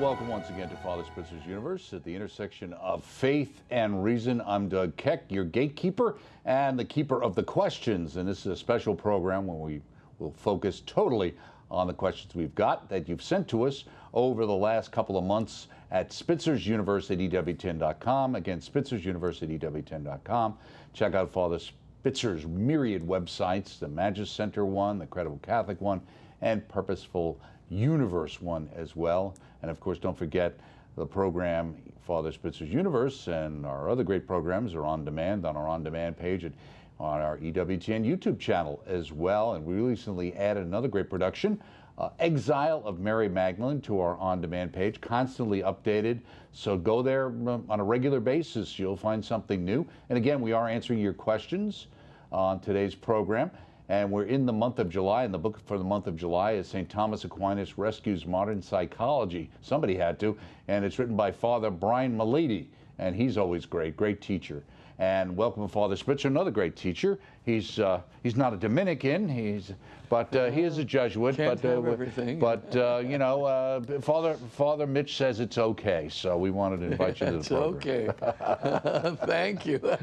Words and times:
Welcome 0.00 0.28
once 0.28 0.48
again 0.48 0.68
to 0.68 0.76
Father 0.76 1.02
Spitzer's 1.02 1.44
Universe 1.44 1.92
at 1.92 2.04
the 2.04 2.14
intersection 2.14 2.72
of 2.74 3.02
faith 3.02 3.62
and 3.70 4.04
reason. 4.04 4.40
I'm 4.46 4.68
Doug 4.68 4.96
Keck, 4.96 5.24
your 5.28 5.42
gatekeeper 5.42 6.18
and 6.44 6.78
the 6.78 6.84
keeper 6.84 7.20
of 7.20 7.34
the 7.34 7.42
questions. 7.42 8.16
And 8.16 8.28
this 8.28 8.40
is 8.40 8.46
a 8.46 8.56
special 8.56 8.94
program 8.94 9.48
where 9.48 9.56
we 9.56 9.82
will 10.20 10.30
focus 10.30 10.84
totally 10.86 11.34
on 11.68 11.88
the 11.88 11.92
questions 11.92 12.36
we've 12.36 12.54
got 12.54 12.88
that 12.88 13.08
you've 13.08 13.24
sent 13.24 13.48
to 13.48 13.64
us 13.64 13.84
over 14.14 14.46
the 14.46 14.54
last 14.54 14.92
couple 14.92 15.18
of 15.18 15.24
months 15.24 15.66
at 15.90 16.12
Spitzer's 16.12 16.64
Universe 16.64 17.10
at 17.10 17.18
EWTN.com. 17.18 18.36
Again, 18.36 18.60
Spitzer's 18.60 19.04
Universe 19.04 19.42
at 19.42 19.48
EWTN.com. 19.48 20.56
Check 20.92 21.14
out 21.14 21.32
Father 21.32 21.58
Spitzer's 21.58 22.46
myriad 22.46 23.04
websites 23.04 23.80
the 23.80 23.88
Magis 23.88 24.30
Center 24.30 24.64
one, 24.64 25.00
the 25.00 25.06
Credible 25.06 25.40
Catholic 25.42 25.80
one, 25.80 26.00
and 26.40 26.66
Purposeful 26.68 27.40
Universe 27.68 28.40
one 28.40 28.70
as 28.76 28.94
well. 28.94 29.34
And 29.62 29.70
of 29.70 29.80
course, 29.80 29.98
don't 29.98 30.16
forget 30.16 30.58
the 30.96 31.06
program 31.06 31.76
Father 32.06 32.32
Spitzer's 32.32 32.70
Universe 32.70 33.28
and 33.28 33.66
our 33.66 33.90
other 33.90 34.02
great 34.02 34.26
programs 34.26 34.74
are 34.74 34.84
on 34.84 35.04
demand 35.04 35.44
on 35.44 35.56
our 35.56 35.68
on 35.68 35.82
demand 35.82 36.16
page 36.16 36.44
at, 36.44 36.52
on 36.98 37.20
our 37.20 37.36
EWTN 37.38 38.04
YouTube 38.04 38.38
channel 38.38 38.82
as 38.86 39.12
well. 39.12 39.54
And 39.54 39.64
we 39.64 39.74
recently 39.74 40.34
added 40.34 40.66
another 40.66 40.88
great 40.88 41.10
production. 41.10 41.60
Uh, 41.98 42.10
Exile 42.20 42.82
of 42.84 43.00
Mary 43.00 43.28
Magdalene 43.28 43.80
to 43.82 44.00
our 44.00 44.16
on 44.18 44.40
demand 44.40 44.72
page, 44.72 45.00
constantly 45.00 45.62
updated. 45.62 46.20
So 46.52 46.76
go 46.76 47.02
there 47.02 47.26
um, 47.26 47.64
on 47.68 47.80
a 47.80 47.84
regular 47.84 48.20
basis. 48.20 48.78
You'll 48.78 48.96
find 48.96 49.24
something 49.24 49.64
new. 49.64 49.84
And 50.08 50.16
again, 50.16 50.40
we 50.40 50.52
are 50.52 50.68
answering 50.68 51.00
your 51.00 51.12
questions 51.12 51.88
on 52.32 52.60
today's 52.60 52.94
program. 52.94 53.50
And 53.90 54.10
we're 54.10 54.24
in 54.24 54.44
the 54.44 54.52
month 54.52 54.78
of 54.80 54.90
July, 54.90 55.24
and 55.24 55.32
the 55.32 55.38
book 55.38 55.58
for 55.64 55.78
the 55.78 55.84
month 55.84 56.06
of 56.06 56.14
July 56.14 56.52
is 56.52 56.66
St. 56.68 56.90
Thomas 56.90 57.24
Aquinas 57.24 57.78
Rescues 57.78 58.26
Modern 58.26 58.60
Psychology. 58.60 59.50
Somebody 59.62 59.96
had 59.96 60.20
to, 60.20 60.36
and 60.68 60.84
it's 60.84 60.98
written 60.98 61.16
by 61.16 61.32
Father 61.32 61.70
Brian 61.70 62.14
Mullady, 62.14 62.66
and 62.98 63.16
he's 63.16 63.38
always 63.38 63.64
great, 63.64 63.96
great 63.96 64.20
teacher. 64.20 64.62
And 64.98 65.34
welcome 65.34 65.66
Father 65.68 65.96
Spitzer, 65.96 66.28
another 66.28 66.50
great 66.50 66.76
teacher. 66.76 67.18
He's 67.46 67.78
uh, 67.78 68.02
he's 68.22 68.36
not 68.36 68.52
a 68.52 68.58
Dominican, 68.58 69.26
he's 69.26 69.72
but 70.08 70.34
uh, 70.34 70.50
he 70.50 70.62
is 70.62 70.78
a 70.78 70.84
Jesuit. 70.84 71.36
Can't 71.36 71.60
but 71.60 71.68
have 71.68 71.86
everything. 71.86 72.38
but 72.38 72.74
uh, 72.76 73.02
you 73.04 73.18
know, 73.18 73.44
uh, 73.44 73.80
Father 74.00 74.34
Father 74.52 74.86
Mitch 74.86 75.16
says 75.16 75.40
it's 75.40 75.58
okay, 75.58 76.08
so 76.10 76.36
we 76.36 76.50
wanted 76.50 76.80
to 76.80 76.86
invite 76.86 77.20
you 77.20 77.26
to 77.26 77.32
the 77.32 77.38
It's 77.38 77.48
program. 77.48 78.14
okay. 78.22 79.16
Thank 79.26 79.66
you. 79.66 79.80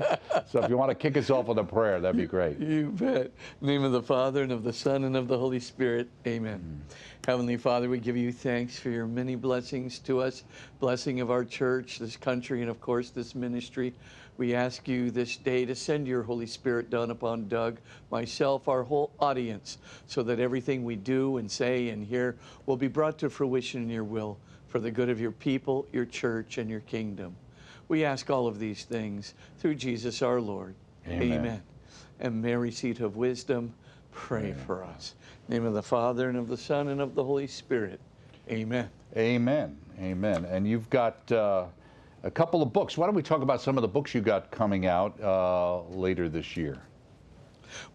So 0.47 0.61
if 0.61 0.69
you 0.69 0.77
want 0.77 0.91
to 0.91 0.95
kick 0.95 1.17
us 1.17 1.29
off 1.29 1.47
with 1.47 1.57
a 1.57 1.63
prayer, 1.63 1.99
that'd 1.99 2.15
be 2.15 2.27
great. 2.27 2.59
You 2.59 2.91
bet. 2.91 3.25
In 3.25 3.31
the 3.61 3.67
name 3.67 3.83
of 3.83 3.91
the 3.91 4.01
Father, 4.01 4.43
and 4.43 4.51
of 4.51 4.63
the 4.63 4.71
Son, 4.71 5.03
and 5.03 5.17
of 5.17 5.27
the 5.27 5.37
Holy 5.37 5.59
Spirit. 5.59 6.07
Amen. 6.27 6.81
Heavenly 7.25 7.57
Father, 7.57 7.89
we 7.89 7.97
give 7.97 8.15
you 8.15 8.31
thanks 8.31 8.77
for 8.77 8.89
your 8.89 9.07
many 9.07 9.35
blessings 9.35 9.97
to 9.99 10.21
us, 10.21 10.43
blessing 10.79 11.19
of 11.19 11.31
our 11.31 11.43
church, 11.43 11.97
this 11.99 12.15
country, 12.15 12.61
and 12.61 12.69
of 12.69 12.79
course 12.79 13.09
this 13.09 13.33
ministry. 13.33 13.93
We 14.37 14.53
ask 14.53 14.87
you 14.87 15.11
this 15.11 15.37
day 15.37 15.65
to 15.65 15.75
send 15.75 16.07
your 16.07 16.23
Holy 16.23 16.45
Spirit 16.45 16.89
down 16.89 17.09
upon 17.09 17.47
Doug, 17.47 17.79
myself, 18.11 18.67
our 18.67 18.83
whole 18.83 19.11
audience, 19.19 19.77
so 20.07 20.23
that 20.23 20.39
everything 20.39 20.83
we 20.83 20.97
do 20.97 21.37
and 21.37 21.49
say 21.49 21.89
and 21.89 22.05
hear 22.05 22.35
will 22.65 22.75
be 22.75 22.89
brought 22.89 23.17
to 23.19 23.29
fruition 23.29 23.83
in 23.83 23.89
your 23.89 24.03
will 24.03 24.37
for 24.67 24.79
the 24.79 24.91
good 24.91 25.09
of 25.09 25.21
your 25.21 25.31
people, 25.31 25.87
your 25.93 26.05
church, 26.05 26.57
and 26.57 26.69
your 26.69 26.81
kingdom. 26.81 27.35
We 27.87 28.03
ask 28.03 28.29
all 28.29 28.47
of 28.47 28.59
these 28.59 28.83
things 28.83 29.35
through 29.59 29.75
Jesus 29.75 30.21
our 30.21 30.41
Lord. 30.41 30.75
Amen. 31.07 31.61
And 32.19 32.41
Mary, 32.41 32.71
seat 32.71 32.99
of 32.99 33.15
wisdom, 33.15 33.73
pray 34.11 34.53
for 34.65 34.83
us. 34.83 35.13
In 35.47 35.53
the 35.53 35.59
name 35.59 35.67
of 35.67 35.73
the 35.73 35.83
Father, 35.83 36.27
and 36.27 36.37
of 36.37 36.47
the 36.49 36.57
Son, 36.57 36.89
and 36.89 36.99
of 36.99 37.15
the 37.15 37.23
Holy 37.23 37.47
Spirit. 37.47 37.99
Amen. 38.49 38.89
Amen. 39.15 39.77
Amen. 39.99 40.45
And 40.45 40.67
you've 40.67 40.89
got 40.89 41.31
uh, 41.31 41.65
a 42.25 42.31
couple 42.31 42.63
of 42.63 42.73
books. 42.73 42.97
Why 42.97 43.05
don't 43.05 43.15
we 43.15 43.21
talk 43.21 43.43
about 43.43 43.61
some 43.61 43.77
of 43.77 43.83
the 43.83 43.87
books 43.87 44.13
you 44.13 44.19
got 44.19 44.49
coming 44.49 44.87
out 44.87 45.17
uh, 45.21 45.83
later 45.83 46.27
this 46.27 46.57
year? 46.57 46.81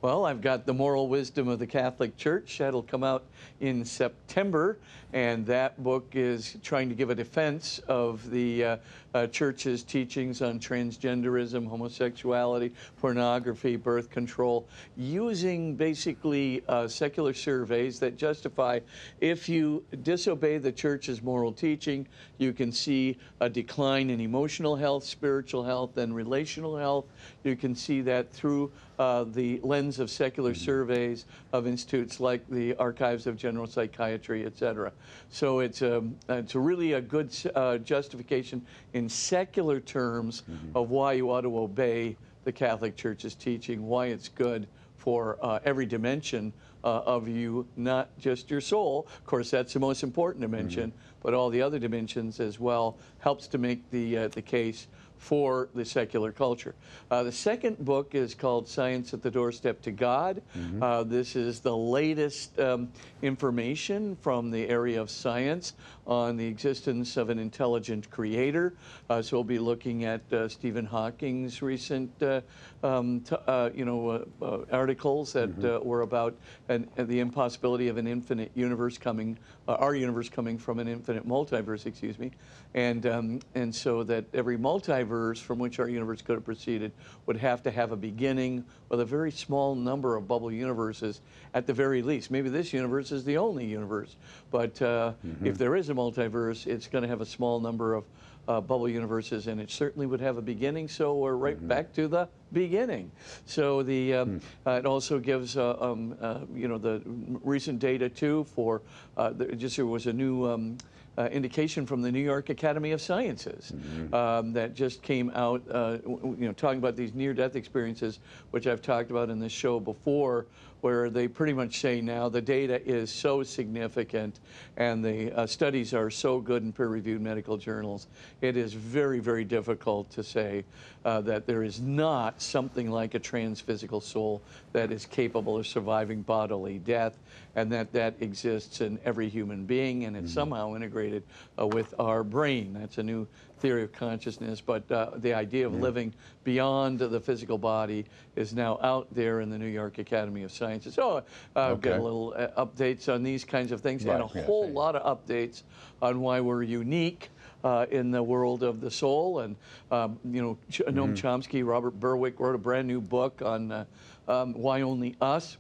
Well, 0.02 0.24
I've 0.24 0.40
got 0.40 0.66
The 0.66 0.74
Moral 0.74 1.08
Wisdom 1.08 1.48
of 1.48 1.58
the 1.58 1.66
Catholic 1.66 2.16
Church. 2.16 2.58
That'll 2.58 2.82
come 2.82 3.02
out 3.02 3.24
in 3.60 3.84
September. 3.84 4.78
And 5.12 5.44
that 5.46 5.82
book 5.82 6.12
is 6.12 6.56
trying 6.62 6.88
to 6.88 6.94
give 6.94 7.10
a 7.10 7.14
defense 7.14 7.80
of 7.88 8.30
the 8.30 8.64
uh, 8.64 8.76
uh, 9.12 9.26
church's 9.26 9.82
teachings 9.82 10.40
on 10.40 10.60
transgenderism, 10.60 11.66
homosexuality, 11.66 12.72
pornography, 13.00 13.74
birth 13.74 14.08
control, 14.08 14.68
using 14.96 15.74
basically 15.74 16.62
uh, 16.68 16.86
secular 16.86 17.34
surveys 17.34 17.98
that 17.98 18.16
justify 18.16 18.78
if 19.20 19.48
you 19.48 19.84
disobey 20.02 20.58
the 20.58 20.70
church's 20.70 21.22
moral 21.22 21.52
teaching, 21.52 22.06
you 22.38 22.52
can 22.52 22.70
see 22.70 23.18
a 23.40 23.48
decline 23.48 24.10
in 24.10 24.20
emotional 24.20 24.76
health, 24.76 25.04
spiritual 25.04 25.64
health, 25.64 25.96
and 25.96 26.14
relational 26.14 26.76
health. 26.76 27.06
You 27.42 27.56
can 27.56 27.74
see 27.74 28.00
that 28.02 28.32
through 28.32 28.70
uh, 28.98 29.24
the 29.24 29.58
lens 29.62 29.98
of 29.98 30.10
secular 30.10 30.54
surveys 30.54 31.24
of 31.52 31.66
institutes 31.66 32.20
like 32.20 32.48
the 32.48 32.76
Archives 32.76 33.26
of 33.26 33.36
General 33.36 33.66
Psychiatry, 33.66 34.44
et 34.44 34.56
cetera. 34.56 34.92
So 35.30 35.60
it's 35.60 35.82
a, 35.82 36.02
it's 36.28 36.54
a 36.54 36.58
really 36.58 36.94
a 36.94 37.00
good 37.00 37.34
uh, 37.54 37.78
justification 37.78 38.64
in 38.92 39.08
secular 39.08 39.80
terms 39.80 40.42
of 40.74 40.90
why 40.90 41.12
you 41.14 41.30
ought 41.30 41.42
to 41.42 41.58
obey 41.58 42.16
the 42.44 42.52
Catholic 42.52 42.96
Church's 42.96 43.34
teaching, 43.34 43.86
why 43.86 44.06
it's 44.06 44.28
good 44.28 44.66
for 44.96 45.38
uh, 45.42 45.60
every 45.64 45.86
dimension 45.86 46.52
uh, 46.84 47.02
of 47.06 47.28
you, 47.28 47.66
not 47.76 48.08
just 48.18 48.50
your 48.50 48.60
soul. 48.60 49.06
Of 49.18 49.24
course, 49.26 49.50
that's 49.50 49.72
the 49.72 49.80
most 49.80 50.02
important 50.02 50.42
dimension, 50.42 50.92
but 51.22 51.34
all 51.34 51.50
the 51.50 51.62
other 51.62 51.78
dimensions 51.78 52.40
as 52.40 52.58
well 52.58 52.96
helps 53.18 53.46
to 53.48 53.58
make 53.58 53.88
the 53.90 54.16
uh, 54.16 54.28
the 54.28 54.42
case 54.42 54.88
for 55.20 55.68
the 55.74 55.84
secular 55.84 56.32
culture. 56.32 56.74
Uh, 57.10 57.22
the 57.22 57.30
second 57.30 57.78
book 57.84 58.14
is 58.14 58.34
called 58.34 58.66
Science 58.66 59.12
at 59.12 59.22
the 59.22 59.30
Doorstep 59.30 59.82
to 59.82 59.90
God. 59.92 60.40
Uh, 60.82 61.02
this 61.04 61.36
is 61.36 61.60
the 61.60 61.76
latest 61.76 62.58
um, 62.58 62.90
information 63.20 64.16
from 64.16 64.50
the 64.50 64.66
area 64.68 65.00
of 65.00 65.10
science 65.10 65.74
on 66.06 66.38
the 66.38 66.46
existence 66.46 67.18
of 67.18 67.28
an 67.28 67.38
intelligent 67.38 68.10
creator. 68.10 68.72
Uh, 69.10 69.20
so 69.20 69.36
we'll 69.36 69.44
be 69.44 69.58
looking 69.58 70.06
at 70.06 70.20
uh, 70.32 70.48
Stephen 70.48 70.86
Hawking's 70.86 71.60
recent, 71.60 72.10
uh, 72.22 72.40
um, 72.82 73.20
t- 73.20 73.36
uh, 73.46 73.68
you 73.74 73.84
know, 73.84 74.08
uh, 74.08 74.24
uh, 74.44 74.64
articles 74.72 75.34
that 75.34 75.50
uh, 75.62 75.80
were 75.84 76.00
about 76.00 76.34
an, 76.70 76.88
uh, 76.96 77.04
the 77.04 77.20
impossibility 77.20 77.88
of 77.88 77.98
an 77.98 78.06
infinite 78.06 78.50
universe 78.54 78.96
coming, 78.96 79.38
uh, 79.68 79.72
our 79.74 79.94
universe 79.94 80.30
coming 80.30 80.56
from 80.56 80.78
an 80.78 80.88
infinite 80.88 81.28
multiverse, 81.28 81.84
excuse 81.84 82.18
me, 82.18 82.30
and 82.74 83.06
um, 83.06 83.40
and 83.54 83.74
so 83.74 84.02
that 84.04 84.24
every 84.32 84.56
multiverse 84.56 85.38
from 85.38 85.58
which 85.58 85.78
our 85.78 85.88
universe 85.88 86.22
could 86.22 86.36
have 86.36 86.44
proceeded 86.44 86.92
would 87.26 87.36
have 87.36 87.62
to 87.64 87.70
have 87.70 87.92
a 87.92 87.96
beginning 87.96 88.64
with 88.88 89.00
a 89.00 89.04
very 89.04 89.32
small 89.32 89.74
number 89.74 90.16
of 90.16 90.28
bubble 90.28 90.52
universes 90.52 91.20
at 91.54 91.66
the 91.66 91.72
very 91.72 92.02
least. 92.02 92.30
Maybe 92.30 92.48
this 92.48 92.72
universe 92.72 93.12
is 93.12 93.24
the 93.24 93.36
only 93.38 93.66
universe, 93.66 94.16
but 94.50 94.80
uh, 94.82 95.12
if 95.44 95.58
there 95.58 95.74
is 95.74 95.90
a 95.90 95.94
multiverse, 95.94 96.66
it's 96.66 96.86
going 96.86 97.02
to 97.02 97.08
have 97.08 97.20
a 97.20 97.26
small 97.26 97.60
number 97.60 97.94
of 97.94 98.04
uh, 98.48 98.60
bubble 98.60 98.88
universes, 98.88 99.46
and 99.46 99.60
it 99.60 99.70
certainly 99.70 100.06
would 100.06 100.20
have 100.20 100.36
a 100.36 100.42
beginning. 100.42 100.88
So 100.88 101.14
we're 101.14 101.34
right 101.34 101.68
back 101.68 101.92
to 101.94 102.08
the 102.08 102.28
beginning. 102.52 103.10
So 103.46 103.82
the 103.82 104.14
um, 104.14 104.40
uh, 104.66 104.72
it 104.72 104.86
also 104.86 105.18
gives 105.18 105.56
uh, 105.56 105.76
um, 105.80 106.16
uh, 106.20 106.40
you 106.54 106.68
know 106.68 106.78
the 106.78 107.02
recent 107.04 107.78
data 107.78 108.08
too 108.08 108.44
for 108.44 108.82
uh, 109.16 109.32
just 109.56 109.76
there 109.76 109.86
was 109.86 110.06
a 110.06 110.12
new. 110.12 110.46
Um, 110.48 110.78
uh, 111.18 111.28
indication 111.32 111.86
from 111.86 112.02
the 112.02 112.10
New 112.10 112.20
York 112.20 112.50
Academy 112.50 112.92
of 112.92 113.00
Sciences 113.00 113.72
um, 114.12 114.52
that 114.52 114.74
just 114.74 115.02
came 115.02 115.30
out, 115.34 115.62
uh, 115.70 115.98
you 116.06 116.36
know, 116.38 116.52
talking 116.52 116.78
about 116.78 116.96
these 116.96 117.14
near-death 117.14 117.56
experiences, 117.56 118.20
which 118.52 118.66
I've 118.66 118.82
talked 118.82 119.10
about 119.10 119.28
in 119.30 119.38
this 119.38 119.52
show 119.52 119.80
before, 119.80 120.46
where 120.80 121.10
they 121.10 121.28
pretty 121.28 121.52
much 121.52 121.80
say 121.80 122.00
now 122.00 122.28
the 122.28 122.40
data 122.40 122.80
is 122.88 123.10
so 123.10 123.42
significant 123.42 124.40
and 124.76 125.04
the 125.04 125.32
uh, 125.32 125.46
studies 125.46 125.92
are 125.94 126.10
so 126.10 126.40
good 126.40 126.62
in 126.62 126.72
peer-reviewed 126.72 127.20
medical 127.20 127.56
journals, 127.56 128.06
it 128.40 128.56
is 128.56 128.72
very, 128.72 129.18
very 129.18 129.44
difficult 129.44 130.10
to 130.10 130.22
say 130.22 130.64
uh, 131.04 131.20
that 131.20 131.46
there 131.46 131.62
is 131.62 131.80
not 131.80 132.40
something 132.40 132.90
like 132.90 133.14
a 133.14 133.18
trans-physical 133.18 134.00
soul 134.00 134.42
that 134.72 134.90
is 134.90 135.06
capable 135.06 135.58
of 135.58 135.66
surviving 135.66 136.22
bodily 136.22 136.78
death, 136.78 137.18
and 137.56 137.70
that 137.72 137.92
that 137.92 138.14
exists 138.20 138.80
in 138.80 138.98
every 139.04 139.28
human 139.28 139.64
being, 139.64 140.04
and 140.04 140.16
it's 140.16 140.32
somehow 140.32 140.74
integrated 140.74 141.22
uh, 141.58 141.66
with 141.66 141.94
our 141.98 142.22
brain. 142.22 142.72
That's 142.78 142.98
a 142.98 143.02
new 143.02 143.26
theory 143.60 143.82
of 143.82 143.92
consciousness, 143.92 144.60
but 144.60 144.90
uh, 144.90 145.10
the 145.16 145.34
idea 145.34 145.66
of 145.66 145.74
living 145.74 146.14
beyond 146.44 146.98
the 146.98 147.20
physical 147.20 147.58
body 147.58 148.06
is 148.34 148.54
now 148.54 148.78
out 148.82 149.06
there 149.14 149.40
in 149.40 149.50
the 149.50 149.58
New 149.58 149.66
York 149.66 149.98
Academy 149.98 150.42
of 150.42 150.50
Sciences. 150.50 150.94
So 150.94 151.18
uh, 151.18 151.22
I've 151.54 151.80
got 151.80 151.90
Okay. 151.90 151.98
a 151.98 152.02
little 152.02 152.34
uh, 152.36 152.64
updates 152.64 153.12
on 153.12 153.22
these 153.22 153.44
kinds 153.44 153.70
of 153.72 153.80
things, 153.80 154.04
and 154.04 154.22
a 154.22 154.26
yeah, 154.34 154.42
whole 154.44 154.72
lot 154.72 154.96
of 154.96 155.02
updates 155.26 155.62
on 156.00 156.20
why 156.20 156.40
we're 156.40 156.62
unique. 156.62 157.30
Uh, 157.62 157.84
in 157.90 158.10
the 158.10 158.22
world 158.22 158.62
of 158.62 158.80
the 158.80 158.90
soul, 158.90 159.40
and 159.40 159.54
um, 159.90 160.18
you 160.24 160.40
know, 160.40 160.56
Ch-. 160.70 160.80
Noam 160.88 161.12
Chomsky, 161.12 161.62
Robert 161.62 161.90
Berwick 162.00 162.40
wrote 162.40 162.54
a 162.54 162.58
brand 162.58 162.88
new 162.88 163.02
book 163.02 163.42
on 163.44 163.70
uh, 163.70 163.84
um, 164.28 164.54
why 164.54 164.80
only 164.80 165.14
us, 165.20 165.58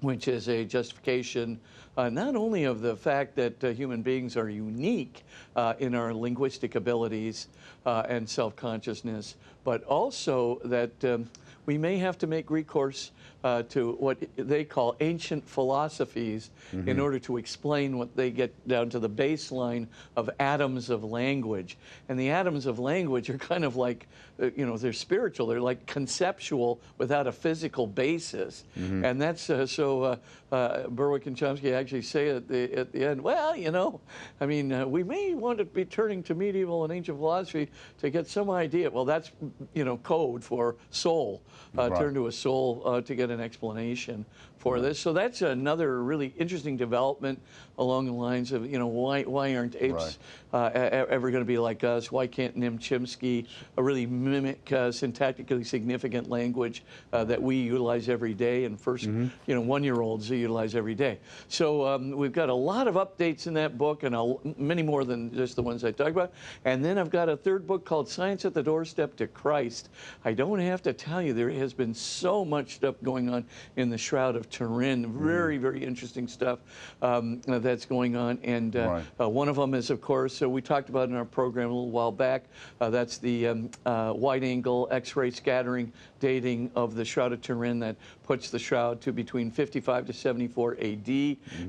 which 0.00 0.28
is 0.28 0.48
a 0.48 0.64
justification 0.64 1.58
uh, 1.98 2.08
not 2.08 2.36
only 2.36 2.62
of 2.62 2.80
the 2.80 2.96
fact 2.96 3.34
that 3.34 3.64
uh, 3.64 3.70
human 3.70 4.02
beings 4.02 4.36
are 4.36 4.48
unique 4.48 5.24
uh, 5.56 5.74
in 5.80 5.96
our 5.96 6.14
linguistic 6.14 6.76
abilities 6.76 7.48
uh, 7.86 8.04
and 8.08 8.28
self 8.28 8.54
consciousness, 8.54 9.34
but 9.64 9.82
also 9.82 10.60
that 10.64 11.04
um, 11.04 11.28
we 11.66 11.76
may 11.76 11.98
have 11.98 12.16
to 12.16 12.28
make 12.28 12.50
recourse 12.50 13.10
uh, 13.44 13.62
to 13.62 13.92
what 14.00 14.18
they 14.36 14.64
call 14.64 14.96
ancient 15.00 15.48
philosophies 15.48 16.50
in 16.72 16.98
order 17.00 17.18
to 17.20 17.36
explain 17.36 17.96
what 17.96 18.14
they 18.16 18.30
get 18.30 18.52
down 18.68 18.90
to 18.90 18.98
the 18.98 19.08
baseline 19.08 19.86
of 20.16 20.28
atoms 20.40 20.90
of 20.90 21.04
language. 21.04 21.78
And 22.08 22.18
the 22.18 22.30
atoms 22.30 22.66
of 22.66 22.78
language 22.78 23.30
are 23.30 23.38
kind 23.38 23.64
of 23.64 23.76
like, 23.76 24.08
uh, 24.42 24.50
you 24.56 24.66
know, 24.66 24.76
they're 24.76 24.92
spiritual, 24.92 25.46
they're 25.46 25.60
like 25.60 25.86
conceptual 25.86 26.80
without 26.98 27.26
a 27.26 27.32
physical 27.32 27.86
basis. 27.86 28.64
And 28.76 29.20
that's 29.20 29.48
uh, 29.50 29.66
so 29.66 30.02
uh, 30.02 30.16
uh, 30.50 30.88
Berwick 30.88 31.26
and 31.26 31.36
Chomsky 31.36 31.72
actually 31.72 32.02
say 32.02 32.30
at 32.30 32.48
the, 32.48 32.72
at 32.74 32.92
the 32.92 33.04
end, 33.04 33.20
well, 33.22 33.54
you 33.56 33.70
know, 33.70 34.00
I 34.40 34.46
mean, 34.46 34.72
uh, 34.72 34.86
we 34.86 35.04
may 35.04 35.34
want 35.34 35.58
to 35.58 35.64
be 35.64 35.84
turning 35.84 36.22
to 36.24 36.34
medieval 36.34 36.84
and 36.84 36.92
ancient 36.92 37.18
philosophy 37.18 37.68
to 38.00 38.10
get 38.10 38.26
some 38.26 38.50
idea. 38.50 38.90
Well, 38.90 39.04
that's, 39.04 39.30
you 39.74 39.84
know, 39.84 39.96
code 39.98 40.42
for 40.44 40.76
soul. 40.90 41.42
Uh, 41.76 41.88
Right. 41.88 42.00
Turn 42.00 42.14
to 42.14 42.26
a 42.26 42.32
soul 42.32 42.82
uh, 42.84 43.00
to 43.02 43.14
get 43.14 43.27
an 43.30 43.40
explanation 43.40 44.24
for 44.58 44.80
this. 44.80 44.98
So 44.98 45.12
that's 45.12 45.42
another 45.42 46.02
really 46.02 46.34
interesting 46.36 46.76
development 46.76 47.40
along 47.78 48.06
the 48.06 48.12
lines 48.12 48.50
of, 48.50 48.68
you 48.68 48.78
know, 48.78 48.88
why, 48.88 49.22
why 49.22 49.54
aren't 49.54 49.76
apes 49.76 50.18
uh, 50.52 50.70
e- 50.74 50.78
e- 50.78 50.80
ever 50.80 51.30
going 51.30 51.42
to 51.44 51.46
be 51.48 51.58
like 51.58 51.84
us? 51.84 52.10
Why 52.10 52.26
can't 52.26 52.56
Nim 52.56 52.76
Chimpsky 52.78 53.46
uh, 53.76 53.82
really 53.82 54.04
mimic 54.04 54.72
uh, 54.72 54.88
syntactically 54.88 55.64
significant 55.64 56.28
language 56.28 56.82
uh, 57.12 57.22
that 57.24 57.40
we 57.40 57.56
utilize 57.56 58.08
every 58.08 58.34
day 58.34 58.64
and 58.64 58.76
1st 58.76 59.30
you 59.46 59.54
know, 59.54 59.60
one-year-olds 59.60 60.28
utilize 60.30 60.74
every 60.74 60.96
day? 60.96 61.18
So 61.46 61.86
um, 61.86 62.10
we've 62.10 62.32
got 62.32 62.48
a 62.48 62.54
lot 62.54 62.88
of 62.88 62.96
updates 62.96 63.46
in 63.46 63.54
that 63.54 63.78
book 63.78 64.02
and 64.02 64.14
a, 64.14 64.34
many 64.56 64.82
more 64.82 65.04
than 65.04 65.32
just 65.32 65.54
the 65.54 65.62
ones 65.62 65.84
I 65.84 65.92
talked 65.92 66.10
about. 66.10 66.32
And 66.64 66.84
then 66.84 66.98
I've 66.98 67.10
got 67.10 67.28
a 67.28 67.36
third 67.36 67.64
book 67.66 67.84
called 67.84 68.08
Science 68.08 68.44
at 68.44 68.54
the 68.54 68.62
Doorstep 68.62 69.14
to 69.16 69.28
Christ. 69.28 69.88
I 70.24 70.32
don't 70.32 70.58
have 70.58 70.82
to 70.82 70.92
tell 70.92 71.22
you, 71.22 71.32
there 71.32 71.50
has 71.50 71.72
been 71.72 71.94
so 71.94 72.44
much 72.44 72.74
stuff 72.74 72.96
going 73.04 73.17
on 73.26 73.44
in 73.76 73.90
the 73.90 73.98
Shroud 73.98 74.36
of 74.36 74.48
Turin. 74.50 75.10
Very, 75.18 75.56
very 75.58 75.82
interesting 75.82 76.28
stuff 76.28 76.60
um, 77.02 77.40
that's 77.46 77.86
going 77.86 78.14
on. 78.16 78.38
And 78.44 78.76
uh, 78.76 78.88
Right. 78.88 79.04
uh, 79.20 79.28
one 79.28 79.48
of 79.48 79.56
them 79.56 79.74
is, 79.74 79.90
of 79.90 80.00
course, 80.00 80.34
so 80.34 80.48
we 80.48 80.60
talked 80.62 80.88
about 80.90 81.08
in 81.08 81.14
our 81.16 81.24
program 81.24 81.70
a 81.70 81.72
little 81.72 81.90
while 81.90 82.12
back. 82.12 82.44
Uh, 82.80 82.90
that's 82.90 83.18
the 83.18 83.48
um, 83.48 83.70
uh, 83.86 84.12
wide-angle 84.14 84.88
X-ray 84.90 85.30
scattering 85.30 85.92
dating 86.20 86.70
of 86.74 86.94
the 86.94 87.04
Shroud 87.04 87.32
of 87.32 87.40
Turin 87.40 87.78
that 87.80 87.96
puts 88.28 88.50
the 88.50 88.58
shroud 88.58 89.00
to 89.00 89.10
between 89.10 89.50
55 89.50 90.06
to 90.06 90.12
74 90.12 90.76
AD, 90.82 91.08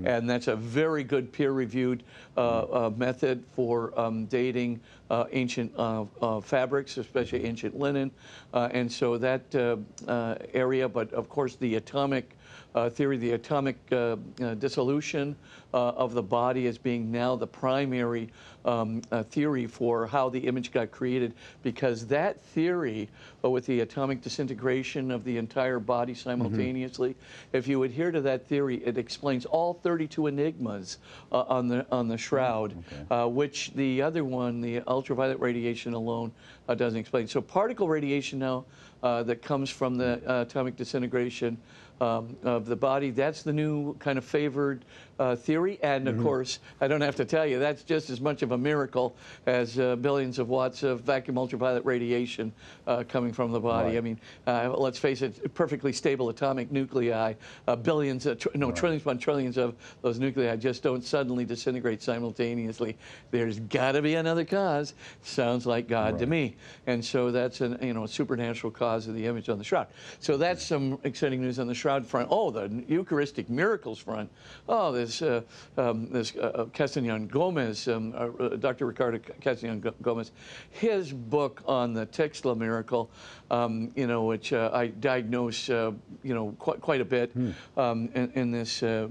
and 0.03 0.29
that's 0.29 0.49
a 0.49 0.57
very 0.57 1.05
good 1.05 1.31
peer-reviewed 1.31 2.03
uh, 2.35 2.41
uh, 2.41 2.91
method 2.97 3.45
for 3.53 3.97
um, 3.97 4.25
dating 4.25 4.77
uh, 5.09 5.23
ancient 5.31 5.71
uh, 5.77 6.03
uh, 6.21 6.41
fabrics, 6.41 6.97
especially 6.97 7.45
ancient 7.45 7.79
linen, 7.79 8.11
uh, 8.53 8.67
and 8.73 8.91
so 8.91 9.17
that 9.17 9.55
uh, 9.55 9.77
uh, 10.11 10.35
area. 10.53 10.89
But 10.89 11.13
of 11.13 11.29
course, 11.29 11.55
the 11.55 11.75
atomic 11.75 12.35
uh, 12.75 12.89
theory, 12.89 13.17
the 13.17 13.31
atomic 13.31 13.77
uh, 13.91 14.15
uh, 14.41 14.53
dissolution 14.55 15.35
uh, 15.73 15.89
of 15.89 16.13
the 16.13 16.23
body 16.23 16.67
as 16.67 16.77
being 16.77 17.11
now 17.11 17.35
the 17.35 17.47
primary 17.47 18.29
um, 18.65 19.01
uh, 19.11 19.23
theory 19.23 19.65
for 19.65 20.05
how 20.05 20.29
the 20.29 20.39
image 20.39 20.71
got 20.71 20.91
created, 20.91 21.33
because 21.63 22.05
that 22.07 22.41
theory, 22.41 23.09
uh, 23.43 23.49
with 23.49 23.65
the 23.65 23.79
atomic 23.81 24.21
disintegration 24.21 25.11
of 25.11 25.23
the 25.23 25.37
entire 25.37 25.79
body 25.79 26.13
simultaneously, 26.13 27.15
if 27.53 27.67
you 27.67 27.83
adhere 27.83 28.11
to 28.11 28.21
that 28.21 28.45
theory, 28.47 28.77
it 28.85 28.97
explains 28.97 29.45
all 29.45 29.73
32 29.73 30.27
enigmas 30.27 30.97
uh, 31.31 31.41
on 31.41 31.67
the 31.67 31.85
on 31.91 32.07
the 32.07 32.17
shroud, 32.17 32.73
uh, 33.09 33.27
which 33.27 33.71
the 33.75 34.01
other 34.01 34.23
one, 34.23 34.61
the 34.61 34.81
ultraviolet 34.87 35.39
radiation 35.39 35.93
alone, 35.93 36.31
uh, 36.67 36.75
doesn't 36.75 36.99
explain. 36.99 37.27
So 37.27 37.41
particle 37.41 37.87
radiation 37.87 38.39
now 38.39 38.65
uh, 39.01 39.23
that 39.23 39.41
comes 39.41 39.69
from 39.69 39.95
the 39.95 40.21
uh, 40.27 40.41
atomic 40.41 40.75
disintegration 40.75 41.57
um, 42.01 42.35
of 42.43 42.65
the 42.65 42.75
body. 42.75 43.11
That's 43.11 43.43
the 43.43 43.53
new 43.53 43.93
kind 43.95 44.17
of 44.17 44.25
favored 44.25 44.85
uh, 45.19 45.35
theory. 45.35 45.77
And 45.83 46.07
of 46.07 46.19
course, 46.21 46.59
I 46.81 46.87
don't 46.87 47.01
have 47.01 47.15
to 47.17 47.25
tell 47.25 47.45
you, 47.45 47.59
that's 47.59 47.83
just 47.83 48.09
as 48.09 48.21
much 48.21 48.41
of 48.41 48.51
a 48.51 48.57
miracle 48.57 49.15
as 49.45 49.77
uh, 49.77 49.95
billions 49.97 50.39
of 50.39 50.49
watts 50.49 50.83
of 50.83 51.01
vacuum 51.01 51.37
ultraviolet 51.37 51.85
radiation 51.85 52.51
uh, 52.87 53.03
coming 53.07 53.33
from 53.33 53.51
the 53.51 53.59
body. 53.59 53.89
Right. 53.89 53.97
I 53.97 54.01
mean, 54.01 54.19
uh, 54.47 54.73
let's 54.77 54.97
face 54.97 55.21
it, 55.21 55.53
perfectly 55.53 55.93
stable 55.93 56.29
atomic 56.29 56.71
nuclei, 56.71 57.33
uh, 57.67 57.75
billions, 57.75 58.25
of, 58.25 58.39
tr- 58.39 58.49
no, 58.55 58.71
trillions 58.71 59.03
upon 59.03 59.17
trillions 59.17 59.57
of 59.57 59.75
those 60.01 60.19
nuclei 60.19 60.55
just 60.55 60.81
don't 60.83 61.03
suddenly 61.03 61.45
disintegrate 61.45 62.01
simultaneously. 62.01 62.97
There's 63.31 63.59
got 63.59 63.93
to 63.93 64.01
be 64.01 64.15
another 64.15 64.45
cause. 64.45 64.93
Sounds 65.21 65.65
like 65.65 65.87
God 65.87 66.17
to 66.19 66.25
me. 66.25 66.55
And 66.87 67.03
so 67.03 67.31
that's 67.31 67.61
an, 67.61 67.77
you 67.81 67.93
know, 67.93 68.05
a 68.05 68.07
supernatural 68.07 68.71
cause 68.71 69.07
of 69.07 69.15
the 69.15 69.25
image 69.25 69.49
on 69.49 69.57
the 69.57 69.63
shroud. 69.63 69.87
So 70.19 70.37
that's 70.37 70.65
some 70.65 70.97
exciting 71.03 71.41
news 71.41 71.59
on 71.59 71.67
the 71.67 71.75
shroud 71.75 72.05
front. 72.05 72.29
Oh, 72.31 72.51
the 72.51 72.83
Eucharistic 72.87 73.49
miracles 73.49 73.99
front. 73.99 74.29
Oh, 74.67 74.91
this 75.09 75.21
uh, 75.21 75.41
um, 75.77 76.07
this 76.11 76.35
uh, 76.35 76.39
uh, 76.39 76.65
Castañón 76.65 77.29
Gomez, 77.29 77.87
um, 77.87 78.13
uh, 78.15 78.43
uh, 78.43 78.55
Dr. 78.57 78.85
Ricardo 78.85 79.17
Castañón 79.41 79.93
Gomez, 80.01 80.31
his 80.71 81.11
book 81.11 81.61
on 81.65 81.93
the 81.93 82.05
Tixtla 82.05 82.55
miracle, 82.55 83.09
um, 83.49 83.91
you 83.95 84.05
know, 84.05 84.23
which 84.23 84.53
uh, 84.53 84.69
I 84.71 84.87
diagnose, 84.87 85.69
uh, 85.69 85.91
you 86.23 86.33
know, 86.33 86.55
quite, 86.59 86.81
quite 86.81 87.01
a 87.01 87.05
bit 87.05 87.31
um, 87.77 88.09
in, 88.13 88.31
in 88.35 88.51
this 88.51 88.83
uh, 88.83 89.07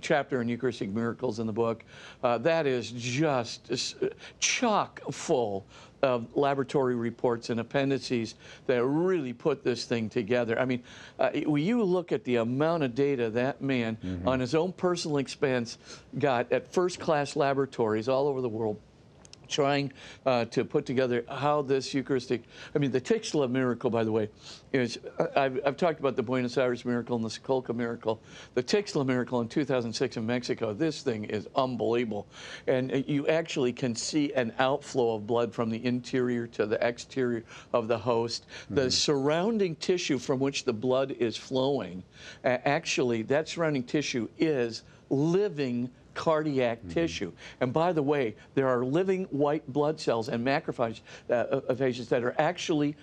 chapter 0.00 0.40
in 0.40 0.48
Eucharistic 0.48 0.90
miracles 0.90 1.40
in 1.40 1.46
the 1.46 1.52
book. 1.52 1.84
Uh, 2.22 2.38
that 2.38 2.66
is 2.66 2.92
just 2.92 3.70
chock 4.38 5.00
full 5.10 5.66
of 6.02 6.26
laboratory 6.36 6.94
reports 6.94 7.50
and 7.50 7.60
appendices 7.60 8.34
that 8.66 8.84
really 8.84 9.32
put 9.32 9.62
this 9.64 9.84
thing 9.84 10.08
together. 10.08 10.58
I 10.58 10.64
mean, 10.64 10.82
uh, 11.18 11.30
when 11.46 11.62
you 11.62 11.82
look 11.82 12.12
at 12.12 12.24
the 12.24 12.36
amount 12.36 12.82
of 12.82 12.94
data 12.94 13.30
that 13.30 13.60
man, 13.60 13.98
on 14.26 14.40
his 14.40 14.54
own 14.54 14.72
personal 14.72 15.18
expense, 15.18 15.78
got 16.18 16.50
at 16.52 16.72
first 16.72 17.00
class 17.00 17.36
laboratories 17.36 18.08
all 18.08 18.28
over 18.28 18.40
the 18.40 18.48
world 18.48 18.80
trying 19.50 19.92
uh, 20.24 20.44
to 20.46 20.64
put 20.64 20.86
together 20.86 21.24
how 21.28 21.62
this 21.62 21.92
Eucharistic, 21.92 22.42
I 22.74 22.78
mean, 22.78 22.90
the 22.90 23.00
Tixtla 23.00 23.50
miracle, 23.50 23.90
by 23.90 24.04
the 24.04 24.12
way, 24.12 24.28
is, 24.72 24.98
I've, 25.36 25.60
I've 25.66 25.76
talked 25.76 26.00
about 26.00 26.16
the 26.16 26.22
Buenos 26.22 26.56
Aires 26.56 26.84
miracle 26.84 27.16
and 27.16 27.24
the 27.24 27.28
Sokolka 27.28 27.74
miracle. 27.74 28.20
The 28.54 28.62
Tixtla 28.62 29.04
miracle 29.04 29.40
in 29.40 29.48
2006 29.48 30.16
in 30.16 30.26
Mexico, 30.26 30.72
this 30.72 31.02
thing 31.02 31.24
is 31.24 31.48
unbelievable. 31.56 32.26
And 32.66 33.04
you 33.06 33.26
actually 33.28 33.72
can 33.72 33.94
see 33.94 34.32
an 34.34 34.52
outflow 34.58 35.16
of 35.16 35.26
blood 35.26 35.52
from 35.52 35.70
the 35.70 35.84
interior 35.84 36.46
to 36.48 36.66
the 36.66 36.84
exterior 36.86 37.44
of 37.72 37.88
the 37.88 37.98
host. 37.98 38.46
The 38.70 38.90
surrounding 38.90 39.76
tissue 39.76 40.18
from 40.18 40.38
which 40.38 40.64
the 40.64 40.72
blood 40.72 41.12
is 41.12 41.36
flowing, 41.36 42.02
uh, 42.44 42.58
actually, 42.64 43.22
that 43.22 43.48
surrounding 43.48 43.82
tissue 43.82 44.28
is 44.38 44.82
living 45.10 45.90
cardiac 46.20 46.86
tissue. 46.90 47.32
And 47.62 47.72
by 47.72 47.94
the 47.94 48.02
way, 48.02 48.36
there 48.54 48.68
are 48.68 48.84
living 48.84 49.24
white 49.30 49.66
blood 49.72 49.98
cells 49.98 50.28
and 50.28 50.46
macrophages 50.46 51.00
uh, 51.30 52.08
that 52.10 52.22
are 52.22 52.34
actually, 52.38 52.94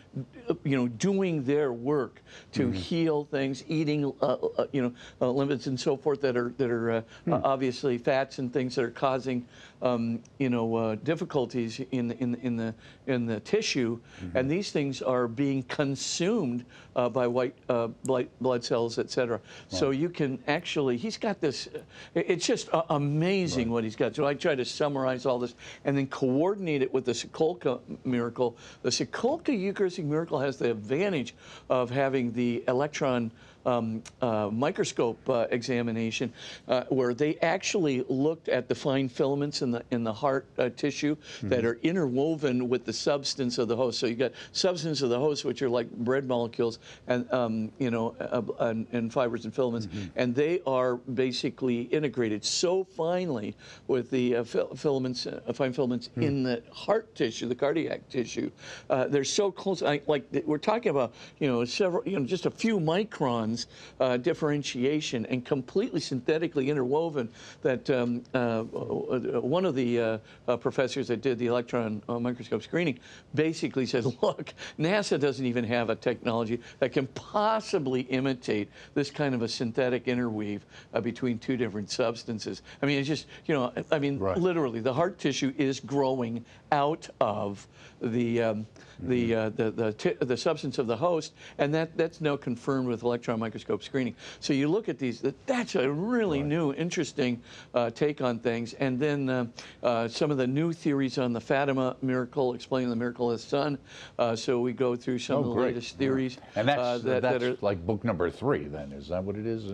uh, 0.47 0.53
you 0.63 0.77
know, 0.77 0.87
doing 0.87 1.43
their 1.43 1.73
work 1.73 2.21
to 2.51 2.69
heal 2.69 3.25
things, 3.25 3.63
eating, 3.67 4.05
uh, 4.21 4.25
uh, 4.25 4.67
you 4.71 4.83
know, 4.83 4.93
uh, 5.19 5.25
lipids 5.33 5.65
and 5.65 5.79
so 5.79 5.97
forth 5.97 6.21
that 6.21 6.37
are 6.37 6.53
that 6.59 6.69
are 6.69 6.91
uh, 6.91 7.01
uh, 7.31 7.41
obviously 7.43 7.97
fats 7.97 8.37
and 8.37 8.53
things 8.53 8.75
that 8.75 8.85
are 8.85 8.91
causing, 8.91 9.47
um, 9.81 10.21
you 10.39 10.49
know, 10.49 10.75
uh, 10.75 10.95
difficulties 11.03 11.81
in 11.91 12.07
the, 12.07 12.17
in 12.19 12.31
the, 12.31 12.39
in 12.39 12.57
the 12.57 12.73
in 13.05 13.25
the 13.25 13.39
tissue. 13.39 13.99
And 14.33 14.49
these 14.49 14.71
things 14.71 15.01
are 15.01 15.27
being 15.27 15.63
consumed 15.63 16.65
uh, 16.95 17.09
by 17.09 17.27
white 17.27 17.55
uh, 17.69 17.87
blood, 18.03 18.27
blood 18.41 18.63
cells, 18.63 18.99
et 18.99 19.09
cetera. 19.09 19.39
So 19.69 19.91
you 19.91 20.09
can 20.09 20.39
actually, 20.47 20.97
he's 20.97 21.17
got 21.17 21.39
this. 21.39 21.69
It's 22.15 22.45
just 22.45 22.73
uh, 22.73 22.83
amazing 22.89 23.69
what 23.69 23.83
he's 23.83 23.95
got. 23.95 24.15
So 24.15 24.25
I 24.25 24.33
try 24.33 24.55
to 24.55 24.65
summarize 24.65 25.25
all 25.25 25.39
this 25.39 25.55
and 25.85 25.97
then 25.97 26.07
coordinate 26.07 26.81
it 26.81 26.93
with 26.93 27.05
the 27.05 27.13
Sokolka 27.13 27.79
miracle. 28.03 28.57
The 28.81 28.89
Sokolka 28.89 29.57
Eucharistic 29.57 30.05
miracle 30.05 30.39
has 30.39 30.57
the 30.57 30.71
advantage 30.71 31.33
of 31.69 31.89
having 31.89 32.33
the 32.33 32.63
electron 32.67 33.31
um, 33.67 34.01
uh, 34.21 34.49
microscope 34.51 35.19
uh, 35.29 35.45
examination, 35.51 36.31
uh, 36.67 36.83
where 36.89 37.13
they 37.13 37.35
actually 37.41 38.03
looked 38.07 38.47
at 38.49 38.67
the 38.67 38.75
fine 38.75 39.09
filaments 39.09 39.61
in 39.61 39.71
the 39.71 39.83
in 39.91 40.03
the 40.03 40.13
heart 40.13 40.47
uh, 40.57 40.69
tissue 40.69 41.15
that 41.43 41.65
are 41.65 41.77
interwoven 41.83 42.69
with 42.69 42.85
the 42.85 42.93
substance 42.93 43.57
of 43.57 43.67
the 43.67 43.75
host. 43.75 43.99
So 43.99 44.07
you 44.07 44.15
got 44.15 44.31
substance 44.53 45.01
of 45.01 45.09
the 45.09 45.19
host, 45.19 45.43
which 45.45 45.61
are 45.61 45.69
like 45.69 45.91
bread 45.91 46.27
molecules, 46.27 46.79
and 47.07 47.31
um, 47.33 47.71
you 47.77 47.91
know, 47.91 48.15
uh, 48.19 48.41
and, 48.59 48.87
and 48.93 49.11
fibers 49.11 49.43
and 49.45 49.53
filaments, 49.53 49.87
and 50.15 50.33
they 50.33 50.61
are 50.65 50.95
basically 50.95 51.81
integrated 51.81 52.43
so 52.45 52.83
finely 52.85 53.55
with 53.87 54.09
the 54.09 54.37
uh, 54.37 54.43
fil- 54.43 54.73
filaments, 54.75 55.27
uh, 55.27 55.41
fine 55.53 55.73
filaments 55.73 56.09
in 56.17 56.43
the 56.43 56.63
heart 56.71 57.13
tissue, 57.15 57.47
the 57.47 57.55
cardiac 57.55 58.07
tissue. 58.09 58.49
Uh, 58.89 59.07
they're 59.07 59.23
so 59.25 59.51
close. 59.51 59.83
I, 59.83 60.01
like 60.07 60.23
we're 60.45 60.57
talking 60.57 60.89
about, 60.91 61.13
you 61.39 61.47
know, 61.47 61.65
several, 61.65 62.07
you 62.07 62.17
know, 62.17 62.25
just 62.25 62.45
a 62.45 62.51
few 62.51 62.79
microns 62.79 63.56
uh, 63.99 64.17
differentiation 64.17 65.25
and 65.25 65.43
completely 65.43 65.99
synthetically 65.99 66.69
interwoven. 66.69 67.29
That 67.61 67.89
um, 67.89 68.23
uh, 68.33 68.61
one 68.63 69.65
of 69.65 69.73
the 69.73 69.99
uh, 69.99 70.17
uh, 70.47 70.57
professors 70.57 71.07
that 71.07 71.21
did 71.21 71.39
the 71.39 71.47
electron 71.47 72.03
uh, 72.07 72.19
microscope 72.19 72.61
screening 72.61 72.99
basically 73.33 73.85
said, 73.85 74.05
"Look, 74.21 74.53
NASA 74.77 75.19
doesn't 75.19 75.45
even 75.45 75.63
have 75.63 75.89
a 75.89 75.95
technology 75.95 76.59
that 76.79 76.91
can 76.91 77.07
possibly 77.07 78.01
imitate 78.01 78.69
this 78.93 79.09
kind 79.09 79.33
of 79.33 79.41
a 79.41 79.47
synthetic 79.47 80.07
interweave 80.07 80.65
uh, 80.93 81.01
between 81.01 81.39
two 81.39 81.57
different 81.57 81.89
substances." 81.89 82.61
I 82.81 82.85
mean, 82.85 82.99
it's 82.99 83.07
just 83.07 83.27
you 83.45 83.55
know, 83.55 83.71
I 83.91 83.99
mean, 83.99 84.19
Right. 84.19 84.37
literally, 84.37 84.79
the 84.79 84.93
heart 84.93 85.19
tissue 85.19 85.53
is 85.57 85.79
growing 85.79 86.43
out 86.71 87.07
of 87.21 87.67
the 88.01 88.41
um, 88.43 88.67
the, 88.99 89.35
uh, 89.35 89.49
the 89.49 89.71
the 89.71 90.25
the 90.25 90.37
substance 90.37 90.77
of 90.79 90.87
the 90.87 90.97
host, 90.97 91.33
and 91.57 91.73
that 91.73 91.95
that's 91.97 92.19
now 92.21 92.35
confirmed 92.35 92.87
with 92.87 93.03
electron 93.03 93.39
microscope 93.39 93.83
screening. 93.83 94.15
So 94.39 94.53
you 94.53 94.67
look 94.67 94.89
at 94.89 94.97
these. 94.99 95.21
that- 95.21 95.35
That's 95.47 95.75
a 95.75 95.89
really 95.89 96.43
new, 96.43 96.73
interesting 96.73 97.41
uh, 97.73 97.89
take 97.89 98.21
on 98.21 98.39
things. 98.39 98.73
And 98.73 98.99
then 98.99 99.29
uh, 99.29 99.45
uh, 99.81 100.07
some 100.07 100.29
of 100.29 100.37
the 100.37 100.45
new 100.47 100.73
theories 100.73 101.17
on 101.17 101.31
the 101.33 101.39
Fatima 101.41 101.95
miracle, 102.01 102.53
explaining 102.53 102.89
the 102.89 102.95
miracle 102.95 103.31
of 103.31 103.39
the 103.39 103.47
sun. 103.47 103.77
Uh, 104.19 104.35
so 104.35 104.59
we 104.59 104.73
go 104.73 104.95
through 104.95 105.19
some 105.19 105.37
Oh, 105.37 105.39
of 105.39 105.45
the 105.49 105.53
great. 105.53 105.67
latest 105.75 105.97
theories. 105.97 106.37
And 106.55 106.67
that's, 106.67 106.79
uh, 106.79 106.97
that, 106.99 107.21
that's 107.21 107.43
that 107.43 107.51
are, 107.53 107.57
like 107.61 107.85
book 107.85 108.03
number 108.03 108.29
three, 108.29 108.65
then, 108.65 108.91
is 108.91 109.07
that 109.07 109.23
what 109.23 109.35
it 109.35 109.45
is? 109.45 109.65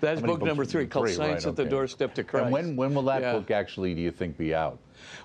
That's 0.00 0.20
book 0.20 0.42
number 0.42 0.64
three, 0.64 0.86
called 0.86 1.08
Science 1.08 1.44
right, 1.44 1.50
at 1.50 1.56
the. 1.56 1.64
Doorstep 1.64 2.14
to 2.14 2.24
Christ. 2.24 2.44
And 2.44 2.52
when, 2.52 2.76
when 2.76 2.94
will 2.94 3.02
that 3.04 3.22
Yeah. 3.22 3.32
book 3.32 3.50
actually, 3.50 3.94
do 3.94 4.00
you 4.00 4.10
think, 4.10 4.38
be 4.38 4.54
out? 4.54 4.78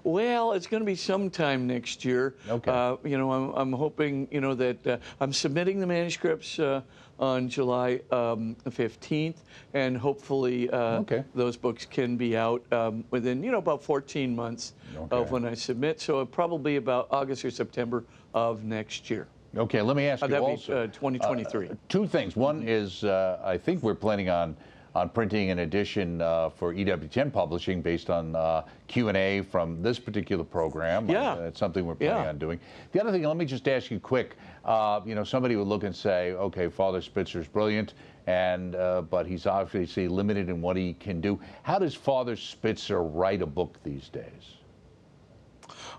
Well, 0.03 0.53
it's 0.53 0.67
going 0.67 0.81
to 0.81 0.85
be 0.85 0.95
sometime 0.95 1.67
next 1.67 2.03
year. 2.05 2.35
Okay. 2.49 2.71
Uh, 2.71 2.97
you 3.03 3.17
know, 3.17 3.31
I'm, 3.31 3.49
I'm 3.55 3.73
hoping, 3.73 4.27
you 4.31 4.41
know, 4.41 4.53
that 4.55 4.85
uh, 4.87 4.97
I'm 5.19 5.33
submitting 5.33 5.79
the 5.79 5.87
manuscripts 5.87 6.59
uh, 6.59 6.81
on 7.19 7.49
July 7.49 8.01
um, 8.11 8.55
15th, 8.65 9.37
and 9.73 9.97
hopefully 9.97 10.69
uh, 10.69 10.99
Okay. 11.01 11.23
those 11.35 11.57
books 11.57 11.85
can 11.85 12.17
be 12.17 12.35
out 12.35 12.63
um, 12.73 13.03
within, 13.11 13.43
you 13.43 13.51
know, 13.51 13.59
about 13.59 13.83
14 13.83 14.35
months 14.35 14.73
Okay. 14.95 15.15
of 15.15 15.31
when 15.31 15.45
I 15.45 15.53
submit. 15.53 16.01
So 16.01 16.25
probably 16.25 16.75
about 16.77 17.07
August 17.11 17.45
or 17.45 17.51
September 17.51 18.05
of 18.33 18.63
next 18.63 19.09
year. 19.09 19.27
Okay, 19.55 19.81
let 19.81 19.97
me 19.97 20.05
ask 20.05 20.23
Uh, 20.23 20.27
you 20.27 20.35
also. 20.37 20.83
uh, 20.83 20.87
2023. 20.87 21.67
uh, 21.69 21.73
two 21.89 22.07
things. 22.07 22.35
One 22.37 22.63
is 22.63 23.03
uh, 23.03 23.39
I 23.43 23.57
think 23.57 23.83
we're 23.83 23.95
planning 23.95 24.29
on 24.29 24.55
on 24.93 25.09
printing 25.09 25.51
an 25.51 25.59
edition 25.59 26.21
uh, 26.21 26.49
for 26.49 26.73
EWTN 26.73 27.31
Publishing 27.31 27.81
based 27.81 28.09
on 28.09 28.35
uh, 28.35 28.63
Q 28.87 29.07
and 29.07 29.17
A 29.17 29.41
from 29.41 29.81
this 29.81 29.99
particular 29.99 30.43
program. 30.43 31.09
Yeah. 31.09 31.33
Uh, 31.33 31.41
it's 31.43 31.59
something 31.59 31.85
we're 31.85 31.95
planning 31.95 32.23
Yeah. 32.23 32.29
on 32.29 32.37
doing. 32.37 32.59
The 32.91 33.01
other 33.01 33.11
thing, 33.11 33.23
let 33.23 33.37
me 33.37 33.45
just 33.45 33.67
ask 33.67 33.89
you 33.89 33.99
quick. 33.99 34.35
Uh, 34.65 34.99
you 35.05 35.15
know, 35.15 35.23
somebody 35.23 35.55
would 35.55 35.67
look 35.67 35.83
and 35.83 35.95
say, 35.95 36.33
okay, 36.33 36.67
Father 36.67 36.99
Spitzer's 37.01 37.47
brilliant, 37.47 37.93
and 38.27 38.75
uh, 38.75 39.01
but 39.03 39.25
he's 39.25 39.45
obviously 39.47 40.07
limited 40.07 40.49
in 40.49 40.61
what 40.61 40.75
he 40.75 40.93
can 40.93 41.21
do. 41.21 41.39
How 41.63 41.79
does 41.79 41.95
Father 41.95 42.35
Spitzer 42.35 43.01
write 43.03 43.41
a 43.41 43.47
book 43.47 43.77
these 43.83 44.09
days? 44.09 44.57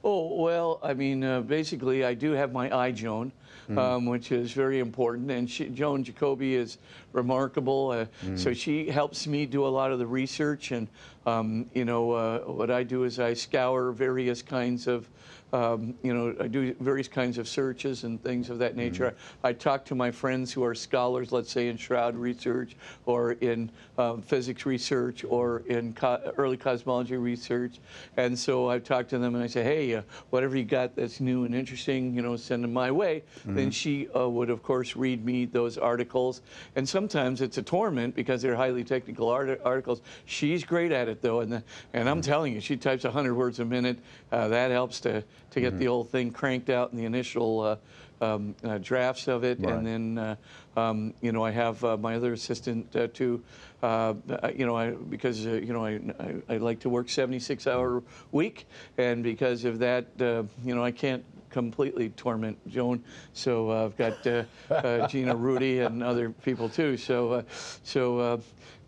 Oh, 0.04 0.42
well, 0.42 0.80
I 0.82 0.94
mean, 0.94 1.22
uh, 1.22 1.40
basically, 1.42 2.04
I 2.04 2.12
do 2.14 2.32
have 2.32 2.52
my 2.52 2.76
eye, 2.76 2.90
Joan, 2.90 3.32
um, 3.78 4.06
which 4.06 4.32
is 4.32 4.52
very 4.52 4.78
important. 4.78 5.30
And 5.30 5.48
she, 5.48 5.68
Joan 5.68 6.04
Jacoby 6.04 6.54
is 6.54 6.78
remarkable. 7.12 7.90
Uh, 7.90 8.06
So 8.36 8.52
she 8.54 8.90
helps 8.90 9.26
me 9.26 9.46
do 9.46 9.66
a 9.66 9.68
lot 9.68 9.92
of 9.92 9.98
the 9.98 10.06
research. 10.06 10.72
And, 10.72 10.88
um, 11.26 11.70
you 11.74 11.84
know, 11.84 12.12
uh, 12.12 12.38
what 12.40 12.70
I 12.70 12.82
do 12.82 13.04
is 13.04 13.18
I 13.18 13.34
scour 13.34 13.92
various 13.92 14.42
kinds 14.42 14.86
of, 14.86 15.08
um, 15.52 15.94
you 16.02 16.14
know, 16.14 16.34
I 16.40 16.46
do 16.46 16.74
various 16.80 17.08
kinds 17.08 17.36
of 17.38 17.46
searches 17.46 18.04
and 18.04 18.22
things 18.22 18.48
of 18.48 18.58
that 18.58 18.74
nature. 18.76 19.14
I 19.44 19.52
talk 19.52 19.84
to 19.86 19.94
my 19.94 20.10
friends 20.10 20.52
who 20.52 20.64
are 20.64 20.74
scholars, 20.74 21.30
let's 21.30 21.50
say 21.52 21.68
in 21.68 21.76
shroud 21.76 22.16
research 22.16 22.74
or 23.04 23.32
in 23.32 23.70
um, 23.98 24.22
physics 24.22 24.64
research 24.64 25.24
or 25.28 25.62
in 25.66 25.92
co- 25.92 26.32
early 26.38 26.56
cosmology 26.56 27.16
research. 27.16 27.80
And 28.16 28.38
so 28.38 28.70
I 28.70 28.78
talk 28.78 29.08
to 29.08 29.18
them 29.18 29.34
and 29.34 29.44
I 29.44 29.46
say, 29.46 29.62
hey, 29.62 29.94
uh, 29.94 30.02
whatever 30.30 30.56
you 30.56 30.64
got 30.64 30.96
that's 30.96 31.20
new 31.20 31.44
and 31.44 31.54
interesting, 31.54 32.14
you 32.14 32.22
know, 32.22 32.36
send 32.36 32.64
them 32.64 32.72
my 32.72 32.90
way. 32.90 33.22
Then 33.44 33.70
she 33.70 34.08
uh, 34.16 34.28
would, 34.28 34.48
of 34.48 34.62
course, 34.62 34.96
read 34.96 35.24
me 35.24 35.44
those 35.44 35.76
articles. 35.76 36.40
And 36.76 36.88
sometimes 36.88 37.42
it's 37.42 37.58
a 37.58 37.62
torment 37.62 38.14
because 38.14 38.40
they're 38.40 38.56
highly 38.56 38.84
technical 38.84 39.28
art- 39.28 39.60
articles. 39.64 40.00
She's 40.24 40.64
great 40.64 40.92
at 40.92 41.08
it, 41.08 41.20
though. 41.20 41.40
And, 41.40 41.52
the, 41.52 41.62
and 41.92 42.08
I'm 42.08 42.22
telling 42.22 42.54
you, 42.54 42.60
she 42.60 42.76
types 42.76 43.04
100 43.04 43.34
words 43.34 43.60
a 43.60 43.64
minute. 43.64 43.98
Uh, 44.30 44.48
that 44.48 44.70
helps 44.70 45.00
to, 45.00 45.22
to 45.50 45.60
get 45.60 45.78
the 45.78 45.88
old 45.88 46.10
thing 46.10 46.30
cranked 46.30 46.70
out 46.70 46.92
in 46.92 46.98
the 46.98 47.04
initial 47.04 47.60
uh, 47.60 47.76
um, 48.22 48.54
uh, 48.64 48.78
drafts 48.78 49.28
of 49.28 49.44
it. 49.44 49.58
Right. 49.60 49.74
And 49.74 49.86
then, 49.86 50.18
uh, 50.18 50.36
um, 50.80 51.12
you 51.20 51.32
know, 51.32 51.44
I 51.44 51.50
have 51.50 51.82
uh, 51.84 51.96
my 51.96 52.14
other 52.14 52.32
assistant 52.32 52.94
uh, 52.96 53.08
too. 53.08 53.42
Uh, 53.82 54.14
you 54.54 54.64
know, 54.64 54.76
I 54.76 54.92
because 54.92 55.46
uh, 55.46 55.52
you 55.54 55.72
know 55.72 55.84
I, 55.84 56.00
I 56.20 56.54
I 56.54 56.56
like 56.58 56.78
to 56.80 56.88
work 56.88 57.08
76 57.08 57.66
hour 57.66 58.02
week, 58.30 58.66
and 58.96 59.24
because 59.24 59.64
of 59.64 59.80
that, 59.80 60.06
uh, 60.20 60.44
you 60.64 60.74
know, 60.74 60.84
I 60.84 60.92
can't 60.92 61.24
completely 61.50 62.08
torment 62.10 62.58
Joan. 62.68 63.02
So 63.34 63.70
uh, 63.70 63.84
I've 63.84 63.96
got 63.96 64.26
uh, 64.26 64.44
uh, 64.70 65.06
Gina, 65.08 65.36
Rudy, 65.36 65.80
and 65.80 66.02
other 66.02 66.30
people 66.30 66.68
too. 66.68 66.96
So 66.96 67.32
uh, 67.32 67.42
so 67.82 68.18
uh, 68.18 68.38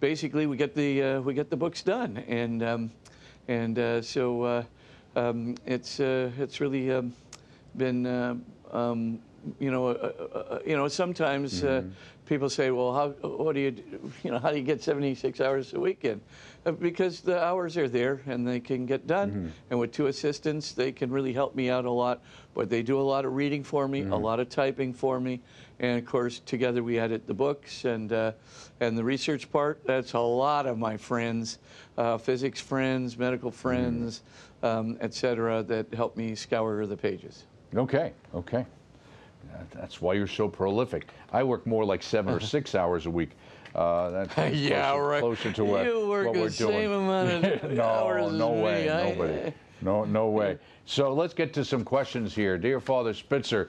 basically, 0.01 0.47
we 0.47 0.57
get 0.57 0.75
the 0.75 1.03
uh, 1.03 1.21
we 1.21 1.35
get 1.35 1.51
the 1.51 1.57
books 1.57 1.83
done, 1.83 2.19
and 2.27 2.63
um, 2.63 2.91
and 3.49 3.79
uh, 3.79 4.03
so 4.03 4.43
uh, 4.43 4.65
um, 5.17 5.55
it's 5.67 6.01
uh, 6.01 6.31
it's 6.39 6.61
really 6.61 6.91
um, 6.91 7.13
been. 7.77 8.07
Uh, 8.07 8.35
um, 8.73 9.19
you 9.61 9.71
know, 9.71 9.89
uh, 9.89 10.13
uh, 10.35 10.39
uh, 10.39 10.59
you 10.67 10.75
know. 10.75 10.89
Sometimes 10.89 11.63
uh, 11.63 11.83
people 12.25 12.49
say, 12.49 12.71
"Well, 12.71 12.95
how? 12.95 13.09
What 13.29 13.55
do 13.55 13.61
you? 13.61 13.71
do- 13.73 13.83
You 14.23 14.31
know, 14.31 14.39
how 14.39 14.51
do 14.51 14.57
you 14.57 14.65
get 14.65 14.83
76 14.83 15.39
hours 15.41 15.75
a 15.75 15.81
weekend?" 15.81 16.23
Uh, 16.65 16.73
because 16.73 17.21
the 17.21 17.45
hours 17.45 17.77
are 17.77 17.89
there 17.89 18.23
and 18.27 18.49
they 18.49 18.59
can 18.59 18.87
get 18.87 19.07
done. 19.07 19.53
And 19.69 19.79
with 19.79 19.93
two 19.93 20.07
assistants, 20.07 20.73
they 20.73 20.93
can 20.93 21.11
really 21.11 21.35
help 21.35 21.55
me 21.55 21.69
out 21.69 21.85
a 21.85 21.91
lot. 21.91 22.23
But 22.55 22.71
they 22.71 22.83
do 22.83 22.99
a 22.99 23.03
lot 23.05 23.27
of 23.27 23.35
reading 23.35 23.63
for 23.63 23.87
me, 23.87 24.01
a 24.01 24.17
lot 24.17 24.41
of 24.41 24.49
typing 24.49 24.95
for 24.95 25.21
me, 25.21 25.41
and 25.79 25.99
of 25.99 26.07
course, 26.07 26.39
together 26.47 26.83
we 26.83 26.99
edit 26.99 27.27
the 27.27 27.35
books 27.35 27.85
and 27.85 28.11
uh, 28.15 28.33
and 28.81 28.97
the 28.97 29.05
research 29.05 29.53
part. 29.53 29.79
That's 29.85 30.15
a 30.15 30.21
lot 30.21 30.65
of 30.67 30.79
my 30.79 30.97
friends, 30.97 31.59
uh, 31.99 32.17
physics 32.17 32.61
friends, 32.63 33.19
medical 33.19 33.51
friends, 33.51 34.23
um, 34.65 34.97
et 35.01 35.13
cetera, 35.15 35.63
that 35.63 35.93
help 35.95 36.17
me 36.17 36.35
scour 36.35 36.85
the 36.87 36.97
pages. 36.97 37.45
Okay, 37.77 38.13
okay. 38.35 38.65
That's 39.73 40.01
why 40.01 40.15
you're 40.15 40.27
so 40.27 40.49
prolific. 40.49 41.07
I 41.33 41.43
work 41.45 41.67
more 41.67 41.85
like 41.85 42.03
seven 42.03 42.35
or 42.35 42.41
six 42.57 42.75
hours 42.75 43.07
a 43.07 43.11
week. 43.11 43.31
Uh, 43.75 44.11
that's 44.11 44.37
Yeah, 44.57 44.91
closer, 44.93 45.07
right. 45.07 45.21
closer 45.21 45.53
to 45.53 45.65
what, 45.65 45.85
You 45.87 46.09
work 46.09 46.27
what 46.27 46.35
the 46.35 46.41
we're 46.41 46.49
doing. 46.49 46.73
same 46.73 46.91
amount 46.93 47.45
of 47.45 47.73
no, 47.73 47.83
hours 47.83 48.33
no 48.33 48.51
way, 48.51 48.89
I- 48.91 49.11
nobody. 49.11 49.53
No, 49.83 50.05
no 50.05 50.29
way. 50.29 50.59
So 50.87 51.13
let's 51.13 51.35
get 51.35 51.53
to 51.55 51.65
some 51.65 51.85
questions 51.85 52.35
here. 52.35 52.57
Dear 52.57 52.81
Father 52.81 53.13
Spitzer, 53.13 53.69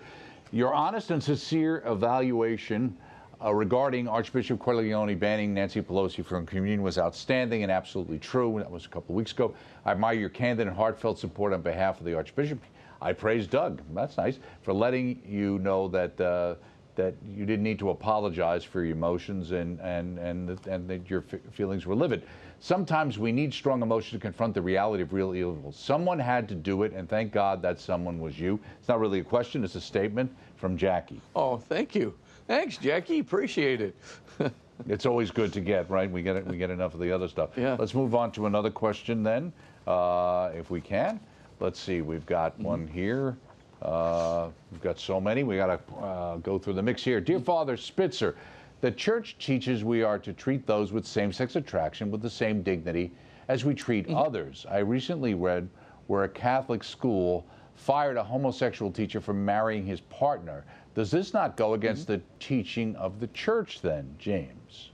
your 0.51 0.73
honest 0.73 1.11
and 1.11 1.21
sincere 1.21 1.83
evaluation 1.85 2.95
uh, 3.43 3.53
regarding 3.53 4.07
Archbishop 4.07 4.59
Cordileone 4.59 5.17
banning 5.19 5.53
Nancy 5.53 5.81
Pelosi 5.81 6.25
from 6.25 6.45
communion 6.45 6.81
was 6.81 6.97
outstanding 6.97 7.63
and 7.63 7.71
absolutely 7.71 8.19
true. 8.19 8.55
That 8.59 8.69
was 8.69 8.85
a 8.85 8.89
couple 8.89 9.13
of 9.13 9.17
weeks 9.17 9.31
ago. 9.31 9.53
I 9.85 9.91
admire 9.91 10.15
your 10.15 10.29
candid 10.29 10.67
and 10.67 10.75
heartfelt 10.75 11.19
support 11.19 11.53
on 11.53 11.61
behalf 11.61 11.99
of 11.99 12.05
the 12.05 12.13
Archbishop. 12.13 12.59
I 13.01 13.13
praise 13.13 13.45
Doug. 13.47 13.81
That's 13.93 14.17
nice 14.17 14.39
for 14.61 14.73
letting 14.73 15.21
you 15.27 15.59
know 15.59 15.87
that 15.89 16.19
uh, 16.19 16.55
that 16.95 17.13
you 17.27 17.45
didn't 17.45 17.63
need 17.63 17.77
to 17.79 17.89
apologize 17.89 18.63
for 18.63 18.81
your 18.83 18.95
emotions 18.95 19.51
and 19.51 19.79
and 19.81 20.17
and 20.17 20.47
that- 20.49 20.67
and 20.67 20.89
that 20.89 21.09
your 21.09 21.21
feelings 21.51 21.85
were 21.85 21.95
livid. 21.95 22.23
Sometimes 22.61 23.19
we 23.19 23.33
need 23.33 23.53
strong 23.53 23.81
emotion 23.81 24.17
to 24.17 24.21
confront 24.21 24.53
the 24.53 24.61
reality 24.61 25.03
of 25.03 25.11
real 25.11 25.35
evil. 25.35 25.71
Someone 25.73 26.17
had 26.17 26.47
to 26.47 26.55
do 26.55 26.83
it, 26.83 26.93
and 26.93 27.07
thank 27.07 27.33
God 27.33 27.61
that 27.61 27.79
someone 27.79 28.19
was 28.19 28.39
you. 28.39 28.59
It's 28.79 28.87
not 28.87 29.01
really 29.01 29.19
a 29.19 29.23
question; 29.23 29.63
it's 29.65 29.75
a 29.75 29.81
statement 29.81 30.33
from 30.55 30.77
Jackie. 30.77 31.19
Oh, 31.35 31.57
thank 31.57 31.93
you. 31.95 32.13
Thanks, 32.47 32.77
Jackie. 32.77 33.19
Appreciate 33.19 33.81
it. 33.81 33.95
It's 34.89 35.05
always 35.05 35.31
good 35.31 35.53
to 35.53 35.61
get 35.61 35.89
right. 35.89 36.11
We 36.11 36.21
get 36.21 36.35
it. 36.35 36.45
We 36.45 36.57
get 36.57 36.69
enough 36.69 36.93
of 36.93 36.99
the 36.99 37.09
other 37.09 37.29
stuff. 37.29 37.51
Yeah. 37.55 37.77
Let's 37.79 37.93
move 37.93 38.13
on 38.13 38.31
to 38.33 38.45
another 38.45 38.69
question 38.69 39.23
then, 39.23 39.53
uh, 39.87 40.51
if 40.53 40.69
we 40.69 40.81
can. 40.81 41.19
Let's 41.61 41.79
see. 41.79 42.01
We've 42.01 42.25
got 42.25 42.59
one 42.59 42.85
here. 42.85 43.37
Uh, 43.81 44.49
we've 44.71 44.81
got 44.81 44.99
so 44.99 45.21
many. 45.21 45.43
We 45.43 45.55
got 45.55 45.87
to 45.87 45.95
uh, 45.95 46.37
go 46.37 46.59
through 46.59 46.73
the 46.73 46.83
mix 46.83 47.03
here. 47.03 47.21
Dear 47.21 47.39
Father 47.39 47.77
Spitzer, 47.77 48.35
the 48.81 48.91
church 48.91 49.37
teaches 49.37 49.85
we 49.85 50.03
are 50.03 50.19
to 50.19 50.33
treat 50.33 50.67
those 50.67 50.91
with 50.91 51.07
same-sex 51.07 51.55
attraction 51.55 52.11
with 52.11 52.21
the 52.21 52.29
same 52.29 52.61
dignity 52.61 53.13
as 53.47 53.63
we 53.63 53.73
treat 53.73 54.09
others. 54.09 54.65
I 54.69 54.79
recently 54.79 55.35
read 55.35 55.69
where 56.07 56.25
a 56.25 56.29
Catholic 56.29 56.83
school 56.83 57.45
fired 57.75 58.17
a 58.17 58.23
homosexual 58.23 58.91
teacher 58.91 59.21
for 59.21 59.33
marrying 59.33 59.85
his 59.85 60.01
partner. 60.01 60.65
Does 60.95 61.11
this 61.11 61.33
not 61.33 61.57
go 61.57 61.73
against 61.73 62.07
the 62.07 62.21
teaching 62.39 62.95
of 62.95 63.19
the 63.19 63.27
church 63.27 63.81
then, 63.81 64.15
James? 64.17 64.91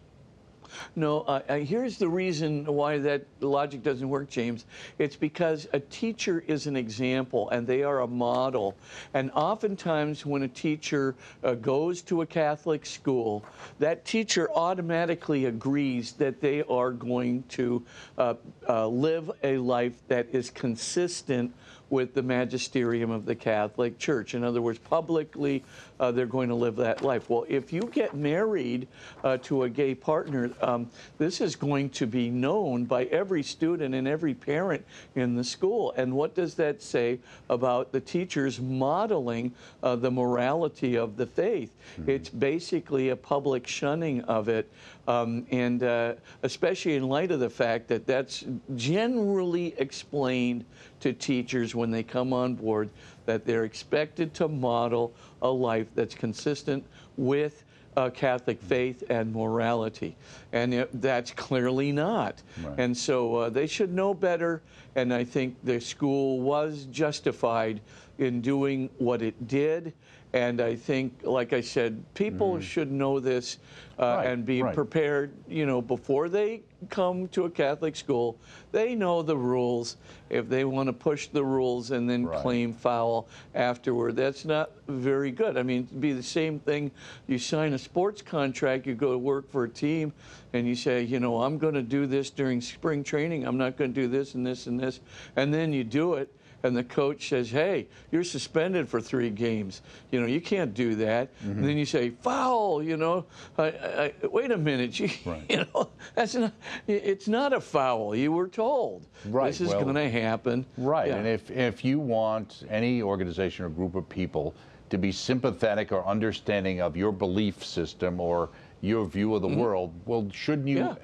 no. 0.95 1.21
Uh, 1.21 1.41
uh, 1.47 1.57
here's 1.57 1.97
the 1.97 2.07
reason 2.07 2.65
why 2.65 2.97
that 2.97 3.25
logic 3.39 3.83
doesn't 3.83 4.07
work, 4.07 4.29
James. 4.29 4.65
It's 4.97 5.15
because 5.15 5.67
a 5.73 5.79
teacher 5.79 6.43
is 6.47 6.67
an 6.67 6.75
example 6.75 7.49
and 7.49 7.65
they 7.65 7.83
are 7.83 8.01
a 8.01 8.07
model. 8.07 8.75
And 9.13 9.31
oftentimes, 9.31 10.25
when 10.25 10.43
a 10.43 10.47
teacher 10.47 11.15
uh, 11.43 11.55
goes 11.55 12.01
to 12.03 12.21
a 12.21 12.25
Catholic 12.25 12.85
school, 12.85 13.45
that 13.79 14.05
teacher 14.05 14.49
automatically 14.51 15.45
agrees 15.45 16.13
that 16.13 16.41
they 16.41 16.63
are 16.63 16.91
going 16.91 17.43
to 17.49 17.83
uh, 18.17 18.33
uh, 18.67 18.87
live 18.87 19.31
a 19.43 19.57
life 19.57 19.95
that 20.07 20.27
is 20.31 20.49
consistent 20.49 21.53
with 21.91 22.13
the 22.13 22.23
magisterium 22.23 23.11
of 23.11 23.25
the 23.25 23.35
Catholic 23.35 23.99
Church. 23.99 24.33
In 24.33 24.43
other 24.43 24.61
words, 24.61 24.79
publicly, 24.79 25.63
uh, 26.01 26.11
they're 26.11 26.25
going 26.25 26.49
to 26.49 26.55
live 26.55 26.75
that 26.75 27.03
life. 27.03 27.29
Well, 27.29 27.45
if 27.47 27.71
you 27.71 27.81
get 27.93 28.15
married 28.15 28.87
uh, 29.23 29.37
to 29.43 29.63
a 29.63 29.69
gay 29.69 29.93
partner, 29.93 30.51
um, 30.61 30.89
this 31.19 31.39
is 31.39 31.55
going 31.55 31.91
to 31.91 32.07
be 32.07 32.29
known 32.29 32.85
by 32.85 33.03
every 33.05 33.43
student 33.43 33.93
and 33.93 34.07
every 34.07 34.33
parent 34.33 34.83
in 35.15 35.35
the 35.35 35.43
school. 35.43 35.93
And 35.95 36.13
what 36.13 36.33
does 36.33 36.55
that 36.55 36.81
say 36.81 37.19
about 37.49 37.91
the 37.91 38.01
teachers 38.01 38.59
modeling 38.59 39.53
uh, 39.83 39.95
the 39.95 40.09
morality 40.09 40.97
of 40.97 41.17
the 41.17 41.27
faith? 41.27 41.71
Mm-hmm. 41.99 42.09
It's 42.09 42.29
basically 42.29 43.09
a 43.09 43.15
public 43.15 43.67
shunning 43.67 44.21
of 44.21 44.49
it. 44.49 44.69
Um, 45.07 45.45
and 45.51 45.83
uh, 45.83 46.13
especially 46.43 46.95
in 46.95 47.07
light 47.09 47.31
of 47.31 47.39
the 47.39 47.49
fact 47.49 47.87
that 47.89 48.07
that's 48.07 48.45
generally 48.75 49.75
explained 49.77 50.63
to 51.01 51.11
teachers 51.11 51.75
when 51.75 51.91
they 51.91 52.03
come 52.03 52.33
on 52.33 52.55
board 52.55 52.89
that 53.25 53.45
they're 53.45 53.63
expected 53.63 54.33
to 54.35 54.47
model 54.47 55.13
a 55.41 55.49
life 55.49 55.87
that's 55.95 56.15
consistent 56.15 56.83
with 57.17 57.63
uh, 57.97 58.09
Catholic 58.09 58.61
faith 58.61 59.03
and 59.09 59.33
morality. 59.33 60.15
And 60.53 60.73
it, 60.73 61.01
that's 61.01 61.31
clearly 61.31 61.91
not. 61.91 62.41
Right. 62.63 62.75
And 62.77 62.95
so 62.95 63.35
uh, 63.35 63.49
they 63.49 63.67
should 63.67 63.93
know 63.93 64.13
better. 64.13 64.61
And 64.95 65.13
I 65.13 65.23
think 65.23 65.55
the 65.63 65.79
school 65.79 66.39
was 66.39 66.87
justified 66.91 67.81
in 68.17 68.41
doing 68.41 68.89
what 68.97 69.21
it 69.21 69.47
did. 69.47 69.93
And 70.33 70.61
I 70.61 70.75
think, 70.75 71.21
like 71.23 71.51
I 71.51 71.59
said, 71.59 72.01
people 72.13 72.55
mm. 72.55 72.61
should 72.61 72.89
know 72.89 73.19
this 73.19 73.57
uh, 73.99 74.05
right, 74.05 74.27
and 74.27 74.45
be 74.45 74.61
right. 74.61 74.73
prepared, 74.73 75.33
you 75.47 75.65
know, 75.65 75.81
before 75.81 76.29
they 76.29 76.61
come 76.89 77.27
to 77.29 77.45
a 77.45 77.49
Catholic 77.49 77.97
school, 77.97 78.37
they 78.71 78.95
know 78.95 79.21
the 79.21 79.35
rules. 79.35 79.97
If 80.29 80.47
they 80.47 80.63
want 80.63 80.87
to 80.87 80.93
push 80.93 81.27
the 81.27 81.43
rules 81.43 81.91
and 81.91 82.09
then 82.09 82.25
right. 82.25 82.41
claim 82.41 82.73
foul 82.73 83.27
afterward, 83.55 84.15
that's 84.15 84.45
not 84.45 84.71
very 84.87 85.31
good. 85.31 85.57
I 85.57 85.63
mean, 85.63 85.83
it'd 85.83 85.99
be 85.99 86.13
the 86.13 86.23
same 86.23 86.59
thing. 86.59 86.91
You 87.27 87.37
sign 87.37 87.73
a 87.73 87.77
sports 87.77 88.21
contract, 88.21 88.87
you 88.87 88.95
go 88.95 89.11
to 89.11 89.17
work 89.17 89.51
for 89.51 89.65
a 89.65 89.69
team, 89.69 90.13
and 90.53 90.65
you 90.65 90.75
say, 90.75 91.03
you 91.03 91.19
know, 91.19 91.43
I'm 91.43 91.57
going 91.57 91.73
to 91.73 91.83
do 91.83 92.07
this 92.07 92.29
during 92.29 92.61
spring 92.61 93.03
training. 93.03 93.45
I'm 93.45 93.57
not 93.57 93.75
going 93.75 93.93
to 93.93 94.01
do 94.01 94.07
this 94.07 94.35
and 94.35 94.47
this 94.47 94.67
and 94.67 94.79
this. 94.79 95.01
And 95.35 95.53
then 95.53 95.73
you 95.73 95.83
do 95.83 96.13
it 96.13 96.33
and 96.63 96.75
the 96.75 96.83
coach 96.83 97.29
says, 97.29 97.49
"Hey, 97.49 97.87
you're 98.11 98.23
suspended 98.23 98.87
for 98.87 99.01
three 99.01 99.29
games. 99.29 99.81
You 100.11 100.21
know, 100.21 100.27
you 100.27 100.41
can't 100.41 100.73
do 100.73 100.95
that." 100.95 101.33
Mm-hmm. 101.39 101.51
And 101.51 101.63
then 101.63 101.77
you 101.77 101.85
say, 101.85 102.09
"Foul!" 102.09 102.83
You 102.83 102.97
know, 102.97 103.25
I, 103.57 103.65
I, 103.65 104.13
wait 104.27 104.51
a 104.51 104.57
minute. 104.57 104.91
You, 105.01 105.09
right. 105.25 105.43
you, 105.49 105.65
know, 105.73 105.89
that's 106.15 106.35
not. 106.35 106.53
It's 106.85 107.27
not 107.27 107.53
a 107.53 107.61
foul. 107.61 108.15
You 108.15 108.31
were 108.31 108.47
told. 108.47 109.07
Right. 109.25 109.47
This 109.47 109.61
is 109.61 109.69
well, 109.69 109.83
going 109.83 109.95
to 109.95 110.09
happen. 110.09 110.65
Right. 110.77 111.07
Yeah. 111.07 111.15
And 111.15 111.27
if 111.27 111.49
if 111.49 111.83
you 111.83 111.99
want 111.99 112.63
any 112.69 113.01
organization 113.01 113.65
or 113.65 113.69
group 113.69 113.95
of 113.95 114.07
people 114.07 114.53
to 114.89 114.97
be 114.97 115.11
sympathetic 115.11 115.91
or 115.91 116.05
understanding 116.05 116.81
of 116.81 116.95
your 116.95 117.11
belief 117.11 117.63
system 117.63 118.19
or 118.19 118.49
your 118.81 119.05
view 119.05 119.33
of 119.33 119.41
the 119.41 119.47
mm-hmm. 119.47 119.59
world, 119.59 119.93
well, 120.05 120.27
shouldn't 120.31 120.67
you? 120.67 120.79
Yeah. 120.79 120.95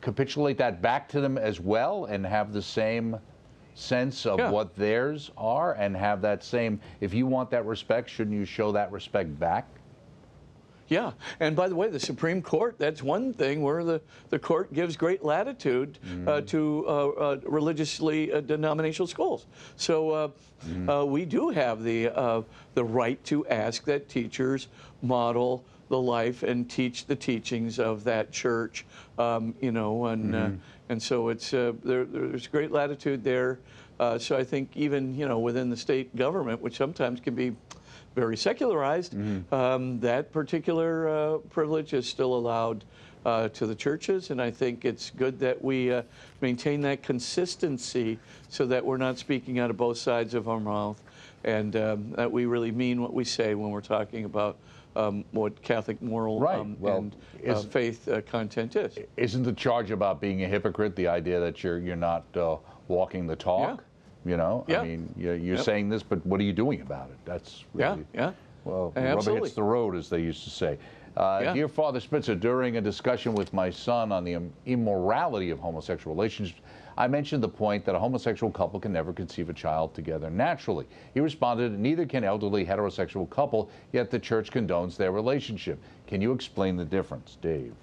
Capitulate 0.00 0.58
that 0.58 0.82
back 0.82 1.08
to 1.08 1.20
them 1.20 1.38
as 1.38 1.60
well 1.60 2.06
and 2.06 2.26
have 2.26 2.52
the 2.52 2.62
same 2.62 3.16
sense 3.76 4.24
of 4.24 4.38
yeah. 4.38 4.50
what 4.50 4.74
theirs 4.74 5.30
are 5.36 5.74
and 5.74 5.96
have 5.96 6.22
that 6.22 6.42
same, 6.42 6.80
if 7.00 7.12
you 7.12 7.26
want 7.26 7.50
that 7.50 7.64
respect, 7.66 8.08
shouldn't 8.10 8.34
you 8.34 8.44
show 8.44 8.72
that 8.72 8.90
respect 8.90 9.38
back? 9.38 9.68
Yeah, 10.88 11.12
and 11.40 11.56
by 11.56 11.68
the 11.68 11.74
way, 11.74 11.88
the 11.88 11.98
Supreme 12.00 12.40
Court, 12.40 12.76
that's 12.78 13.02
one 13.02 13.34
thing 13.34 13.60
where 13.62 13.82
the, 13.82 14.00
the 14.30 14.38
court 14.38 14.72
gives 14.72 14.96
great 14.96 15.24
latitude 15.24 15.98
mm. 16.06 16.28
uh, 16.28 16.42
to 16.42 16.84
uh, 16.86 17.08
uh, 17.08 17.40
religiously 17.42 18.32
uh, 18.32 18.40
denominational 18.40 19.08
schools. 19.08 19.46
So 19.74 20.32
mm. 20.64 21.08
we 21.08 21.24
do 21.24 21.50
have 21.50 21.82
the, 21.82 22.08
uh, 22.16 22.42
the 22.74 22.84
right 22.84 23.22
to 23.24 23.46
ask 23.48 23.84
that 23.86 24.08
teachers 24.08 24.68
model 25.02 25.64
the 25.88 25.98
life 26.00 26.42
and 26.42 26.68
teach 26.68 27.06
the 27.06 27.16
teachings 27.16 27.78
of 27.78 28.04
that 28.04 28.32
church, 28.32 28.84
um, 29.18 29.54
you 29.60 29.72
know, 29.72 30.06
and 30.06 30.34
mm-hmm. 30.34 30.54
uh, 30.54 30.58
and 30.88 31.02
so 31.02 31.28
it's 31.28 31.52
uh, 31.54 31.72
there, 31.84 32.04
there's 32.04 32.46
great 32.46 32.72
latitude 32.72 33.22
there. 33.22 33.58
Uh, 33.98 34.18
so 34.18 34.36
I 34.36 34.44
think 34.44 34.70
even 34.74 35.14
you 35.14 35.26
know 35.26 35.38
within 35.38 35.70
the 35.70 35.76
state 35.76 36.14
government, 36.16 36.60
which 36.60 36.76
sometimes 36.76 37.20
can 37.20 37.34
be 37.34 37.54
very 38.14 38.36
secularized, 38.36 39.14
mm-hmm. 39.14 39.54
um, 39.54 40.00
that 40.00 40.32
particular 40.32 41.08
uh, 41.08 41.38
privilege 41.50 41.92
is 41.92 42.08
still 42.08 42.34
allowed. 42.34 42.84
Uh, 43.24 43.48
to 43.48 43.66
the 43.66 43.74
churches, 43.74 44.30
and 44.30 44.40
I 44.40 44.52
think 44.52 44.84
it's 44.84 45.10
good 45.10 45.40
that 45.40 45.60
we 45.60 45.90
uh, 45.90 46.02
maintain 46.40 46.80
that 46.82 47.02
consistency 47.02 48.20
so 48.48 48.66
that 48.66 48.86
we're 48.86 48.98
not 48.98 49.18
speaking 49.18 49.58
out 49.58 49.68
of 49.68 49.76
both 49.76 49.98
sides 49.98 50.32
of 50.34 50.48
our 50.48 50.60
mouth 50.60 51.02
and 51.42 51.74
um, 51.76 52.12
that 52.12 52.30
we 52.30 52.46
really 52.46 52.70
mean 52.70 53.00
what 53.00 53.14
we 53.14 53.24
say 53.24 53.54
when 53.54 53.70
we're 53.70 53.80
talking 53.80 54.24
about 54.24 54.58
um, 54.96 55.24
what 55.32 55.60
Catholic 55.62 56.00
moral 56.02 56.40
right. 56.40 56.58
um, 56.58 56.76
well, 56.80 56.98
and 56.98 57.16
uh, 57.46 57.60
faith 57.62 58.08
uh, 58.08 58.20
content 58.22 58.76
is. 58.76 58.98
Isn't 59.16 59.42
the 59.42 59.52
charge 59.52 59.90
about 59.90 60.20
being 60.20 60.44
a 60.44 60.48
hypocrite 60.48 60.96
the 60.96 61.06
idea 61.06 61.38
that 61.40 61.62
you're 61.62 61.78
you're 61.78 61.96
not 61.96 62.24
uh, 62.36 62.56
walking 62.88 63.26
the 63.26 63.36
talk? 63.36 63.78
Yeah. 63.78 64.30
You 64.30 64.36
know, 64.36 64.64
yeah. 64.66 64.80
I 64.80 64.84
mean, 64.84 65.14
you're, 65.16 65.36
you're 65.36 65.54
yep. 65.54 65.64
saying 65.64 65.88
this, 65.88 66.02
but 66.02 66.24
what 66.26 66.40
are 66.40 66.44
you 66.44 66.52
doing 66.52 66.80
about 66.80 67.10
it? 67.10 67.16
That's 67.24 67.64
really, 67.74 68.04
yeah, 68.12 68.20
yeah. 68.20 68.32
Well, 68.64 68.92
Absolutely. 68.96 69.32
rubber 69.34 69.44
hits 69.44 69.54
the 69.54 69.62
road, 69.62 69.94
as 69.94 70.10
they 70.10 70.20
used 70.20 70.42
to 70.42 70.50
say. 70.50 70.78
Uh, 71.16 71.40
yeah. 71.44 71.52
Dear 71.54 71.68
Father 71.68 72.00
Spitzer, 72.00 72.34
during 72.34 72.76
a 72.76 72.80
discussion 72.80 73.36
with 73.36 73.52
my 73.52 73.70
son 73.70 74.10
on 74.10 74.24
the 74.24 74.38
immorality 74.66 75.50
of 75.50 75.60
homosexual 75.60 76.14
relationships, 76.14 76.60
I 76.98 77.08
mentioned 77.08 77.42
the 77.42 77.48
point 77.48 77.84
that 77.84 77.94
a 77.94 77.98
homosexual 77.98 78.50
couple 78.50 78.80
can 78.80 78.92
never 78.92 79.12
conceive 79.12 79.50
a 79.50 79.52
child 79.52 79.94
together 79.94 80.30
naturally. 80.30 80.86
He 81.12 81.20
responded, 81.20 81.78
neither 81.78 82.06
can 82.06 82.24
elderly 82.24 82.64
heterosexual 82.64 83.28
couple, 83.28 83.70
yet 83.92 84.10
the 84.10 84.18
church 84.18 84.50
condones 84.50 84.96
their 84.96 85.12
relationship. 85.12 85.78
Can 86.06 86.22
you 86.22 86.32
explain 86.32 86.76
the 86.76 86.84
difference, 86.84 87.36
Dave? 87.42 87.74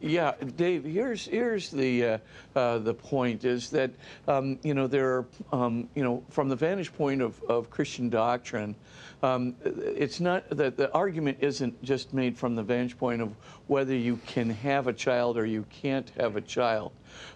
Yeah, 0.00 0.32
Dave. 0.56 0.84
Here's 0.84 1.24
here's 1.24 1.70
the 1.70 2.04
uh, 2.04 2.18
uh, 2.54 2.78
the 2.78 2.92
point 2.92 3.44
is 3.44 3.70
that 3.70 3.90
um, 4.28 4.58
you 4.62 4.74
know 4.74 4.86
there 4.86 5.08
are 5.08 5.26
um, 5.50 5.88
you 5.94 6.04
know 6.04 6.22
from 6.28 6.50
the 6.50 6.56
vantage 6.56 6.92
point 6.92 7.22
of, 7.22 7.42
of 7.44 7.70
Christian 7.70 8.10
doctrine, 8.10 8.74
um, 9.22 9.54
it's 9.64 10.20
not 10.20 10.50
that 10.50 10.76
the 10.76 10.92
argument 10.92 11.38
isn't 11.40 11.82
just 11.82 12.12
made 12.12 12.36
from 12.36 12.54
the 12.54 12.62
vantage 12.62 12.98
point 12.98 13.22
of 13.22 13.34
whether 13.66 13.94
you 13.94 14.18
can 14.26 14.50
have 14.50 14.88
a 14.88 14.92
child 14.92 15.38
or 15.38 15.46
you 15.46 15.64
can't 15.70 16.10
have 16.18 16.36
a 16.36 16.42
child 16.42 16.92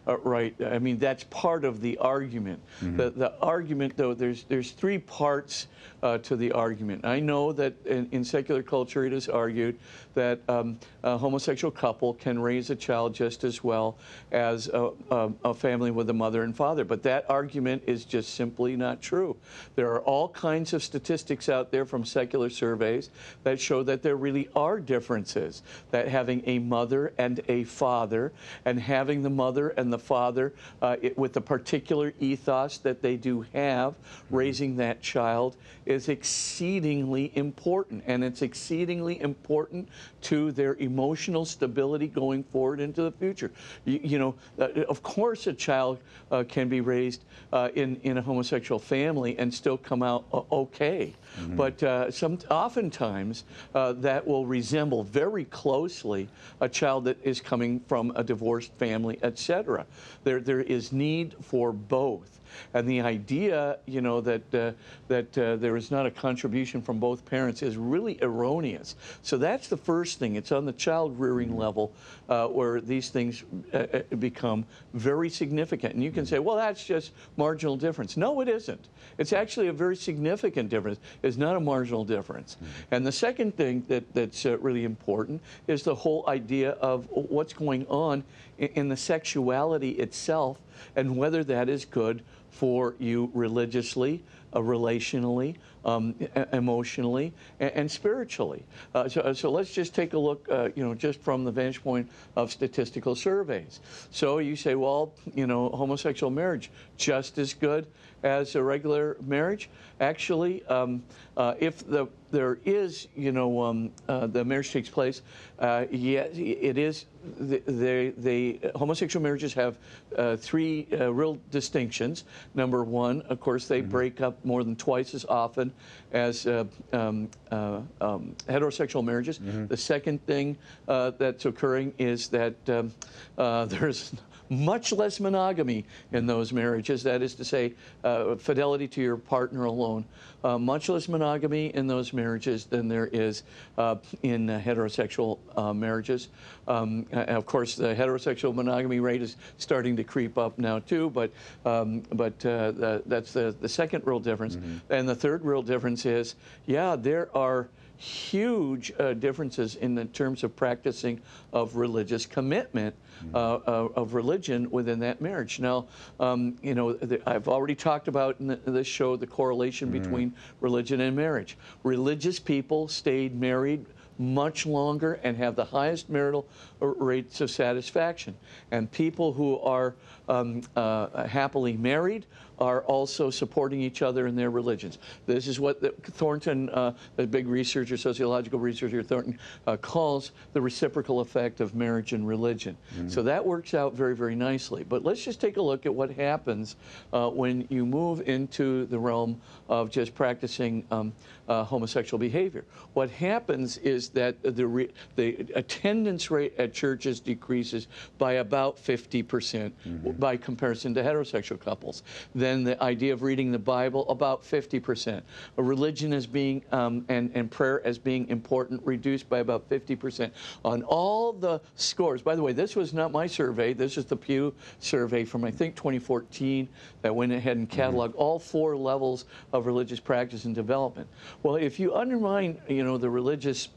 uh, 0.09 0.17
right? 0.19 0.55
I 0.65 0.79
mean, 0.79 0.99
that's 0.99 1.25
part 1.25 1.65
of 1.65 1.81
the 1.81 1.99
argument. 1.99 2.61
Mm-hmm. 2.81 2.97
The, 2.97 3.11
the 3.11 3.33
argument, 3.41 3.97
though, 3.97 4.15
there's, 4.15 4.45
there's 4.45 4.71
three 4.71 4.99
parts 4.99 5.67
uh, 6.03 6.19
to 6.19 6.37
the 6.37 6.53
argument. 6.53 7.05
I 7.05 7.21
know 7.21 7.53
that 7.53 7.75
in, 7.85 8.09
in, 8.13 8.25
secular 8.25 8.63
culture 8.63 9.05
it 9.05 9.13
is 9.13 9.29
argued 9.29 9.79
that 10.15 10.41
um, 10.49 10.79
a 11.03 11.17
homosexual 11.17 11.73
couple 11.73 12.15
can 12.15 12.39
raise 12.39 12.71
a 12.71 12.77
child 12.77 13.15
just 13.15 13.43
as 13.43 13.65
well 13.65 13.97
as 14.31 14.69
a, 14.69 14.91
a, 15.11 15.33
a, 15.45 15.55
family 15.55 15.91
with 15.91 16.09
a 16.11 16.13
mother 16.13 16.43
and 16.43 16.55
father, 16.55 16.85
but 16.85 17.03
that 17.03 17.25
argument 17.29 17.83
is 17.87 18.05
just 18.05 18.35
simply 18.35 18.77
not 18.77 19.01
true. 19.01 19.37
There 19.75 19.91
are 19.91 20.01
all 20.03 20.29
kinds 20.29 20.73
of 20.73 20.83
statistics 20.83 21.49
out 21.49 21.73
there 21.73 21.85
from 21.85 22.05
secular 22.05 22.51
surveys 22.51 23.11
that 23.43 23.61
show 23.61 23.83
that 23.85 24.03
there 24.03 24.17
really 24.17 24.49
are 24.55 24.79
differences, 24.79 25.63
that 25.91 26.07
having 26.07 26.43
a 26.47 26.59
mother 26.59 27.13
and 27.19 27.41
a 27.49 27.65
father 27.65 28.33
and 28.65 28.79
having 28.79 29.23
the 29.23 29.31
mother 29.31 29.71
and 29.71 29.93
the 29.93 29.98
father 29.99 30.53
uh, 30.83 30.97
it, 31.03 31.17
with 31.19 31.33
the 31.33 31.41
particular 31.41 32.13
ethos 32.21 32.79
that 32.79 33.03
they 33.03 33.17
do 33.17 33.45
have, 33.53 33.95
raising 34.31 34.77
that 34.77 35.03
child 35.03 35.57
is 35.87 36.09
exceedingly 36.09 37.33
important. 37.35 38.03
And 38.07 38.23
it's 38.23 38.43
exceedingly 38.43 39.21
important 39.21 39.89
to 40.23 40.53
their 40.53 40.75
emotional 40.77 41.45
stability 41.45 42.09
going 42.09 42.45
forward 42.45 42.81
into 42.81 43.03
the 43.03 43.13
future. 43.13 43.51
You, 43.85 44.01
you 44.03 44.19
know, 44.19 44.35
uh, 44.59 44.69
of 44.89 45.03
course, 45.03 45.47
a 45.47 45.53
child 45.53 45.99
uh, 46.31 46.45
can 46.49 46.69
be 46.69 46.81
raised 46.81 47.25
uh, 47.53 47.71
in, 47.75 47.97
in 48.03 48.19
a 48.19 48.23
homosexual 48.23 48.79
family 48.79 49.39
and 49.39 49.53
still 49.53 49.79
come 49.79 50.03
out 50.03 50.25
uh, 50.33 50.43
okay. 50.53 51.15
Mm-hmm. 51.41 51.57
But 51.57 51.83
uh, 51.83 52.11
some, 52.11 52.39
oftentimes, 52.51 53.45
uh, 53.75 53.93
that 53.95 54.27
will 54.27 54.47
resemble 54.47 55.05
very 55.05 55.45
closely 55.47 56.29
a 56.61 56.69
child 56.69 57.05
that 57.05 57.17
is 57.23 57.41
coming 57.41 57.81
from 57.81 58.13
a 58.15 58.25
divorced 58.25 58.73
family, 58.75 59.19
etc. 59.23 59.87
There, 60.25 60.41
there 60.41 60.61
is 60.61 60.93
need 60.93 61.35
for 61.41 61.73
both. 61.73 62.41
And 62.75 62.89
the 62.89 63.01
idea, 63.01 63.79
you 63.87 64.01
know, 64.01 64.21
that 64.21 64.55
uh, 64.55 64.73
that 65.09 65.37
uh, 65.39 65.57
there 65.57 65.77
is 65.77 65.91
not 65.91 66.07
a 66.07 66.11
contribution 66.11 66.83
from 66.83 66.99
both 66.99 67.25
parents 67.25 67.63
is 67.63 67.77
really 67.77 68.19
erroneous. 68.23 68.97
So 69.23 69.39
that's 69.39 69.69
the 69.69 69.77
first 69.77 70.19
thing. 70.19 70.37
It's 70.37 70.53
on 70.53 70.65
the 70.65 70.73
child 70.73 71.19
rearing 71.19 71.57
level 71.57 71.93
uh, 72.29 72.47
where 72.49 72.81
these 72.81 73.11
things 73.11 73.45
uh, 73.73 73.87
uh, 73.93 74.17
become 74.17 74.65
very 74.95 75.31
significant. 75.31 75.95
And 75.95 76.03
you 76.03 76.11
can 76.11 76.27
say, 76.27 76.39
well, 76.39 76.57
that's 76.57 76.85
just 76.85 77.13
marginal 77.37 77.77
difference. 77.77 78.17
No, 78.17 78.41
it 78.41 78.49
isn't. 78.49 78.89
It's 79.19 79.33
actually 79.33 79.69
a 79.69 79.73
very 79.73 79.97
significant 79.97 80.69
difference. 80.69 81.01
It's 81.23 81.37
not 81.37 81.57
a 81.57 81.61
marginal 81.61 82.05
difference. 82.05 82.57
And 82.91 83.07
the 83.07 83.13
second 83.13 83.57
thing 83.57 83.85
that, 83.89 84.13
that's 84.15 84.47
uh, 84.47 84.59
really 84.59 84.85
important 84.85 85.41
is 85.67 85.83
the 85.83 85.95
whole 85.95 86.25
idea 86.29 86.73
of 86.73 87.09
what's 87.11 87.53
going 87.53 87.87
on 87.89 88.25
in, 88.59 88.69
in 88.69 88.89
the 88.89 88.97
sexuality 88.97 89.91
itself 89.93 90.59
and 90.97 91.17
whether 91.17 91.43
that 91.45 91.69
is 91.69 91.85
good 91.85 92.23
for 92.51 92.95
you 92.99 93.31
religiously, 93.35 94.23
uh, 94.53 94.61
relationally, 94.61 95.57
um, 95.85 96.15
emotionally, 96.53 97.33
and, 97.61 97.73
and 97.73 97.91
spiritually. 97.91 98.65
Uh, 98.95 99.09
so, 99.09 99.33
so 99.33 99.51
let's 99.51 99.73
just 99.73 99.95
take 99.95 100.13
a 100.13 100.19
look, 100.19 100.47
uh, 100.51 100.69
you 100.75 100.85
know, 100.85 100.95
just 100.95 101.21
from 101.21 101.45
the 101.45 101.53
vantage 101.53 101.83
point 101.83 102.09
of 102.37 102.51
statistical 102.53 103.15
surveys. 103.15 103.81
So 104.11 104.39
you 104.39 104.57
say, 104.57 104.75
well, 104.75 105.13
you 105.35 105.47
know, 105.47 105.69
homosexual 105.71 106.31
marriage 106.31 106.71
just 106.97 107.39
as 107.39 107.55
good 107.55 107.87
as 108.23 108.55
a 108.55 108.63
regular 108.63 109.17
marriage. 109.21 109.71
Actually, 110.01 110.65
um, 110.67 111.03
uh, 111.37 111.55
if 111.59 111.87
the 111.87 112.09
there 112.31 112.59
is, 112.65 113.09
you 113.17 113.33
know, 113.33 113.63
um, 113.63 113.91
uh, 114.09 114.27
the 114.27 114.45
marriage 114.45 114.71
takes 114.71 114.89
place. 114.89 115.23
Uh, 115.59 115.87
yeah, 115.91 116.25
it 116.35 116.77
is. 116.77 117.07
The 117.39 118.13
they, 118.17 118.61
homosexual 118.75 119.23
marriages 119.23 119.55
have 119.55 119.79
uh, 120.17 120.37
three 120.37 120.87
uh, 120.93 121.13
real 121.13 121.39
distinctions. 121.51 122.25
Number 122.55 122.85
one, 122.85 123.23
of 123.23 123.41
course, 123.41 123.67
they 123.67 123.81
break 123.81 124.21
up 124.21 124.45
more 124.45 124.63
than 124.63 124.77
twice 124.77 125.15
as 125.15 125.25
often 125.25 125.68
as 126.13 126.47
uh, 126.47 126.65
um, 126.93 127.29
uh, 127.51 127.81
um, 128.01 128.35
heterosexual 128.49 129.05
marriages. 129.05 129.39
The 129.69 129.77
second 129.77 130.25
thing 130.27 130.57
uh, 130.87 131.13
that's 131.19 131.45
occurring 131.47 131.95
is 131.99 132.29
that 132.29 132.55
um, 132.69 132.93
uh, 133.37 133.65
there's 133.73 134.13
much 134.51 134.93
less 134.93 135.21
monogamy 135.21 135.85
in 136.13 136.27
those 136.27 136.53
marriages. 136.53 137.03
That 137.03 137.23
is 137.23 137.35
to 137.37 137.45
say, 137.45 137.75
uh, 138.05 138.37
fidelity 138.37 138.89
to 138.89 139.03
your 139.03 139.17
partner 139.17 139.65
alone. 139.65 140.05
Uh, 140.45 140.57
much 140.57 140.89
less 140.89 141.09
monogamy 141.09 141.75
in 141.75 141.89
those 141.89 142.13
marriages 142.13 142.65
than 142.67 142.87
there 142.87 143.09
is 143.09 143.43
uh, 143.77 143.97
in 144.23 144.49
uh, 144.49 144.63
heterosexual 144.65 145.39
uh, 145.57 145.73
marriages. 145.73 146.29
Um, 146.69 147.07
of 147.13 147.45
course, 147.45 147.75
the 147.75 147.95
heterosexual 147.95 148.55
monogamy 148.55 149.01
rate 149.01 149.21
is 149.21 149.37
starting 149.57 149.97
to 149.97 150.05
creep 150.05 150.39
up 150.39 150.59
now 150.59 150.79
too, 150.79 151.11
but 151.11 151.33
um, 151.65 152.01
but 152.13 152.35
uh, 152.47 152.71
the, 152.71 153.03
that's 153.07 153.33
the, 153.33 153.55
the 153.61 153.69
second 153.69 154.07
real 154.07 154.21
difference. 154.21 154.57
And 154.91 155.09
the 155.09 155.15
third 155.15 155.45
real 155.45 155.63
difference 155.63 156.07
is, 156.07 156.37
yeah, 156.67 156.95
there 156.95 157.29
are 157.37 157.69
huge 157.99 158.93
uh, 158.99 159.13
differences 159.15 159.75
in 159.75 159.95
the 159.95 160.05
terms 160.07 160.45
of 160.45 160.55
practicing 160.55 161.21
of 161.53 161.77
religious 161.77 162.25
commitment 162.27 162.95
uh, 163.35 163.55
uh, 163.55 163.89
of 163.97 164.15
religion 164.15 164.71
within 164.71 165.01
that 165.01 165.21
marriage. 165.21 165.59
Now, 165.59 165.87
um, 166.21 166.57
you 166.63 166.75
know, 166.75 166.93
the, 166.93 167.21
I've 167.29 167.49
already 167.49 167.75
talked 167.75 168.07
about 168.07 168.39
in 168.39 168.47
the, 168.47 168.57
this 168.57 168.87
show 168.87 169.17
the 169.17 169.27
correlation 169.27 169.91
between 169.91 170.33
religion 170.61 171.01
and 171.01 171.17
marriage. 171.17 171.59
Religious 171.83 172.39
people 172.39 172.87
stayed 172.87 173.39
married 173.39 173.85
much 174.19 174.67
longer 174.67 175.15
and 175.23 175.37
have 175.37 175.57
the 175.57 175.65
highest 175.65 176.09
marital 176.09 176.47
uh, 176.83 176.87
rates 176.87 177.41
of 177.41 177.51
satisfaction. 177.51 178.37
And 178.71 178.91
people 178.91 179.33
who 179.33 179.59
are 179.61 179.95
um, 180.29 180.63
uh, 180.77 181.27
happily 181.27 181.77
married 181.77 182.27
are 182.61 182.83
also 182.83 183.31
supporting 183.31 183.81
each 183.81 184.03
other 184.03 184.27
in 184.27 184.37
their 184.37 184.51
religions. 184.51 184.99
This 185.27 185.47
is 185.47 185.61
what 185.61 185.81
the, 185.81 185.91
Thornton, 186.03 186.69
uh, 186.71 186.93
the 187.17 187.27
big 187.27 187.47
researcher, 187.47 187.97
sociological 187.97 188.59
researcher 188.59 189.03
Thornton, 189.03 189.39
uh, 189.67 189.77
calls 189.77 190.33
the 190.53 190.61
reciprocal 190.61 191.21
effect 191.21 191.61
of 191.61 191.75
marriage 191.75 192.13
and 192.13 192.27
religion. 192.27 192.77
So 193.09 193.23
that 193.23 193.45
works 193.45 193.75
out 193.75 193.95
very, 193.95 194.15
very 194.15 194.35
nicely. 194.35 194.85
But 194.85 195.05
let's 195.05 195.23
just 195.23 195.41
take 195.41 195.57
a 195.57 195.63
look 195.63 195.87
at 195.87 195.95
what 195.95 196.11
happens 196.11 196.77
uh, 197.13 197.31
when 197.31 197.67
you 197.71 197.87
move 197.87 198.29
into 198.29 198.87
the 198.87 198.99
realm 198.99 199.41
of 199.69 199.91
just 199.91 200.15
practicing 200.15 200.85
um, 200.91 201.13
uh, 201.49 201.65
homosexual 201.65 202.19
behavior. 202.19 202.65
What 202.93 203.11
happens 203.11 203.79
is 203.79 204.11
that 204.11 204.43
the, 204.43 204.67
re- 204.67 204.91
the 205.17 205.47
attendance 205.55 206.31
rate 206.31 206.55
at 206.59 206.73
churches 206.73 207.21
decreases 207.21 207.89
by 208.19 208.35
about 208.35 208.77
50% 208.77 210.19
by 210.19 210.37
comparison 210.37 210.95
to 210.95 211.03
heterosexual 211.03 211.59
couples. 211.59 212.03
Then 212.35 212.65
the 212.65 212.81
idea 212.83 213.13
of 213.13 213.23
reading 213.23 213.51
the 213.51 213.59
Bible, 213.59 214.09
about 214.11 214.43
50%. 214.43 215.23
A 215.57 215.63
religion 215.63 216.13
as 216.13 216.27
being, 216.27 216.63
um, 216.73 217.05
and, 217.09 217.31
and 217.35 217.51
prayer 217.51 217.85
as 217.87 217.99
being 217.99 218.29
important, 218.29 218.83
reduced 218.85 219.29
by 219.29 219.39
about 219.39 219.69
50%. 219.69 220.31
On 220.65 220.83
all 220.83 221.33
the 221.33 221.61
scores, 221.77 222.23
by 222.23 222.35
the 222.35 222.43
way, 222.43 222.53
this 222.53 222.77
was 222.77 222.93
not 222.93 223.13
my 223.13 223.27
survey, 223.27 223.73
this 223.73 223.97
is 223.97 224.05
the 224.05 224.17
Pew 224.17 224.55
survey 224.81 225.25
from, 225.25 225.45
I 225.45 225.51
think, 225.51 225.77
2014 225.77 226.69
that 227.03 227.15
went 227.15 227.33
ahead 227.33 227.57
and 227.57 227.69
cataloged 227.69 228.15
all 228.17 228.39
four 228.39 228.77
levels 228.77 229.25
of 229.53 229.67
religious 229.67 230.01
practice 230.01 230.45
and 230.45 230.55
development. 230.55 231.09
Well, 231.43 231.57
if 231.57 231.79
you 231.79 231.95
undermine, 231.95 232.61
you 232.69 232.83
know, 232.85 232.99
the 232.99 233.11
religious 233.11 233.69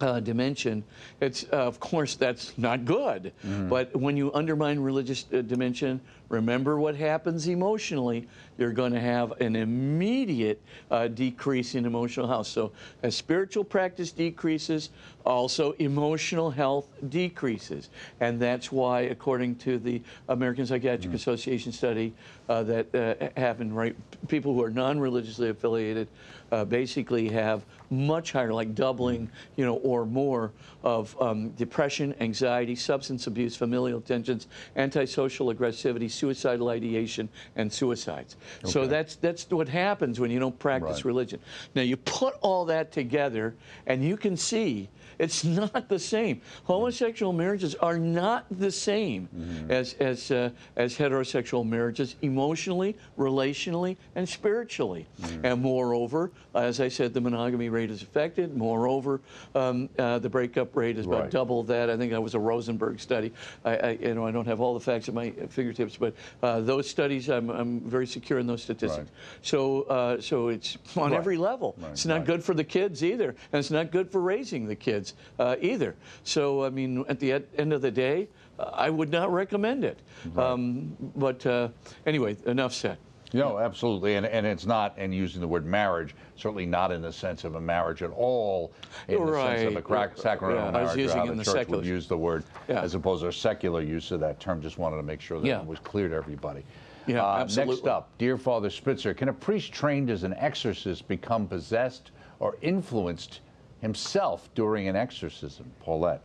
uh, 0.00 0.20
dimension, 0.20 0.84
it's 1.20 1.44
uh, 1.52 1.56
of 1.56 1.78
course 1.80 2.14
that's 2.16 2.56
not 2.58 2.84
good. 2.84 3.32
But 3.68 3.94
when 3.94 4.16
you 4.16 4.32
undermine 4.34 4.80
religious 4.80 5.26
uh, 5.32 5.42
dimension, 5.42 6.00
remember 6.32 6.80
what 6.80 6.96
happens 6.96 7.46
emotionally. 7.46 8.26
You're 8.58 8.72
going 8.72 8.92
to 8.92 9.00
have 9.00 9.32
an 9.40 9.54
immediate 9.54 10.60
uh, 10.90 11.08
decrease 11.08 11.74
in 11.74 11.84
emotional 11.84 12.26
health. 12.26 12.46
So 12.46 12.72
as 13.02 13.14
spiritual 13.14 13.64
practice 13.64 14.10
decreases, 14.10 14.90
also 15.24 15.72
emotional 15.72 16.50
health 16.50 16.88
decreases, 17.08 17.90
and 18.20 18.40
that's 18.40 18.72
why, 18.72 19.02
according 19.02 19.56
to 19.56 19.78
the 19.78 20.02
American 20.28 20.66
Psychiatric 20.66 21.14
Association 21.14 21.70
study 21.70 22.12
uh, 22.48 22.62
that 22.64 22.94
uh, 22.94 23.40
happened, 23.40 23.76
right, 23.76 23.94
people 24.26 24.54
who 24.54 24.62
are 24.62 24.70
non-religiously 24.70 25.50
affiliated 25.50 26.08
uh, 26.50 26.64
basically 26.64 27.28
have 27.28 27.64
much 27.90 28.32
higher, 28.32 28.52
like 28.52 28.74
doubling, 28.74 29.30
you 29.56 29.64
know, 29.64 29.76
or 29.76 30.04
more 30.04 30.50
of 30.82 31.20
um, 31.20 31.50
depression, 31.50 32.14
anxiety, 32.20 32.74
substance 32.74 33.26
abuse, 33.26 33.54
familial 33.54 34.00
tensions, 34.00 34.48
antisocial 34.76 35.54
aggressivity, 35.54 36.10
suicidal 36.22 36.68
ideation, 36.68 37.28
and 37.56 37.72
suicides. 37.72 38.36
So 38.64 38.86
that's 38.86 39.16
that's 39.16 39.50
what 39.50 39.68
happens 39.68 40.20
when 40.20 40.30
you 40.30 40.38
don't 40.38 40.56
practice 40.58 40.98
Right. 40.98 41.04
religion. 41.12 41.40
Now 41.74 41.82
you 41.82 41.96
put 41.96 42.34
all 42.42 42.64
that 42.66 42.92
together, 42.92 43.54
and 43.88 44.04
you 44.04 44.16
can 44.16 44.36
see 44.36 44.88
it's 45.22 45.44
not 45.62 45.88
the 45.88 45.98
same. 45.98 46.40
Homosexual 46.64 47.32
marriages 47.32 47.74
are 47.76 47.98
not 47.98 48.44
the 48.50 48.70
same 48.70 49.28
as 49.70 49.94
as 49.94 50.30
uh, 50.30 50.50
as 50.76 50.96
heterosexual 50.98 51.66
marriages, 51.66 52.16
emotionally, 52.22 52.96
relationally, 53.16 53.96
and 54.16 54.28
spiritually. 54.28 55.06
And 55.44 55.62
moreover, 55.62 56.32
as 56.54 56.80
I 56.80 56.88
said, 56.88 57.14
the 57.14 57.20
monogamy 57.20 57.68
rate 57.68 57.90
is 57.90 58.02
affected. 58.02 58.56
Moreover, 58.56 59.20
um, 59.54 59.88
uh, 59.98 60.18
the 60.18 60.28
breakup 60.28 60.74
rate 60.76 60.98
is 60.98 61.06
about 61.06 61.22
Right. 61.22 61.30
double 61.30 61.62
that. 61.64 61.88
I 61.88 61.96
think 61.96 62.10
that 62.10 62.20
was 62.22 62.34
a 62.34 62.40
Rosenberg 62.40 62.98
study. 62.98 63.32
I, 63.64 63.76
I 63.76 63.90
you 64.00 64.14
know 64.14 64.26
I 64.26 64.32
don't 64.32 64.46
have 64.46 64.60
all 64.60 64.74
the 64.74 64.80
facts 64.80 65.08
at 65.08 65.14
my 65.14 65.30
fingertips, 65.50 65.96
but 65.96 66.14
uh, 66.42 66.60
those 66.60 66.90
studies 66.90 67.28
I'm, 67.28 67.48
I'm 67.50 67.80
very 67.80 68.06
secure 68.08 68.40
in 68.40 68.46
those 68.48 68.62
statistics. 68.62 69.10
Right. 69.10 69.42
So 69.42 69.82
uh, 69.82 70.20
so 70.20 70.48
it's 70.48 70.76
on 70.96 71.12
Right. 71.12 71.18
every 71.18 71.36
level. 71.36 71.76
It's 71.92 72.06
not 72.06 72.24
good 72.24 72.42
for 72.42 72.54
the 72.54 72.64
kids 72.64 73.04
either, 73.04 73.28
and 73.52 73.58
it's 73.60 73.70
not 73.70 73.92
good 73.92 74.10
for 74.10 74.20
raising 74.20 74.66
the 74.66 74.74
kids 74.74 75.11
uh, 75.38 75.56
either. 75.60 75.94
So 76.24 76.64
I 76.64 76.70
mean, 76.70 77.04
at 77.08 77.18
the 77.20 77.32
end 77.58 77.72
of 77.72 77.82
the 77.82 77.90
day, 77.90 78.28
uh, 78.58 78.70
I 78.72 78.90
would 78.90 79.10
not 79.10 79.32
recommend 79.32 79.84
it. 79.84 79.98
Um, 80.36 80.96
but 81.16 81.44
uh, 81.46 81.68
anyway, 82.06 82.36
enough 82.46 82.72
said. 82.72 82.98
No, 83.34 83.58
absolutely, 83.58 84.16
and 84.16 84.26
and 84.26 84.46
it's 84.46 84.66
not, 84.66 84.94
and 84.98 85.14
using 85.14 85.40
the 85.40 85.48
word 85.48 85.64
marriage, 85.64 86.14
certainly 86.36 86.66
not 86.66 86.92
in 86.92 87.00
the 87.00 87.12
sense 87.12 87.44
of 87.44 87.54
a 87.54 87.60
marriage 87.60 88.02
at 88.02 88.10
all, 88.10 88.72
in 89.08 89.24
the 89.24 89.32
sense 89.32 89.62
of 89.62 89.72
a 89.72 89.74
Right. 89.76 89.84
crack, 89.84 90.18
sacramental 90.18 90.64
Yeah, 90.70 90.78
I 90.78 90.82
was 90.82 90.88
marriage, 90.88 90.98
or 90.98 91.00
using 91.00 91.18
how 91.18 91.26
the 91.26 91.34
the 91.36 91.44
church 91.44 91.54
secular- 91.54 91.78
would 91.78 91.86
use 91.86 92.06
the 92.08 92.18
word, 92.18 92.44
Yeah. 92.68 92.82
as 92.82 92.94
opposed 92.94 93.22
to 93.22 93.28
a 93.28 93.32
secular 93.32 93.80
use 93.80 94.10
of 94.10 94.20
that 94.20 94.38
term. 94.38 94.60
Just 94.60 94.76
wanted 94.76 94.96
to 94.98 95.02
make 95.02 95.22
sure 95.22 95.40
that 95.40 95.46
Yeah. 95.46 95.60
it 95.60 95.66
was 95.66 95.78
clear 95.78 96.10
to 96.10 96.14
everybody. 96.14 96.62
Yeah, 97.06 97.24
Uh, 97.24 97.48
Next 97.56 97.86
up, 97.86 98.10
dear 98.18 98.36
Father 98.36 98.68
Spitzer, 98.68 99.14
can 99.14 99.28
a 99.30 99.32
priest 99.32 99.72
trained 99.72 100.10
as 100.10 100.24
an 100.24 100.34
exorcist 100.34 101.08
become 101.08 101.46
possessed 101.48 102.10
or 102.38 102.56
influenced 102.60 103.40
himself 103.82 104.48
during 104.54 104.88
an 104.88 104.96
exorcism? 104.96 105.70
Paulette. 105.80 106.22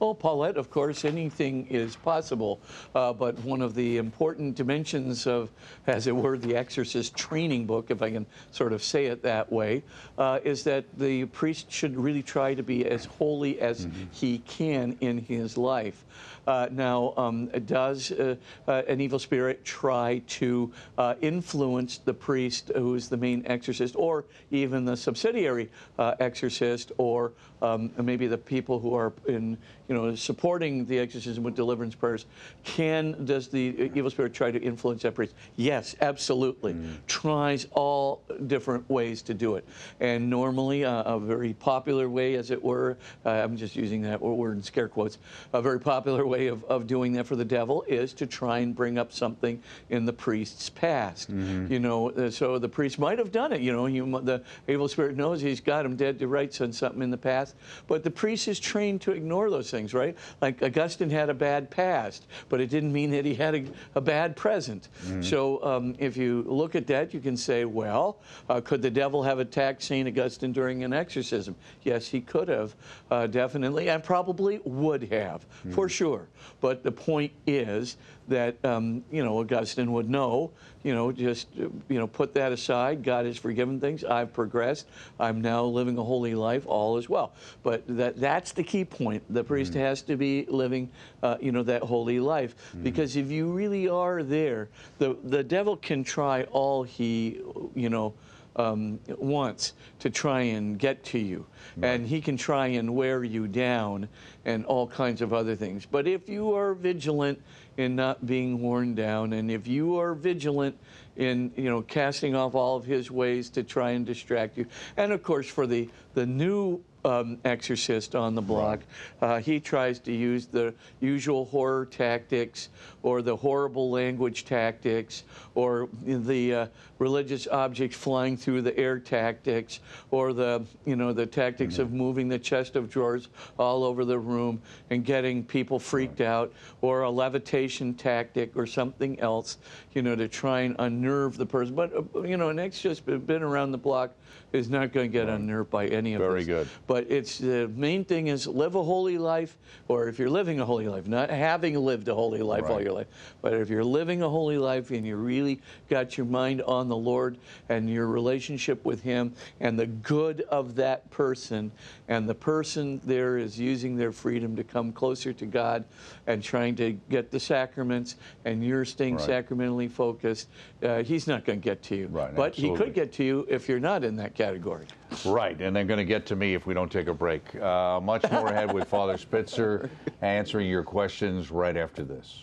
Well, 0.00 0.14
Paulette, 0.14 0.56
of 0.56 0.70
course, 0.70 1.04
anything 1.04 1.66
is 1.68 1.96
possible. 1.96 2.60
Uh, 2.94 3.12
but 3.12 3.38
one 3.40 3.62
of 3.62 3.74
the 3.74 3.98
important 3.98 4.56
dimensions 4.56 5.26
of, 5.26 5.50
as 5.86 6.06
it 6.06 6.14
were, 6.14 6.36
the 6.36 6.56
exorcist 6.56 7.16
training 7.16 7.66
book, 7.66 7.90
if 7.90 8.02
I 8.02 8.10
can 8.10 8.26
sort 8.50 8.72
of 8.72 8.82
say 8.82 9.06
it 9.06 9.22
that 9.22 9.50
way, 9.52 9.84
uh, 10.18 10.40
is 10.42 10.64
that 10.64 10.84
the 10.98 11.26
priest 11.26 11.70
should 11.70 11.96
really 11.96 12.22
try 12.22 12.54
to 12.54 12.62
be 12.62 12.86
as 12.86 13.04
holy 13.04 13.60
as 13.60 13.86
mm-hmm. 13.86 14.04
he 14.10 14.38
can 14.38 14.96
in 15.00 15.18
his 15.18 15.56
life. 15.56 16.04
Uh, 16.46 16.68
now, 16.70 17.14
um, 17.16 17.46
does 17.64 18.12
uh, 18.12 18.36
uh, 18.68 18.82
an 18.86 19.00
evil 19.00 19.18
spirit 19.18 19.64
try 19.64 20.22
to 20.26 20.70
uh, 20.98 21.14
influence 21.20 21.98
the 21.98 22.12
priest 22.12 22.70
who 22.74 22.94
is 22.94 23.08
the 23.08 23.16
main 23.16 23.42
exorcist, 23.46 23.94
or 23.96 24.24
even 24.50 24.84
the 24.84 24.96
subsidiary 24.96 25.70
uh, 25.98 26.14
exorcist, 26.20 26.92
or 26.98 27.32
um, 27.62 27.90
maybe 28.02 28.26
the 28.26 28.36
people 28.36 28.78
who 28.78 28.94
are 28.94 29.12
in, 29.26 29.56
you 29.88 29.94
know, 29.94 30.14
supporting 30.14 30.84
the 30.84 30.98
exorcism 30.98 31.42
with 31.42 31.54
deliverance 31.54 31.94
prayers? 31.94 32.26
Can 32.62 33.24
does 33.24 33.48
the 33.48 33.90
evil 33.94 34.10
spirit 34.10 34.34
try 34.34 34.50
to 34.50 34.60
influence 34.60 35.02
that 35.02 35.14
priest? 35.14 35.34
Yes, 35.56 35.96
absolutely. 36.00 36.74
Mm. 36.74 36.96
Tries 37.06 37.66
all 37.72 38.22
different 38.46 38.88
ways 38.90 39.22
to 39.22 39.34
do 39.34 39.56
it, 39.56 39.66
and 40.00 40.28
normally 40.28 40.82
a 40.82 41.18
very 41.20 41.54
popular 41.54 42.10
way, 42.10 42.34
as 42.34 42.50
it 42.50 42.62
were. 42.62 42.98
I'm 43.24 43.56
just 43.56 43.76
using 43.76 44.02
that 44.02 44.20
word 44.20 44.56
in 44.56 44.62
scare 44.62 44.88
quotes. 44.88 45.18
A 45.52 45.62
very 45.62 45.80
popular 45.80 46.26
way 46.26 46.33
way 46.34 46.48
of, 46.48 46.64
of 46.64 46.86
doing 46.86 47.12
that 47.12 47.26
for 47.26 47.36
the 47.36 47.44
devil 47.44 47.84
is 47.86 48.12
to 48.14 48.26
try 48.26 48.58
and 48.58 48.74
bring 48.74 48.98
up 48.98 49.12
something 49.12 49.62
in 49.90 50.04
the 50.04 50.12
priest's 50.12 50.68
past. 50.68 51.30
Mm-hmm. 51.30 51.72
You 51.72 51.78
know, 51.78 52.10
uh, 52.10 52.30
so 52.30 52.58
the 52.58 52.68
priest 52.68 52.98
might 52.98 53.18
have 53.18 53.30
done 53.30 53.52
it. 53.52 53.60
You 53.60 53.72
know, 53.72 53.86
you, 53.86 54.20
the 54.22 54.42
evil 54.66 54.88
spirit 54.88 55.16
knows 55.16 55.40
he's 55.40 55.60
got 55.60 55.86
him 55.86 55.94
dead 55.94 56.18
to 56.18 56.26
rights 56.26 56.60
on 56.60 56.72
something 56.72 57.02
in 57.02 57.10
the 57.10 57.24
past, 57.32 57.54
but 57.86 58.02
the 58.02 58.10
priest 58.10 58.48
is 58.48 58.58
trained 58.58 59.00
to 59.02 59.12
ignore 59.12 59.48
those 59.48 59.70
things, 59.70 59.94
right? 59.94 60.16
Like 60.40 60.62
Augustine 60.62 61.10
had 61.10 61.30
a 61.30 61.34
bad 61.34 61.70
past, 61.70 62.26
but 62.48 62.60
it 62.60 62.68
didn't 62.68 62.92
mean 62.92 63.10
that 63.12 63.24
he 63.24 63.34
had 63.34 63.54
a, 63.54 63.64
a 63.94 64.00
bad 64.00 64.34
present. 64.34 64.88
Mm-hmm. 65.04 65.22
So 65.22 65.64
um, 65.64 65.94
if 65.98 66.16
you 66.16 66.44
look 66.48 66.74
at 66.74 66.86
that, 66.88 67.14
you 67.14 67.20
can 67.20 67.36
say, 67.36 67.64
well, 67.64 68.18
uh, 68.48 68.60
could 68.60 68.82
the 68.82 68.90
devil 68.90 69.22
have 69.22 69.38
attacked 69.38 69.82
St. 69.82 70.08
Augustine 70.08 70.52
during 70.52 70.82
an 70.82 70.92
exorcism? 70.92 71.54
Yes, 71.82 72.08
he 72.08 72.20
could 72.20 72.48
have, 72.48 72.74
uh, 73.10 73.26
definitely, 73.28 73.88
and 73.88 74.02
probably 74.02 74.60
would 74.64 75.04
have, 75.04 75.40
mm-hmm. 75.42 75.72
for 75.72 75.88
sure. 75.88 76.23
But 76.60 76.82
the 76.82 76.92
point 76.92 77.32
is 77.46 77.96
that, 78.28 78.62
um, 78.64 79.04
you 79.10 79.24
know, 79.24 79.38
Augustine 79.38 79.92
would 79.92 80.08
know, 80.08 80.50
you 80.82 80.94
know, 80.94 81.12
just, 81.12 81.48
you 81.54 81.98
know, 81.98 82.06
put 82.06 82.34
that 82.34 82.52
aside. 82.52 83.02
God 83.02 83.26
has 83.26 83.36
forgiven 83.36 83.80
things. 83.80 84.04
I've 84.04 84.32
progressed. 84.32 84.86
I'm 85.18 85.40
now 85.40 85.64
living 85.64 85.98
a 85.98 86.02
holy 86.02 86.34
life. 86.34 86.64
All 86.66 86.96
is 86.96 87.08
well. 87.08 87.32
But 87.62 87.84
that, 87.88 88.18
that's 88.18 88.52
the 88.52 88.62
key 88.62 88.84
point. 88.84 89.22
The 89.28 89.44
priest 89.44 89.72
mm-hmm. 89.72 89.80
has 89.80 90.02
to 90.02 90.16
be 90.16 90.46
living, 90.48 90.90
uh, 91.22 91.36
you 91.40 91.52
know, 91.52 91.62
that 91.64 91.82
holy 91.82 92.20
life. 92.20 92.54
Mm-hmm. 92.56 92.82
Because 92.82 93.16
if 93.16 93.30
you 93.30 93.52
really 93.52 93.88
are 93.88 94.22
there, 94.22 94.68
the, 94.98 95.16
the 95.24 95.42
devil 95.42 95.76
can 95.76 96.04
try 96.04 96.44
all 96.44 96.82
he, 96.82 97.40
you 97.74 97.90
know, 97.90 98.14
um, 98.56 99.00
wants 99.08 99.72
to 100.00 100.10
try 100.10 100.42
and 100.42 100.78
get 100.78 101.04
to 101.04 101.18
you. 101.18 101.46
Right. 101.76 101.88
And 101.88 102.06
he 102.06 102.20
can 102.20 102.36
try 102.36 102.68
and 102.68 102.94
wear 102.94 103.24
you 103.24 103.48
down 103.48 104.08
and 104.44 104.64
all 104.66 104.86
kinds 104.86 105.22
of 105.22 105.32
other 105.32 105.56
things. 105.56 105.86
But 105.86 106.06
if 106.06 106.28
you 106.28 106.54
are 106.54 106.74
vigilant 106.74 107.40
in 107.76 107.96
not 107.96 108.26
being 108.26 108.60
worn 108.60 108.94
down, 108.94 109.32
and 109.32 109.50
if 109.50 109.66
you 109.66 109.98
are 109.98 110.14
vigilant 110.14 110.76
in 111.16 111.52
you 111.56 111.64
know 111.64 111.82
casting 111.82 112.34
off 112.34 112.54
all 112.54 112.76
of 112.76 112.84
his 112.84 113.10
ways 113.10 113.50
to 113.50 113.62
try 113.62 113.90
and 113.90 114.06
distract 114.06 114.56
you, 114.56 114.66
and 114.96 115.12
of 115.12 115.22
course 115.22 115.48
for 115.48 115.66
the 115.66 115.88
the 116.14 116.26
new 116.26 116.82
um, 117.04 117.38
exorcist 117.44 118.14
on 118.14 118.34
the 118.34 118.42
block. 118.42 118.80
Uh, 119.20 119.38
he 119.38 119.60
tries 119.60 119.98
to 120.00 120.12
use 120.12 120.46
the 120.46 120.74
usual 121.00 121.44
horror 121.44 121.86
tactics 121.86 122.70
or 123.02 123.20
the 123.22 123.36
horrible 123.36 123.90
language 123.90 124.44
tactics 124.44 125.24
or 125.54 125.88
the 126.04 126.54
uh, 126.54 126.66
religious 127.04 127.46
objects 127.48 127.94
flying 127.94 128.34
through 128.34 128.62
the 128.62 128.74
air 128.78 128.98
tactics 128.98 129.80
or 130.10 130.32
the 130.32 130.64
you 130.86 130.96
know 130.96 131.12
the 131.12 131.26
tactics 131.26 131.74
mm-hmm. 131.74 131.82
of 131.82 131.92
moving 131.92 132.28
the 132.30 132.38
chest 132.38 132.76
of 132.76 132.88
drawers 132.88 133.28
all 133.58 133.84
over 133.84 134.06
the 134.06 134.18
room 134.18 134.58
and 134.88 135.04
getting 135.04 135.44
people 135.44 135.78
freaked 135.78 136.20
right. 136.20 136.26
out 136.26 136.52
or 136.80 137.02
a 137.02 137.10
levitation 137.10 137.92
tactic 137.92 138.56
or 138.56 138.66
something 138.66 139.20
else 139.20 139.58
you 139.92 140.00
know 140.00 140.16
to 140.16 140.26
try 140.26 140.60
and 140.60 140.74
unnerve 140.78 141.36
the 141.36 141.44
person 141.44 141.74
but 141.74 141.92
uh, 141.94 142.22
you 142.22 142.38
know 142.38 142.48
an 142.48 142.58
exorcist 142.58 143.04
been 143.26 143.42
around 143.42 143.70
the 143.70 143.84
block 143.88 144.10
is 144.54 144.70
not 144.70 144.92
going 144.92 145.10
to 145.10 145.12
get 145.12 145.26
right. 145.26 145.34
unnerved 145.34 145.68
by 145.70 145.86
any 145.86 146.14
of 146.14 146.20
Very 146.20 146.44
this. 146.44 146.46
good. 146.46 146.68
But 146.86 147.10
it's 147.10 147.38
the 147.38 147.68
main 147.74 148.04
thing 148.04 148.28
is 148.28 148.46
live 148.46 148.76
a 148.76 148.82
holy 148.82 149.18
life, 149.18 149.58
or 149.88 150.08
if 150.08 150.18
you're 150.18 150.30
living 150.30 150.60
a 150.60 150.64
holy 150.64 150.86
life, 150.86 151.08
not 151.08 151.28
having 151.28 151.74
lived 151.76 152.08
a 152.08 152.14
holy 152.14 152.40
life 152.40 152.62
right. 152.62 152.70
all 152.70 152.82
your 152.82 152.92
life, 152.92 153.08
but 153.42 153.52
if 153.52 153.68
you're 153.68 153.84
living 153.84 154.22
a 154.22 154.28
holy 154.28 154.56
life 154.56 154.90
and 154.90 155.04
you 155.04 155.16
really 155.16 155.60
got 155.90 156.16
your 156.16 156.26
mind 156.26 156.62
on 156.62 156.88
the 156.88 156.93
Lord 156.96 157.38
and 157.68 157.88
your 157.90 158.06
relationship 158.06 158.84
with 158.84 159.02
Him 159.02 159.34
and 159.60 159.78
the 159.78 159.86
good 159.86 160.42
of 160.42 160.74
that 160.76 161.10
person, 161.10 161.70
and 162.08 162.28
the 162.28 162.34
person 162.34 163.00
there 163.04 163.38
is 163.38 163.58
using 163.58 163.96
their 163.96 164.12
freedom 164.12 164.56
to 164.56 164.64
come 164.64 164.92
closer 164.92 165.32
to 165.32 165.46
God 165.46 165.84
and 166.26 166.42
trying 166.42 166.74
to 166.76 166.92
get 167.10 167.30
the 167.30 167.40
sacraments, 167.40 168.16
and 168.44 168.64
you're 168.64 168.84
staying 168.84 169.16
right. 169.16 169.26
sacramentally 169.26 169.88
focused, 169.88 170.48
uh, 170.82 171.02
He's 171.02 171.26
not 171.26 171.44
going 171.44 171.60
to 171.60 171.64
get 171.64 171.82
to 171.84 171.96
you. 171.96 172.06
Right, 172.08 172.34
but 172.34 172.52
absolutely. 172.52 172.78
He 172.78 172.84
could 172.84 172.94
get 172.94 173.12
to 173.14 173.24
you 173.24 173.46
if 173.48 173.68
you're 173.68 173.80
not 173.80 174.04
in 174.04 174.16
that 174.16 174.34
category 174.34 174.54
category. 174.54 174.86
Right, 175.24 175.60
and 175.60 175.74
they're 175.74 175.84
going 175.84 175.98
to 175.98 176.04
get 176.04 176.26
to 176.26 176.36
me 176.36 176.54
if 176.54 176.66
we 176.66 176.74
don't 176.74 176.90
take 176.90 177.06
a 177.06 177.14
break. 177.14 177.54
Uh, 177.56 178.00
much 178.00 178.28
more 178.30 178.48
ahead 178.48 178.72
with 178.72 178.88
Father 178.88 179.16
Spitzer 179.16 179.90
answering 180.22 180.68
your 180.68 180.82
questions 180.82 181.50
right 181.50 181.76
after 181.76 182.04
this. 182.04 182.42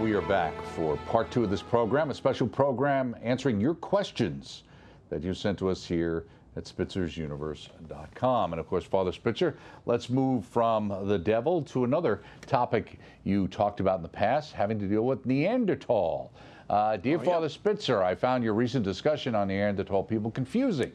We 0.00 0.12
are 0.12 0.22
back 0.22 0.54
for 0.62 0.96
part 1.08 1.28
two 1.30 1.42
of 1.42 1.50
this 1.50 1.62
program, 1.62 2.10
a 2.10 2.14
special 2.14 2.46
program 2.46 3.16
answering 3.20 3.60
your 3.60 3.74
questions 3.74 4.62
that 5.10 5.24
you 5.24 5.34
sent 5.34 5.58
to 5.58 5.68
us 5.68 5.84
here 5.84 6.24
at 6.56 6.64
spitzer'suniverse.com. 6.64 8.52
And 8.52 8.60
of 8.60 8.68
course, 8.68 8.84
Father 8.84 9.10
Spitzer, 9.10 9.56
let's 9.86 10.08
move 10.08 10.44
from 10.44 10.94
the 11.06 11.18
devil 11.18 11.62
to 11.62 11.82
another 11.82 12.22
topic 12.46 13.00
you 13.24 13.48
talked 13.48 13.80
about 13.80 13.96
in 13.96 14.02
the 14.02 14.08
past, 14.08 14.52
having 14.52 14.78
to 14.78 14.86
deal 14.86 15.02
with 15.02 15.26
Neanderthal. 15.26 16.32
Uh, 16.70 16.96
dear 16.96 17.18
oh, 17.18 17.24
Father 17.24 17.46
yeah. 17.46 17.52
Spitzer, 17.52 18.02
I 18.02 18.14
found 18.14 18.44
your 18.44 18.54
recent 18.54 18.84
discussion 18.84 19.34
on 19.34 19.48
Neanderthal 19.48 20.04
people 20.04 20.30
confusing. 20.30 20.92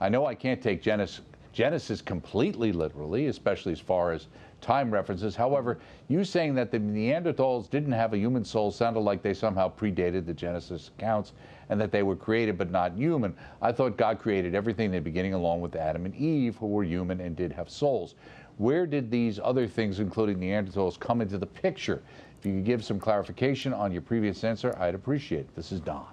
I 0.00 0.08
know 0.08 0.26
I 0.26 0.34
can't 0.34 0.60
take 0.60 0.82
Genesis, 0.82 1.20
Genesis 1.52 2.02
completely 2.02 2.72
literally, 2.72 3.26
especially 3.26 3.72
as 3.72 3.80
far 3.80 4.12
as 4.12 4.26
time 4.60 4.90
references. 4.90 5.34
However, 5.36 5.78
you 6.08 6.24
saying 6.24 6.54
that 6.56 6.70
the 6.70 6.78
Neanderthals 6.78 7.68
didn't 7.70 7.92
have 7.92 8.12
a 8.12 8.18
human 8.18 8.44
soul 8.44 8.70
sounded 8.70 9.00
like 9.00 9.22
they 9.22 9.34
somehow 9.34 9.72
predated 9.72 10.26
the 10.26 10.34
Genesis 10.34 10.90
accounts 10.96 11.32
and 11.68 11.80
that 11.80 11.92
they 11.92 12.02
were 12.02 12.16
created 12.16 12.58
but 12.58 12.70
not 12.70 12.92
human. 12.94 13.34
I 13.62 13.72
thought 13.72 13.96
God 13.96 14.18
created 14.18 14.54
everything 14.54 14.86
in 14.86 14.92
the 14.92 15.00
beginning 15.00 15.34
along 15.34 15.60
with 15.60 15.76
Adam 15.76 16.04
and 16.04 16.14
Eve, 16.14 16.56
who 16.56 16.66
were 16.66 16.84
human 16.84 17.20
and 17.20 17.36
did 17.36 17.52
have 17.52 17.70
souls. 17.70 18.14
Where 18.58 18.86
did 18.86 19.10
these 19.10 19.40
other 19.42 19.66
things, 19.66 20.00
including 20.00 20.38
Neanderthals, 20.38 20.98
come 20.98 21.20
into 21.20 21.38
the 21.38 21.46
picture? 21.46 22.02
If 22.38 22.46
you 22.46 22.54
could 22.54 22.64
give 22.64 22.84
some 22.84 22.98
clarification 22.98 23.72
on 23.72 23.92
your 23.92 24.02
previous 24.02 24.44
answer, 24.44 24.76
I'd 24.78 24.94
appreciate 24.94 25.40
it. 25.40 25.56
This 25.56 25.72
is 25.72 25.80
Don. 25.80 26.06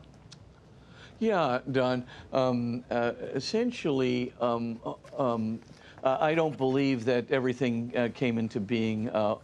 Yeah, 1.20 1.60
Don. 1.72 2.06
Um, 2.32 2.84
uh, 2.92 3.14
essentially, 3.34 4.34
um, 4.40 4.80
uh, 4.86 5.34
um, 5.34 5.60
uh, 6.04 6.18
I 6.20 6.36
don't 6.36 6.58
believe 6.58 7.06
that 7.06 7.30
everything 7.32 7.94
uh, 7.96 8.10
came 8.14 8.38
into 8.38 8.60
being 8.60 9.10
uh, 9.10 9.36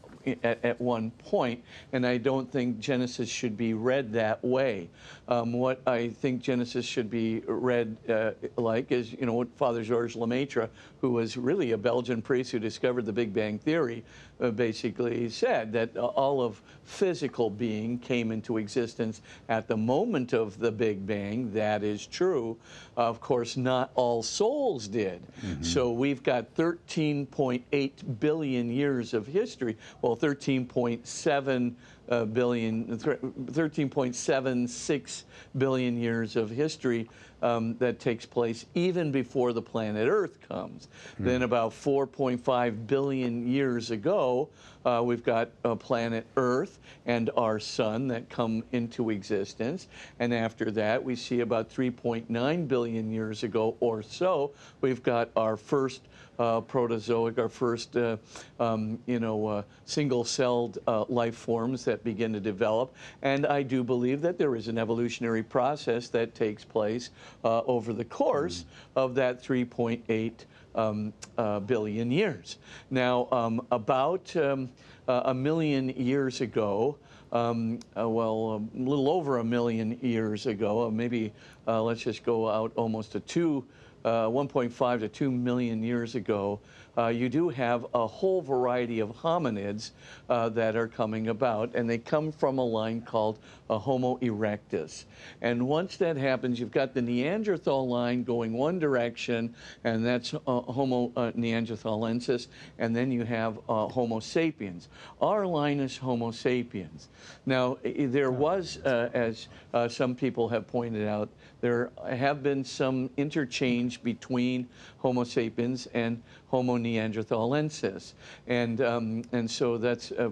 at, 0.43 0.63
at, 0.63 0.79
one 0.79 1.11
point, 1.11 1.63
and 1.91 2.05
I 2.05 2.17
don't 2.17 2.49
think 2.51 2.79
Genesis 2.79 3.29
should 3.29 3.57
be 3.57 3.73
read 3.73 4.13
that 4.13 4.43
way. 4.43 4.89
Um, 5.27 5.53
what 5.53 5.81
I 5.87 6.09
think 6.09 6.41
Genesis 6.41 6.85
should 6.85 7.09
be 7.09 7.41
read 7.47 7.95
uh, 8.09 8.31
like 8.57 8.91
is, 8.91 9.13
you 9.13 9.25
know, 9.25 9.33
what 9.33 9.47
Father 9.55 9.83
Georges 9.83 10.15
Lemaitre, 10.17 10.69
who 10.99 11.11
was 11.11 11.37
really 11.37 11.71
a 11.71 11.77
Belgian 11.77 12.21
priest 12.21 12.51
who 12.51 12.59
discovered 12.59 13.05
the 13.05 13.13
Big 13.13 13.33
Bang 13.33 13.57
Theory, 13.57 14.03
uh, 14.41 14.51
basically 14.51 15.29
said 15.29 15.71
that 15.71 15.95
all 15.97 16.41
of 16.41 16.61
physical 16.83 17.49
being 17.49 17.97
came 17.99 18.31
into 18.31 18.57
existence 18.57 19.21
at 19.47 19.67
the 19.67 19.77
moment 19.77 20.33
of 20.33 20.59
the 20.59 20.71
Big 20.71 21.05
Bang. 21.07 21.53
That 21.53 21.83
is 21.83 22.05
true. 22.05 22.57
Of 22.97 23.21
course, 23.21 23.55
not 23.55 23.91
all 23.95 24.23
souls 24.23 24.87
did. 24.89 25.21
Mm-hmm. 25.41 25.63
So 25.63 25.91
we've 25.91 26.21
got 26.21 26.53
13.8 26.55 28.19
billion 28.19 28.69
years 28.69 29.13
of 29.13 29.25
history. 29.25 29.77
Well, 30.01 30.17
13.7 30.17 31.75
uh, 32.13 32.25
billion, 32.25 32.85
13.76 32.85 35.23
billion 35.57 35.97
years 35.97 36.35
of 36.35 36.49
history 36.49 37.09
um, 37.41 37.75
that 37.77 37.99
takes 37.99 38.25
place 38.25 38.65
even 38.73 39.11
before 39.11 39.51
the 39.51 39.61
planet 39.61 40.07
Earth 40.07 40.37
comes. 40.47 40.87
Then, 41.19 41.41
about 41.41 41.71
4.5 41.71 42.87
billion 42.87 43.47
years 43.47 43.91
ago, 43.91 44.47
uh, 44.85 45.01
we've 45.03 45.23
got 45.23 45.49
uh, 45.65 45.75
planet 45.75 46.25
Earth 46.37 46.79
and 47.05 47.29
our 47.35 47.59
sun 47.59 48.07
that 48.07 48.29
come 48.29 48.63
into 48.71 49.09
existence. 49.09 49.87
And 50.19 50.33
after 50.33 50.71
that, 50.71 51.03
we 51.03 51.15
see 51.15 51.41
about 51.41 51.69
3.9 51.69 52.67
billion 52.67 53.11
years 53.11 53.43
ago 53.43 53.75
or 53.79 54.03
so, 54.03 54.51
we've 54.81 55.03
got 55.03 55.29
our 55.35 55.57
first 55.57 56.01
uh, 56.39 56.61
protozoic, 56.61 57.37
our 57.37 57.49
first, 57.49 57.95
uh, 57.95 58.17
um, 58.59 58.99
you 59.05 59.19
know, 59.19 59.45
uh, 59.47 59.63
single-celled 59.85 60.79
uh, 60.87 61.05
life 61.09 61.35
forms 61.35 61.85
that 61.85 62.03
begin 62.03 62.33
to 62.33 62.39
develop. 62.39 62.93
And 63.21 63.45
I 63.45 63.63
do 63.63 63.83
believe 63.83 64.21
that 64.21 64.37
there 64.37 64.55
is 64.55 64.67
an 64.67 64.77
evolutionary 64.77 65.43
process 65.43 66.09
that 66.09 66.35
takes 66.35 66.63
place 66.63 67.11
uh, 67.43 67.61
over 67.61 67.93
the 67.93 68.05
course 68.05 68.65
of 68.95 69.15
that 69.15 69.43
3.8 69.43 70.31
um, 70.75 71.13
uh, 71.37 71.59
billion 71.59 72.11
years. 72.11 72.57
Now, 72.89 73.27
um, 73.31 73.65
about 73.71 74.35
um, 74.35 74.69
uh, 75.07 75.21
a 75.25 75.33
million 75.33 75.89
years 75.89 76.41
ago, 76.41 76.97
um, 77.31 77.79
uh, 77.97 78.07
well, 78.07 78.63
a 78.75 78.77
little 78.77 79.09
over 79.09 79.39
a 79.39 79.43
million 79.43 79.97
years 80.01 80.45
ago, 80.45 80.85
uh, 80.85 80.91
maybe 80.91 81.33
uh, 81.67 81.81
let's 81.81 82.01
just 82.01 82.23
go 82.23 82.47
out 82.47 82.71
almost 82.75 83.11
to 83.13 83.19
two, 83.21 83.65
uh, 84.05 84.27
1.5 84.27 84.99
to 84.99 85.09
2 85.09 85.31
million 85.31 85.83
years 85.83 86.15
ago, 86.15 86.59
uh, 86.97 87.07
you 87.07 87.29
do 87.29 87.49
have 87.49 87.85
a 87.93 88.05
whole 88.05 88.41
variety 88.41 88.99
of 88.99 89.09
hominids 89.09 89.91
uh, 90.29 90.49
that 90.49 90.75
are 90.75 90.87
coming 90.87 91.29
about, 91.29 91.73
and 91.73 91.89
they 91.89 91.97
come 91.97 92.31
from 92.31 92.59
a 92.59 92.65
line 92.65 93.01
called 93.01 93.39
a 93.73 93.79
Homo 93.79 94.17
erectus. 94.17 95.05
And 95.41 95.67
once 95.67 95.97
that 95.97 96.15
happens, 96.15 96.59
you've 96.59 96.71
got 96.71 96.93
the 96.93 97.01
Neanderthal 97.01 97.87
line 97.87 98.23
going 98.23 98.53
one 98.53 98.77
direction, 98.77 99.55
and 99.83 100.05
that's 100.05 100.33
uh, 100.33 100.37
Homo 100.61 101.11
uh, 101.15 101.31
neanderthalensis, 101.31 102.47
and 102.77 102.95
then 102.95 103.11
you 103.11 103.23
have 103.23 103.57
uh, 103.67 103.87
Homo 103.87 104.19
sapiens. 104.19 104.89
Our 105.21 105.47
line 105.47 105.79
is 105.79 105.97
Homo 105.97 106.31
sapiens. 106.31 107.09
Now, 107.45 107.77
there 107.83 108.31
was, 108.31 108.77
uh, 108.85 109.09
as 109.13 109.47
uh, 109.73 109.87
some 109.87 110.13
people 110.15 110.47
have 110.49 110.67
pointed 110.67 111.07
out, 111.07 111.29
there 111.61 111.91
have 112.07 112.43
been 112.43 112.63
some 112.63 113.09
interchange 113.17 114.03
between 114.03 114.67
Homo 114.99 115.23
sapiens 115.23 115.87
and 115.93 116.21
Homo 116.53 116.77
neanderthalensis, 116.77 118.13
and 118.47 118.79
um, 118.81 119.23
and 119.31 119.49
so 119.49 119.77
that's 119.77 120.11
uh, 120.11 120.29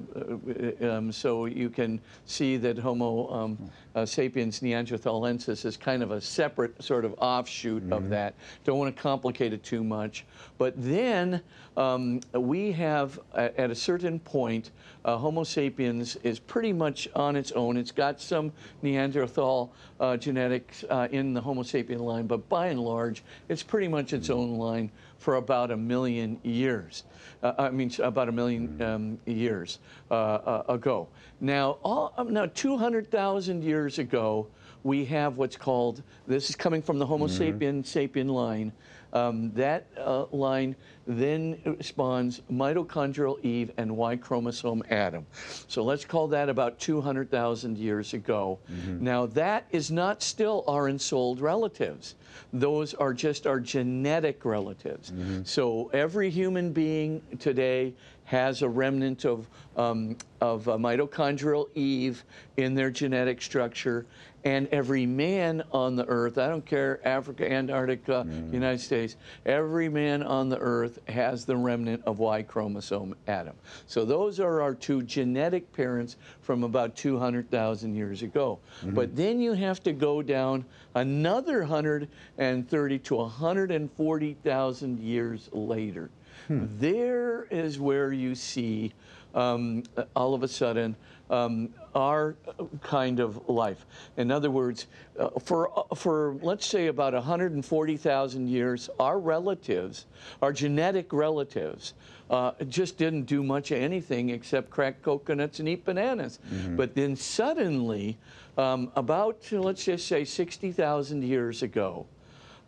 uh, 0.81 0.87
um, 0.87 1.11
so 1.11 1.45
you 1.45 1.69
can 1.69 1.99
see 2.25 2.57
that 2.57 2.77
Homo 2.77 3.30
um, 3.31 3.57
uh, 3.95 4.05
sapiens 4.05 4.59
neanderthalensis 4.59 5.65
is 5.65 5.77
kind 5.77 6.03
of 6.03 6.11
a 6.11 6.21
separate 6.21 6.81
sort 6.81 7.05
of 7.05 7.15
offshoot 7.17 7.91
of 7.91 8.09
that. 8.09 8.35
Don't 8.63 8.77
want 8.77 8.95
to 8.95 9.01
complicate 9.01 9.53
it 9.53 9.63
too 9.63 9.83
much, 9.83 10.25
but 10.57 10.73
then 10.77 11.41
um, 11.77 12.19
we 12.33 12.71
have 12.73 13.19
at, 13.35 13.71
a 13.71 13.75
certain 13.75 14.19
point, 14.19 14.71
uh, 15.05 15.17
Homo 15.17 15.43
sapiens 15.43 16.17
is 16.17 16.39
pretty 16.39 16.73
much 16.73 17.07
on 17.15 17.35
its 17.35 17.51
own. 17.53 17.77
It's 17.77 17.91
got 17.91 18.19
some 18.19 18.51
Neanderthal 18.81 19.71
uh, 19.99 20.17
genetics 20.17 20.83
uh, 20.89 21.07
in 21.11 21.33
the 21.33 21.41
Homo 21.41 21.63
sapien 21.63 21.99
line, 21.99 22.27
but 22.27 22.47
by 22.49 22.67
and 22.67 22.79
large, 22.79 23.23
it's 23.49 23.63
pretty 23.63 23.87
much 23.87 24.13
its 24.13 24.29
own 24.29 24.57
line 24.57 24.91
for 25.21 25.35
about 25.35 25.69
a 25.69 25.77
million 25.77 26.39
years. 26.43 27.03
Uh, 27.43 27.53
I 27.57 27.69
mean, 27.69 27.91
about 28.01 28.27
a 28.27 28.31
million 28.31 28.81
um, 28.81 29.19
years 29.25 29.77
uh, 30.09 30.13
uh, 30.13 30.63
ago. 30.67 31.07
Now, 31.39 31.77
all, 31.83 32.13
um, 32.17 32.33
now 32.33 32.47
200,000 32.47 33.63
years 33.63 33.99
ago, 33.99 34.47
we 34.83 35.05
have 35.05 35.37
what's 35.37 35.55
called, 35.55 36.01
this 36.25 36.49
is 36.49 36.55
coming 36.55 36.81
from 36.81 36.97
the 36.97 37.05
Homo 37.05 37.27
sapien 37.27 37.83
sapien 37.83 38.29
line. 38.31 38.71
Um, 39.13 39.51
that 39.53 39.87
uh, 39.97 40.25
line 40.31 40.75
then 41.07 41.77
spawns 41.81 42.41
mitochondrial 42.51 43.43
Eve 43.43 43.71
and 43.77 43.95
Y 43.97 44.15
chromosome 44.15 44.83
Adam. 44.89 45.25
So 45.67 45.83
let's 45.83 46.05
call 46.05 46.27
that 46.29 46.47
about 46.47 46.79
200,000 46.79 47.77
years 47.77 48.13
ago. 48.13 48.59
Now, 49.03 49.25
that 49.27 49.65
is 49.71 49.91
not 49.91 50.21
still 50.21 50.63
our 50.67 50.87
ensouled 50.87 51.41
relatives. 51.41 52.15
Those 52.53 52.93
are 52.93 53.13
just 53.13 53.45
our 53.47 53.59
genetic 53.59 54.45
relatives. 54.45 55.11
So 55.43 55.89
every 55.93 56.29
human 56.29 56.71
being 56.71 57.21
today 57.39 57.93
has 58.31 58.61
a 58.61 58.69
remnant 58.69 59.25
of, 59.25 59.45
um, 59.75 60.15
of 60.39 60.69
uh, 60.69 60.77
mitochondrial 60.77 61.67
Eve 61.75 62.23
in 62.55 62.73
their 62.73 62.89
genetic 62.89 63.41
structure. 63.41 64.05
And 64.45 64.69
every 64.69 65.05
man 65.05 65.61
on 65.73 65.97
the 65.97 66.05
earth, 66.05 66.37
I 66.37 66.47
don't 66.47 66.65
care, 66.65 67.05
Africa, 67.05 67.51
Antarctica, 67.51 68.25
United 68.53 68.79
States, 68.79 69.17
every 69.45 69.89
man 69.89 70.23
on 70.23 70.47
the 70.47 70.57
earth 70.59 70.97
has 71.09 71.43
the 71.43 71.57
remnant 71.57 72.03
of 72.05 72.19
Y 72.19 72.41
chromosome 72.41 73.15
Adam. 73.27 73.53
So 73.85 74.05
those 74.05 74.39
are 74.39 74.61
our 74.61 74.75
two 74.75 75.03
genetic 75.03 75.69
parents 75.73 76.15
from 76.39 76.63
about 76.63 76.95
200,000 76.95 77.93
years 77.93 78.23
ago. 78.23 78.59
But 78.83 79.13
then 79.13 79.41
you 79.41 79.51
have 79.53 79.83
to 79.83 79.91
go 79.91 80.21
down 80.21 80.63
another 80.95 81.59
130 81.59 82.99
to 82.99 83.15
140,000 83.15 84.99
years 85.01 85.49
later. 85.51 86.09
There 86.49 87.47
is 87.49 87.79
where 87.79 88.11
you 88.11 88.35
see 88.35 88.93
um, 89.33 89.83
all 90.15 90.33
of 90.33 90.43
a 90.43 90.47
sudden 90.47 90.95
um, 91.29 91.69
our 91.95 92.35
kind 92.83 93.19
of 93.19 93.47
life. 93.49 93.85
In 94.17 94.31
other 94.31 94.51
words, 94.51 94.87
uh, 95.17 95.29
for, 95.39 95.71
uh, 95.77 95.95
for 95.95 96.35
let's 96.41 96.65
say 96.65 96.87
about 96.87 97.13
140,000 97.13 98.47
years, 98.47 98.89
our 98.99 99.19
relatives, 99.19 100.05
our 100.41 100.51
genetic 100.51 101.13
relatives, 101.13 101.93
uh, 102.29 102.51
just 102.67 102.97
didn't 102.97 103.23
do 103.23 103.43
much 103.43 103.71
of 103.71 103.77
anything 103.77 104.29
except 104.29 104.69
crack 104.69 105.01
coconuts 105.01 105.59
and 105.59 105.69
eat 105.69 105.85
bananas. 105.85 106.39
But 106.75 106.95
then 106.95 107.15
suddenly, 107.15 108.17
um, 108.57 108.91
about, 108.95 109.37
let's 109.51 109.85
just 109.85 110.07
say, 110.07 110.25
60,000 110.25 111.23
years 111.23 111.63
ago, 111.63 112.05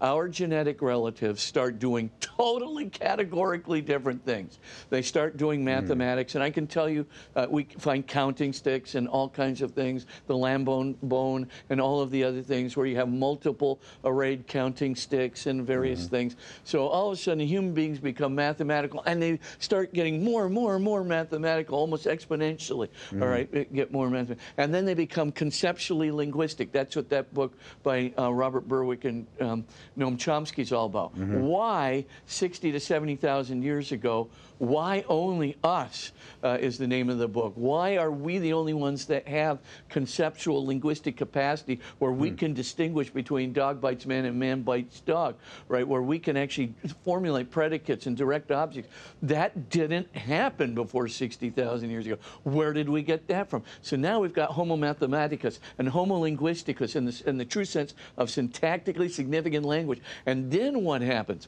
our 0.01 0.27
genetic 0.27 0.81
relatives 0.81 1.41
start 1.41 1.79
doing 1.79 2.09
totally 2.19 2.89
categorically 2.89 3.81
different 3.81 4.23
things. 4.25 4.59
They 4.89 5.01
start 5.01 5.37
doing 5.37 5.63
mathematics, 5.63 6.35
and 6.35 6.43
I 6.43 6.49
can 6.49 6.67
tell 6.67 6.89
you, 6.89 7.05
uh, 7.35 7.47
we 7.49 7.63
find 7.79 8.05
counting 8.05 8.53
sticks 8.53 8.95
and 8.95 9.07
all 9.07 9.29
kinds 9.29 9.61
of 9.61 9.71
things, 9.71 10.05
the 10.27 10.33
Lebombo 10.33 10.95
bone 11.03 11.47
and 11.69 11.79
all 11.79 12.01
of 12.01 12.11
the 12.11 12.23
other 12.23 12.41
things 12.41 12.75
where 12.75 12.85
you 12.85 12.95
have 12.97 13.09
multiple 13.09 13.79
arrayed 14.03 14.47
counting 14.47 14.95
sticks 14.95 15.45
and 15.45 15.65
various 15.65 16.07
things. 16.07 16.35
So 16.63 16.87
all 16.87 17.07
of 17.07 17.13
a 17.13 17.21
sudden, 17.21 17.45
human 17.47 17.73
beings 17.73 17.99
become 17.99 18.35
mathematical, 18.35 19.03
and 19.05 19.21
they 19.21 19.39
start 19.59 19.93
getting 19.93 20.23
more 20.23 20.45
and 20.45 20.53
more 20.53 20.75
and 20.75 20.83
more 20.83 21.03
mathematical, 21.03 21.77
almost 21.77 22.05
exponentially. 22.05 22.89
All 23.21 23.27
right, 23.27 23.73
get 23.73 23.91
more 23.91 24.09
mathematical, 24.09 24.43
and 24.57 24.73
then 24.73 24.85
they 24.85 24.93
become 24.93 25.31
conceptually 25.31 26.11
linguistic. 26.11 26.71
That's 26.71 26.95
what 26.95 27.09
that 27.09 27.33
book 27.33 27.57
by 27.83 28.11
uh, 28.17 28.33
Robert 28.33 28.67
Berwick 28.67 29.05
and 29.05 29.27
um, 29.39 29.65
Noam 29.97 30.17
Chomsky 30.17 30.59
is 30.59 30.71
all 30.71 30.85
about. 30.85 31.15
Why 31.17 32.05
60 32.27 32.71
to 32.71 32.79
70,000 32.79 33.61
years 33.61 33.91
ago? 33.91 34.29
Why 34.57 35.03
only 35.09 35.57
us 35.63 36.11
uh, 36.43 36.57
is 36.59 36.77
the 36.77 36.87
name 36.87 37.09
of 37.09 37.17
the 37.17 37.27
book. 37.27 37.53
Why 37.55 37.97
are 37.97 38.11
we 38.11 38.37
the 38.37 38.53
only 38.53 38.73
ones 38.73 39.05
that 39.05 39.27
have 39.27 39.59
conceptual 39.89 40.65
linguistic 40.65 41.17
capacity 41.17 41.79
where 41.99 42.11
we 42.11 42.31
can 42.31 42.53
distinguish 42.53 43.09
between 43.09 43.53
dog 43.53 43.79
bites 43.81 44.05
man 44.05 44.25
and 44.25 44.37
man 44.37 44.61
bites 44.61 44.99
dog, 45.01 45.35
right? 45.67 45.87
Where 45.87 46.01
we 46.01 46.19
can 46.19 46.37
actually 46.37 46.73
formulate 47.03 47.49
predicates 47.49 48.05
and 48.07 48.15
direct 48.17 48.51
objects. 48.51 48.89
That 49.21 49.69
didn't 49.69 50.13
happen 50.15 50.75
before 50.75 51.07
60,000 51.07 51.89
years 51.89 52.05
ago. 52.05 52.17
Where 52.43 52.73
did 52.73 52.89
we 52.89 53.01
get 53.01 53.27
that 53.27 53.49
from? 53.49 53.63
So 53.81 53.95
now 53.95 54.19
we've 54.19 54.33
got 54.33 54.51
Homo 54.51 54.75
mathematicus 54.75 55.59
and 55.77 55.87
Homo 55.87 56.19
linguisticus 56.19 56.95
in 56.95 57.05
the, 57.05 57.23
in 57.25 57.37
the 57.37 57.45
true 57.45 57.65
sense 57.65 57.93
of 58.17 58.27
syntactically 58.29 59.09
significant 59.09 59.65
language. 59.65 59.82
And 60.25 60.51
then 60.51 60.83
what 60.83 61.01
happens? 61.01 61.47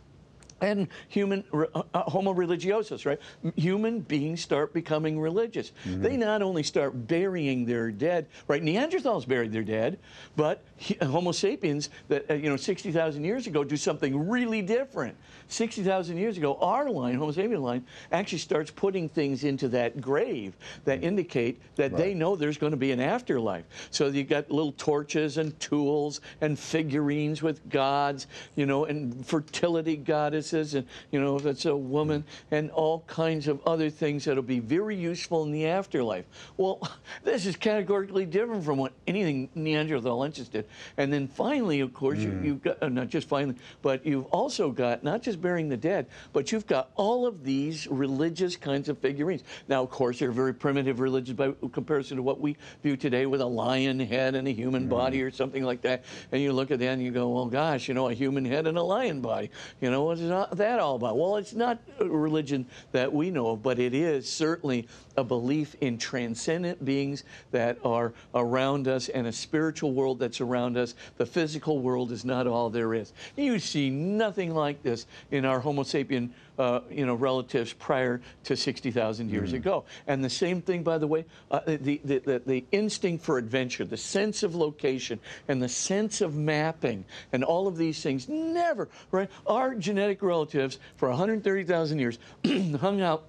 and 0.62 0.88
human 1.10 1.43
uh, 1.54 1.65
uh, 1.93 2.04
homo 2.04 2.34
religiosus 2.34 3.06
right? 3.06 3.19
Human 3.58 4.00
beings 4.00 4.39
start 4.41 4.74
becoming 4.74 5.19
religious. 5.19 5.74
They 5.86 6.15
not 6.15 6.41
only 6.41 6.63
start 6.63 7.08
burying 7.08 7.65
their 7.65 7.91
dead 7.91 8.28
right? 8.48 8.63
Neanderthals 8.63 9.28
buried 9.28 9.52
their 9.52 9.63
dead 9.65 10.00
but 10.38 10.63
he- 10.78 10.98
homo 11.02 11.34
sapiens 11.34 11.89
that 12.08 12.32
uh, 12.32 12.36
you 12.36 12.50
know 12.50 12.56
60,000 12.56 13.26
years 13.26 13.48
ago 13.48 13.65
do 13.65 13.76
something 13.76 14.30
really 14.30 14.62
different 14.62 15.17
60,000 15.47 16.17
years 16.17 16.38
ago 16.38 16.58
our 16.62 16.89
line 16.89 17.15
homo 17.15 17.31
sapien 17.31 17.62
line 17.62 17.86
actually 18.12 18.38
starts 18.38 18.71
putting 18.71 19.08
things 19.08 19.43
into 19.43 19.67
that 19.67 20.01
grave 20.01 20.56
that 20.83 21.02
mm. 21.02 21.04
indicate 21.04 21.62
that 21.75 21.96
they 21.96 22.13
know 22.13 22.35
there's 22.35 22.58
going 22.58 22.71
to 22.71 22.77
be 22.77 22.91
an 22.91 23.00
afterlife. 23.00 23.65
So 23.91 24.08
you 24.08 24.23
got 24.23 24.50
little 24.52 24.73
torches 24.73 25.37
and 25.37 25.58
tools 25.60 26.21
and 26.41 26.58
figurines 26.58 27.41
with 27.41 27.67
gods 27.69 28.27
you 28.56 28.65
know 28.65 28.85
and 28.85 29.25
fertility 29.25 29.96
goddesses 29.96 30.75
and 30.75 30.87
you 31.12 31.21
know 31.21 31.35
if 31.35 31.46
it's 31.46 31.65
a 31.65 31.75
woman, 31.75 32.23
mm. 32.23 32.58
and 32.58 32.71
all 32.71 33.04
kinds 33.08 33.48
of 33.48 33.62
other 33.65 33.89
things 33.89 34.25
that'll 34.25 34.43
be 34.43 34.60
very 34.60 34.96
useful 34.96 35.43
in 35.43 35.52
the 35.52 35.65
afterlife. 35.67 36.25
Well, 36.58 36.79
this 37.23 37.46
is 37.46 37.56
categorically 37.56 38.25
different 38.25 38.63
from 38.63 38.77
what 38.77 38.93
anything 39.08 39.50
Neanderthalensis 39.56 40.50
did. 40.50 40.65
And 40.98 41.12
then 41.12 41.27
finally, 41.27 41.79
of 41.79 41.93
course, 41.93 42.19
you, 42.19 42.29
mm. 42.29 42.46
you've 42.46 42.63
got 42.63 42.81
uh, 42.81 42.89
not 42.89 43.10
just 43.10 43.27
finally, 43.27 43.56
but 43.81 44.06
you've 44.06 44.25
also 44.27 44.71
got 44.71 45.04
not 45.04 45.21
just 45.21 45.35
burying 45.36 45.69
the 45.69 45.77
dead, 45.77 46.08
but 46.33 46.52
you've 46.52 46.67
got 46.67 46.92
all 46.96 47.25
of 47.25 47.44
these 47.44 47.88
religious 47.88 48.56
kinds 48.56 48.90
of 48.90 48.98
figurines. 49.00 49.44
Now, 49.67 49.83
of 49.83 49.90
course, 49.90 50.19
they're 50.19 50.31
very 50.31 50.54
primitive 50.54 51.00
religious 51.00 51.33
by 51.36 51.54
comparison 51.71 52.17
to 52.17 52.23
what 52.23 52.40
we 52.40 52.58
view 52.83 52.98
today 52.98 53.25
with 53.25 53.42
a 53.42 53.46
lion 53.46 54.00
head 54.00 54.36
and 54.36 54.48
a 54.48 54.52
human 54.52 54.83
mm-hmm. 54.83 54.90
body 54.90 55.21
or 55.21 55.31
something 55.31 55.63
like 55.63 55.81
that. 55.81 56.04
And 56.31 56.42
you 56.42 56.54
look 56.54 56.71
at 56.71 56.79
that 56.79 56.88
and 56.88 57.02
you 57.02 57.12
go, 57.12 57.29
well, 57.29 57.46
gosh, 57.46 57.88
you 57.88 57.94
know, 57.94 58.10
a 58.10 58.13
human 58.13 58.46
head 58.46 58.67
and 58.67 58.77
a 58.77 58.83
lion 58.83 59.21
body. 59.21 59.52
You 59.81 59.92
know, 59.92 60.04
what's 60.04 60.21
that 60.21 60.79
all 60.79 60.96
about? 60.96 61.17
Well, 61.17 61.38
it's 61.38 61.54
not 61.54 61.79
a 62.00 62.06
religion 62.06 62.65
that 62.92 63.12
we 63.12 63.31
know 63.31 63.50
of, 63.50 63.63
but 63.63 63.79
it 63.79 63.94
is 63.94 64.29
certainly 64.29 64.88
a 65.17 65.23
belief 65.23 65.75
in 65.81 65.98
transcendent 65.98 66.83
beings 66.83 67.23
that 67.52 67.77
are 67.83 68.13
around 68.33 68.88
us 68.88 69.10
and 69.10 69.27
a 69.27 69.31
spiritual 69.31 69.94
world 69.94 70.19
that's 70.19 70.42
around 70.42 70.77
us. 70.77 70.96
The 71.17 71.25
physical 71.25 71.79
world 71.79 72.12
is 72.12 72.25
not 72.25 72.48
all 72.48 72.69
there 72.69 72.94
is. 72.94 73.13
You 73.36 73.60
see 73.60 73.90
nothing 73.90 74.54
like 74.54 74.83
this 74.83 75.08
in 75.32 75.46
our 75.46 75.60
Homo 75.60 75.84
sapien, 75.84 76.30
uh, 76.58 76.82
you 76.90 77.06
know, 77.06 77.15
relatives 77.15 77.73
prior 77.73 78.21
to 78.46 78.56
60,000 78.56 79.30
years 79.30 79.54
ago. 79.54 79.86
And 80.08 80.23
the 80.23 80.30
same 80.30 80.62
thing, 80.62 80.84
by 80.84 80.98
the 80.98 81.08
way, 81.08 81.26
uh, 81.52 81.62
the, 81.65 82.00
the, 82.04 82.19
the, 82.19 82.42
the 82.46 82.65
instinct 82.71 83.23
for 83.23 83.38
adventure, 83.38 83.86
the 83.86 83.98
sense 83.98 84.44
of 84.44 84.56
location, 84.56 85.19
and 85.48 85.62
the 85.62 85.69
sense 85.69 86.21
of 86.21 86.36
mapping, 86.36 87.06
and 87.34 87.44
all 87.44 87.67
of 87.67 87.78
these 87.78 88.02
things 88.02 88.30
never, 88.30 88.88
right? 89.12 89.30
Our 89.46 89.76
genetic 89.76 90.21
relatives 90.21 90.80
for 90.98 91.10
130,000 91.10 92.00
years 92.00 92.19
hung 92.80 93.02
out 93.02 93.26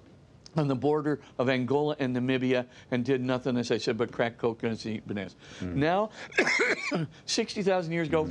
on 0.55 0.67
the 0.67 0.75
border 0.75 1.19
of 1.37 1.49
Angola 1.49 1.95
and 1.99 2.15
Namibia 2.15 2.65
and 2.89 3.05
did 3.05 3.21
nothing, 3.21 3.57
as 3.57 3.71
I 3.71 3.77
said, 3.77 3.97
but 3.97 4.11
crack 4.11 4.37
coconuts 4.37 4.85
and 4.85 4.95
eat 4.95 5.07
bananas. 5.07 5.35
Now, 5.61 6.09
60,000 7.25 7.91
years 7.91 8.07
ago, 8.07 8.25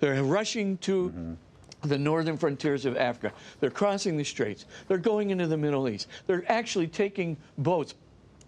they're 0.00 0.22
rushing 0.22 0.76
to 0.78 1.36
the 1.82 1.98
northern 1.98 2.36
frontiers 2.36 2.84
of 2.84 2.96
Africa. 2.96 3.32
They're 3.60 3.70
crossing 3.70 4.16
the 4.16 4.24
straits. 4.24 4.66
They're 4.88 4.98
going 4.98 5.30
into 5.30 5.46
the 5.46 5.56
Middle 5.56 5.88
East. 5.88 6.08
They're 6.26 6.44
actually 6.50 6.88
taking 6.88 7.36
boats 7.58 7.94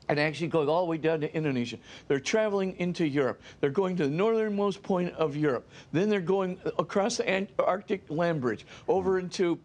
and 0.09 0.19
actually 0.19 0.49
going 0.49 0.69
all 0.69 0.85
the 0.85 0.91
way 0.91 0.99
down 0.99 1.21
to 1.21 1.35
Indonesia. 1.35 1.79
They're 2.09 2.21
traveling 2.21 2.77
into 2.79 3.07
Europe. 3.07 3.41
They're 3.61 3.71
going 3.71 3.97
to 3.97 4.05
the 4.05 4.11
northernmost 4.11 4.83
point 4.83 5.15
of 5.15 5.37
Europe. 5.37 5.69
Then 5.93 6.09
they're 6.09 6.21
going 6.21 6.59
across 6.79 7.17
the 7.19 7.49
Arctic 7.59 8.03
land 8.11 8.41
bridge 8.41 8.67
over 8.89 9.19
into 9.19 9.59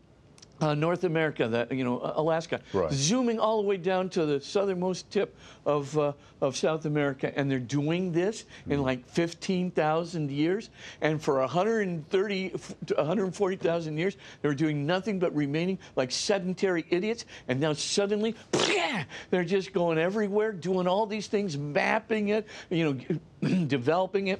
uh, 0.61 0.73
North 0.73 1.03
America, 1.03 1.47
that 1.47 1.71
you 1.71 1.83
know, 1.83 2.01
Alaska, 2.15 2.59
Right. 2.73 2.91
zooming 2.91 3.39
all 3.39 3.61
the 3.61 3.67
way 3.67 3.77
down 3.77 4.09
to 4.09 4.25
the 4.25 4.41
southernmost 4.41 5.09
tip 5.11 5.35
of 5.65 5.97
uh, 5.97 6.13
of 6.41 6.55
South 6.55 6.85
America, 6.85 7.31
and 7.37 7.49
they're 7.49 7.59
doing 7.59 8.11
this 8.11 8.45
in 8.69 8.81
like 8.81 9.07
15,000 9.07 10.29
years, 10.31 10.69
and 11.01 11.21
for 11.21 11.39
130 11.39 12.49
to 12.87 12.93
140,000 12.95 13.97
years, 13.97 14.17
they 14.41 14.49
were 14.49 14.55
doing 14.55 14.85
nothing 14.85 15.19
but 15.19 15.35
remaining 15.35 15.79
like 15.95 16.11
sedentary 16.11 16.85
idiots, 16.89 17.25
and 17.47 17.59
now 17.59 17.73
suddenly, 17.73 18.35
they're 19.29 19.43
just 19.43 19.73
going 19.73 19.97
everywhere, 19.97 20.51
doing 20.51 20.87
all 20.87 21.05
these 21.05 21.27
things, 21.27 21.57
mapping 21.57 22.29
it, 22.29 22.47
you 22.69 22.83
know, 23.41 23.65
developing 23.67 24.27
it 24.27 24.39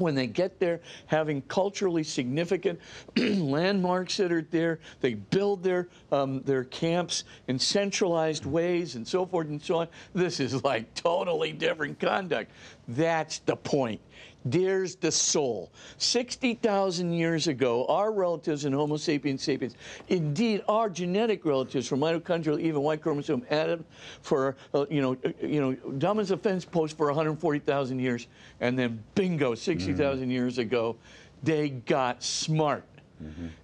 when 0.00 0.14
they 0.14 0.26
get 0.26 0.58
there, 0.58 0.80
having 1.06 1.42
culturally 1.42 2.02
significant 2.02 2.80
landmarks 3.16 4.16
that 4.16 4.32
are 4.32 4.42
there, 4.50 4.80
they 5.00 5.14
build 5.14 5.62
their 5.62 5.88
um, 6.10 6.42
their 6.42 6.64
camps 6.64 7.24
in 7.48 7.58
centralized 7.58 8.46
ways 8.46 8.96
and 8.96 9.06
so 9.06 9.26
forth 9.26 9.48
and 9.48 9.62
so 9.62 9.76
on. 9.76 9.88
This 10.14 10.40
is 10.40 10.64
like 10.64 10.92
totally 10.94 11.52
different 11.52 12.00
conduct. 12.00 12.50
That's 12.88 13.38
the 13.40 13.56
point. 13.56 14.00
There's 14.44 14.96
the 14.96 15.12
soul. 15.12 15.70
60,000 15.98 17.12
years 17.12 17.46
ago, 17.46 17.84
our 17.86 18.10
relatives 18.10 18.64
in 18.64 18.72
Homo 18.72 18.96
sapiens 18.96 19.42
sapiens, 19.42 19.74
indeed 20.08 20.62
our 20.68 20.88
genetic 20.88 21.44
relatives 21.44 21.86
from 21.86 22.00
mitochondrial 22.00 22.58
even 22.58 22.82
Y 22.82 22.96
chromosome 22.96 23.44
Adam 23.50 23.84
for, 24.22 24.56
uh, 24.74 24.86
you 24.88 25.02
know, 25.02 25.16
uh, 25.24 25.30
you 25.42 25.60
know, 25.60 25.74
dumb 25.98 26.20
as 26.20 26.30
a 26.30 26.36
fence 26.36 26.64
post 26.64 26.96
for 26.96 27.06
140,000 27.06 27.98
years. 27.98 28.28
And 28.60 28.78
then 28.78 29.02
bingo, 29.14 29.54
60,000 29.54 30.30
years 30.30 30.58
ago, 30.58 30.96
they 31.42 31.68
got 31.70 32.22
smart. 32.22 32.84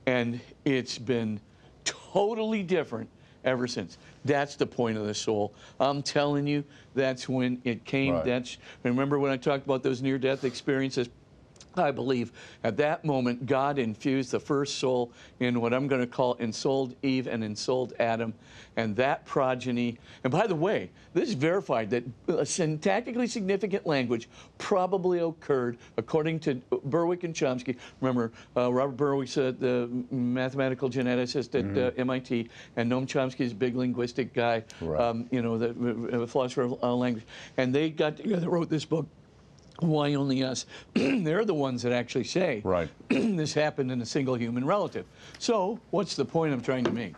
And 0.05 0.41
it's 0.67 0.99
been 0.99 1.41
totally 1.85 2.63
different 2.63 3.09
ever 3.47 3.67
since. 3.67 3.97
That's 4.25 4.57
the 4.57 4.67
point 4.67 4.99
of 4.99 5.07
the 5.07 5.15
soul. 5.15 5.55
I'm 5.81 6.03
telling 6.03 6.47
you, 6.47 6.65
that's 6.95 7.29
when 7.29 7.63
it 7.65 7.85
came. 7.85 8.15
Right. 8.15 8.25
That's 8.25 8.59
remember 8.83 9.19
when 9.19 9.31
I 9.31 9.37
talked 9.37 9.65
about 9.65 9.83
those 9.83 10.03
near-death 10.03 10.45
experiences. 10.45 11.09
I 11.79 11.91
believe 11.91 12.33
at 12.65 12.77
that 12.79 13.05
moment 13.05 13.47
God 13.47 13.79
infused 13.79 14.31
the 14.31 14.41
first 14.41 14.79
soul 14.79 15.13
in 15.41 15.61
what 15.61 15.73
I'm 15.73 15.87
going 15.87 16.01
to 16.01 16.07
call 16.07 16.37
ensouled 16.41 16.95
Eve 17.03 17.27
and 17.27 17.45
ensouled 17.45 17.93
Adam, 17.99 18.35
and 18.77 18.95
that 18.97 19.25
progeny. 19.25 19.99
And 20.25 20.33
by 20.33 20.47
the 20.47 20.55
way, 20.55 20.91
this 21.15 21.29
is 21.29 21.35
verified 21.35 21.91
that 21.91 22.05
a 22.29 22.45
syntactically 22.45 23.29
significant 23.29 23.87
language 23.87 24.29
probably 24.59 25.21
occurred 25.21 25.79
according 25.97 26.41
to 26.41 26.61
Berwick 26.85 27.25
and 27.25 27.35
Chomsky. 27.35 27.77
Remember, 28.01 28.33
uh, 28.57 28.73
Robert 28.73 28.97
Berwick 28.97 29.29
said 29.29 29.61
the 29.61 29.89
mathematical 30.11 30.91
geneticist 30.91 31.55
at 31.55 31.79
uh, 31.79 31.91
MIT, 31.97 32.49
and 32.77 32.91
Noam 32.91 33.07
Chomsky 33.07 33.41
is 33.41 33.53
a 33.53 33.55
big 33.55 33.77
linguistic 33.77 34.33
guy. 34.35 34.65
Right. 34.81 35.01
Um, 35.01 35.27
you 35.31 35.43
know, 35.43 35.59
the 35.59 36.23
uh, 36.23 36.27
philosopher 36.27 36.63
of 36.63 36.83
uh, 36.83 36.95
language, 36.95 37.25
and 37.57 37.75
they 37.75 37.91
got 37.91 38.17
together, 38.17 38.49
wrote 38.49 38.69
this 38.69 38.85
book. 38.85 39.07
Why 39.81 40.15
only 40.15 40.43
us? 40.43 40.67
They're 40.95 41.45
the 41.45 41.55
ones 41.55 41.83
that 41.83 41.93
actually 41.93 42.25
say 42.25 42.63
Right. 42.65 42.89
this 43.09 43.55
happened 43.55 43.91
in 43.93 44.01
a 44.01 44.07
single 44.07 44.35
human 44.35 44.65
relative. 44.65 45.07
So, 45.39 45.81
what's 45.91 46.17
the 46.17 46.25
point 46.25 46.53
I'm 46.53 46.63
trying 46.63 46.85
to 46.85 46.91
make? 46.91 47.15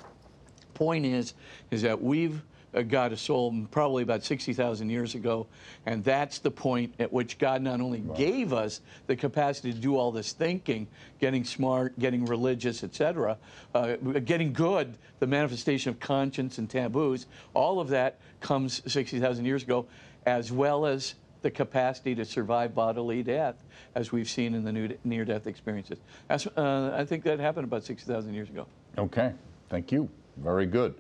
Point 0.74 1.06
is, 1.06 1.34
is 1.70 1.82
that 1.82 2.00
we've 2.00 2.42
uh, 2.74 2.82
got 2.82 3.12
a 3.12 3.16
soul 3.16 3.66
probably 3.70 4.02
about 4.02 4.22
60,000 4.22 4.90
years 4.90 5.14
ago, 5.14 5.46
and 5.86 6.04
that's 6.04 6.38
the 6.38 6.50
point 6.50 6.94
at 6.98 7.12
which 7.12 7.38
God 7.38 7.62
not 7.62 7.80
only 7.80 8.00
gave 8.00 8.52
us 8.52 8.80
the 9.06 9.16
capacity 9.16 9.72
to 9.72 9.78
do 9.78 9.96
all 9.96 10.12
this 10.12 10.32
thinking, 10.32 10.86
getting 11.18 11.44
smart, 11.44 11.98
getting 11.98 12.26
religious, 12.26 12.84
etc., 12.84 13.38
uh, 13.74 13.96
getting 14.24 14.52
good, 14.52 14.98
the 15.18 15.26
manifestation 15.26 15.90
of 15.90 15.98
conscience 15.98 16.59
and 16.59 16.68
taboos, 16.68 17.26
all 17.54 17.80
of 17.80 17.88
that 17.88 18.20
comes 18.40 18.82
60,000 18.90 19.44
years 19.44 19.62
ago, 19.62 19.86
as 20.26 20.52
well 20.52 20.86
as 20.86 21.14
the 21.43 21.51
capacity 21.51 22.14
to 22.14 22.24
survive 22.24 22.74
bodily 22.74 23.22
death, 23.22 23.64
as 23.95 24.12
we've 24.12 24.28
seen 24.28 24.55
in 24.55 24.64
the 24.64 24.72
new- 24.72 24.99
near-death 25.05 25.47
experiences. 25.47 25.99
That's, 26.28 26.47
uh, 26.47 26.95
I 26.97 27.05
think 27.05 27.24
that 27.24 27.39
happened 27.39 27.64
about 27.64 27.84
60,000 27.84 28.34
years 28.34 28.49
ago. 28.49 28.66
Okay, 28.97 29.32
thank 29.68 29.93
you. 29.93 30.09
Very 30.36 30.66
good. 30.66 30.95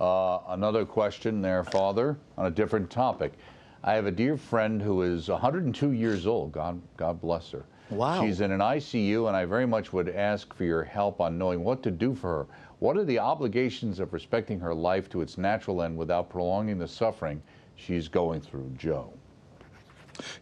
Uh, 0.00 0.38
another 0.48 0.84
question 0.84 1.40
there, 1.40 1.62
Father, 1.64 2.16
on 2.36 2.46
a 2.46 2.50
different 2.50 2.90
topic. 2.90 3.32
I 3.82 3.94
have 3.94 4.06
a 4.06 4.10
dear 4.10 4.36
friend 4.36 4.80
who 4.80 5.02
is 5.02 5.28
102 5.28 5.92
years 5.92 6.26
old. 6.26 6.52
God, 6.52 6.80
God 6.96 7.20
bless 7.20 7.50
her. 7.50 7.64
Wow. 7.90 8.22
She's 8.22 8.40
in 8.40 8.50
an 8.50 8.60
ICU, 8.60 9.28
and 9.28 9.36
I 9.36 9.44
very 9.44 9.66
much 9.66 9.92
would 9.92 10.08
ask 10.08 10.54
for 10.54 10.64
your 10.64 10.82
help 10.82 11.20
on 11.20 11.36
knowing 11.36 11.62
what 11.62 11.82
to 11.82 11.90
do 11.90 12.14
for 12.14 12.28
her. 12.28 12.46
What 12.78 12.96
are 12.96 13.04
the 13.04 13.18
obligations 13.18 14.00
of 14.00 14.12
respecting 14.12 14.58
her 14.60 14.74
life 14.74 15.08
to 15.10 15.20
its 15.20 15.38
natural 15.38 15.82
end 15.82 15.96
without 15.96 16.30
prolonging 16.30 16.78
the 16.78 16.88
suffering 16.88 17.42
she's 17.76 18.08
going 18.08 18.40
through, 18.40 18.72
Joe? 18.76 19.12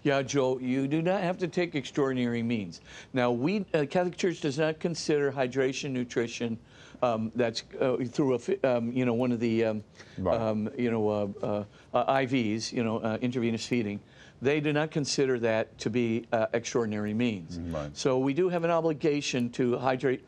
Yeah, 0.02 0.22
Joe, 0.22 0.58
you 0.58 0.86
do 0.86 1.02
not 1.02 1.22
have 1.22 1.38
to 1.38 1.48
take 1.48 1.74
extraordinary 1.74 2.42
means. 2.42 2.80
Now, 3.12 3.30
we 3.30 3.64
uh, 3.74 3.86
Catholic 3.88 4.16
Church 4.16 4.40
does 4.40 4.58
not 4.58 4.78
consider 4.80 5.32
hydration, 5.32 5.90
nutrition. 5.90 6.58
Um, 7.02 7.32
that's 7.34 7.64
uh, 7.80 7.96
through 7.96 8.38
a, 8.38 8.76
um, 8.76 8.92
you 8.92 9.04
know, 9.04 9.14
one 9.14 9.32
of 9.32 9.40
the, 9.40 9.64
um, 9.64 9.84
Right. 10.18 10.40
um, 10.40 10.70
you 10.78 10.88
know, 10.88 11.08
uh, 11.08 11.26
uh, 11.42 11.64
uh, 11.92 12.14
IVs, 12.20 12.72
you 12.72 12.84
know, 12.84 12.98
uh, 12.98 13.18
intravenous 13.20 13.66
feeding. 13.66 13.98
They 14.40 14.60
do 14.60 14.72
not 14.72 14.92
consider 14.92 15.38
that 15.40 15.76
to 15.78 15.90
be 15.90 16.26
uh, 16.32 16.46
extraordinary 16.52 17.12
means. 17.12 17.58
Right. 17.58 17.90
So 17.96 18.18
we 18.18 18.34
do 18.34 18.48
have 18.50 18.62
an 18.62 18.70
obligation 18.70 19.50
to 19.50 19.78
hydrate 19.78 20.24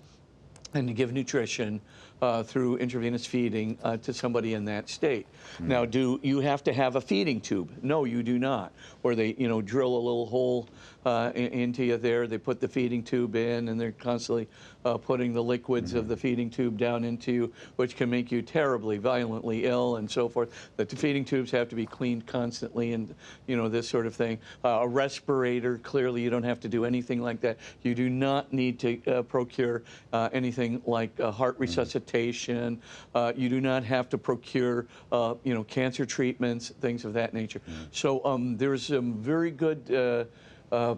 and 0.73 0.89
to 0.89 0.95
give 0.95 1.13
nutrition 1.13 1.81
uh, 2.25 2.43
through 2.43 2.77
intravenous 2.79 3.27
feeding 3.27 3.77
uh, 3.83 3.99
to 3.99 4.13
somebody 4.15 4.55
in 4.55 4.65
that 4.65 4.89
state. 4.89 5.27
Now, 5.61 5.85
do 5.85 6.19
you 6.23 6.41
have 6.41 6.65
to 6.65 6.73
have 6.73 6.97
a 6.97 7.01
feeding 7.01 7.41
tube? 7.41 7.71
No, 7.83 8.05
you 8.05 8.23
do 8.23 8.39
not. 8.39 8.73
Or 9.03 9.15
they, 9.15 9.35
you 9.39 9.47
know, 9.47 9.61
drill 9.61 9.95
a 9.95 10.03
little 10.09 10.27
hole 10.27 10.69
uh, 11.05 11.33
into 11.35 11.85
you 11.85 11.97
there. 11.97 12.27
They 12.27 12.39
put 12.39 12.61
the 12.61 12.69
feeding 12.69 13.03
tube 13.03 13.37
in, 13.37 13.69
and 13.69 13.81
they're 13.81 13.93
constantly 13.93 14.49
uh, 14.85 14.99
putting 14.99 15.33
the 15.33 15.43
liquids 15.43 15.95
of 15.95 16.09
the 16.09 16.17
feeding 16.17 16.51
tube 16.51 16.79
down 16.79 17.05
into 17.05 17.33
you, 17.33 17.53
which 17.77 17.97
can 17.97 18.11
make 18.11 18.31
you 18.31 18.43
terribly, 18.43 18.99
violently 18.99 19.65
ill, 19.65 19.97
and 19.97 20.11
so 20.11 20.29
forth. 20.29 20.71
The 20.77 20.87
feeding 20.87 21.25
tubes 21.25 21.51
have 21.51 21.69
to 21.71 21.77
be 21.77 21.87
cleaned 21.87 22.27
constantly, 22.27 22.93
and 22.93 23.15
you 23.47 23.57
know 23.57 23.69
this 23.69 23.89
sort 23.89 24.07
of 24.07 24.15
thing. 24.15 24.39
Uh, 24.65 24.81
a 24.83 24.89
respirator, 24.89 25.79
clearly, 25.79 26.23
you 26.23 26.31
don't 26.31 26.43
have 26.43 26.61
to 26.61 26.69
do 26.69 26.85
anything 26.85 27.21
like 27.23 27.41
that. 27.41 27.59
You 27.83 27.95
do 27.95 28.09
not 28.09 28.53
need 28.53 28.79
to 28.81 29.05
uh, 29.07 29.23
procure 29.23 29.83
uh, 30.13 30.29
anything 30.33 30.83
like 30.87 31.19
uh, 31.21 31.31
heart 31.31 31.57
resuscitation. 31.59 32.81
Uh, 33.15 33.33
you 33.37 33.49
do 33.49 33.61
not 33.61 33.85
have 33.85 34.09
to 34.11 34.19
procure, 34.19 34.87
uh, 35.13 35.35
you 35.45 35.55
know, 35.55 35.65
cancer 35.65 36.07
treatments, 36.07 36.71
things 36.81 37.05
of 37.05 37.13
that 37.15 37.35
nature. 37.35 37.61
So 37.91 38.25
um, 38.25 38.57
there's 38.57 38.87
some 38.87 39.15
very 39.15 39.51
good. 39.51 40.29
Uh, 40.73 40.95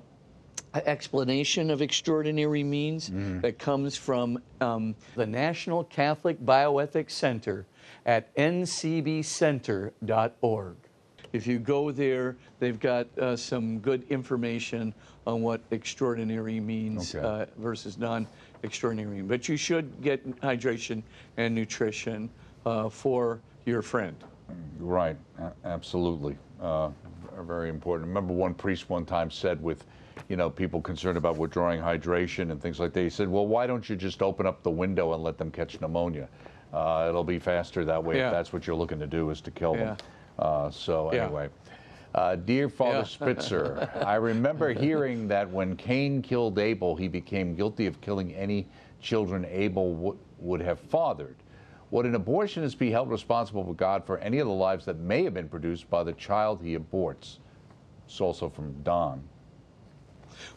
uh, 0.75 0.81
explanation 0.85 1.71
of 1.71 1.81
extraordinary 1.81 2.63
means 2.63 3.11
that 3.41 3.59
comes 3.59 3.97
from 3.97 4.39
um, 4.61 4.95
the 5.15 5.27
National 5.27 5.85
Catholic 5.85 6.39
Bioethics 6.45 7.13
Center 7.13 7.65
at 8.05 8.35
ncbcenter.org. 8.37 10.77
If 11.33 11.47
you 11.47 11.59
go 11.59 11.91
there, 11.91 12.37
they've 12.59 12.79
got 12.79 13.07
uh, 13.19 13.37
some 13.37 13.79
good 13.81 14.05
information 14.11 14.95
on 15.27 15.43
what 15.43 15.61
extraordinary 15.71 16.61
means 16.61 17.15
Okay. 17.15 17.27
uh, 17.27 17.47
versus 17.59 17.99
non 17.99 18.27
extraordinary. 18.63 19.17
Means. 19.17 19.29
But 19.29 19.49
you 19.49 19.57
should 19.57 20.01
get 20.03 20.25
hydration 20.41 21.03
and 21.37 21.55
nutrition 21.55 22.31
uh, 22.65 22.89
for 22.89 23.41
your 23.65 23.83
friend. 23.83 24.17
Right, 24.79 25.17
absolutely. 25.65 26.37
Uh, 27.37 27.43
very 27.43 27.69
important. 27.69 28.09
Remember 28.09 28.33
one 28.33 28.55
priest 28.55 28.89
one 28.89 29.05
time 29.05 29.31
said 29.31 29.63
with, 29.63 29.85
you 30.29 30.37
know, 30.37 30.49
people 30.49 30.81
concerned 30.81 31.19
about 31.19 31.37
withdrawing 31.37 31.81
hydration 31.81 32.51
and 32.51 32.61
things 32.61 32.81
like 32.81 32.93
that, 32.95 33.03
he 33.03 33.11
said, 33.11 33.29
well, 33.29 33.47
why 33.47 33.67
don't 33.67 33.89
you 33.89 33.97
just 33.97 34.23
open 34.23 34.47
up 34.47 34.63
the 34.63 34.71
window 34.71 35.13
and 35.13 35.23
let 35.23 35.37
them 35.39 35.51
catch 35.51 35.81
pneumonia? 35.81 36.29
Uh, 36.73 37.07
it'll 37.09 37.25
be 37.25 37.39
faster 37.39 37.85
that 37.85 38.03
way 38.03 38.17
Yeah. 38.17 38.29
if 38.29 38.33
that's 38.33 38.53
what 38.53 38.67
you're 38.67 38.77
looking 38.77 38.99
to 38.99 39.07
do 39.07 39.31
is 39.31 39.41
to 39.43 39.51
kill 39.51 39.75
them. 39.75 39.97
Uh, 40.39 40.71
so 40.71 41.13
Yeah. 41.13 41.25
anyway. 41.25 41.49
Uh, 42.15 42.37
dear 42.37 42.69
Father 42.69 42.99
Yeah. 42.99 43.05
Spitzer, 43.05 43.91
I 44.05 44.15
remember 44.15 44.73
hearing 44.73 45.29
that 45.29 45.51
when 45.51 45.77
Cain 45.77 46.23
killed 46.23 46.59
Abel, 46.59 46.97
he 46.97 47.09
became 47.09 47.55
guilty 47.55 47.87
of 47.87 48.01
killing 48.01 48.35
any 48.35 48.67
children 49.01 49.45
Abel 49.51 49.95
w- 49.95 50.19
would 50.41 50.63
have 50.63 50.81
fathered. 50.81 51.37
Would 51.91 52.07
an 52.07 52.15
abortionist 52.15 52.79
be 52.79 52.91
held 52.91 53.11
responsible 53.11 53.63
with 53.63 53.77
God 53.77 54.05
for 54.05 54.19
any 54.19 54.39
of 54.39 54.49
the 54.49 54.53
lives 54.53 54.85
that 54.87 54.99
may 54.99 55.23
have 55.25 55.35
been 55.35 55.49
produced 55.49 55.89
by 55.89 56.03
the 56.03 56.13
child 56.15 56.61
he 56.63 56.77
aborts? 56.77 57.39
It's 58.07 58.21
also 58.21 58.49
from 58.49 58.75
Don. 58.83 59.23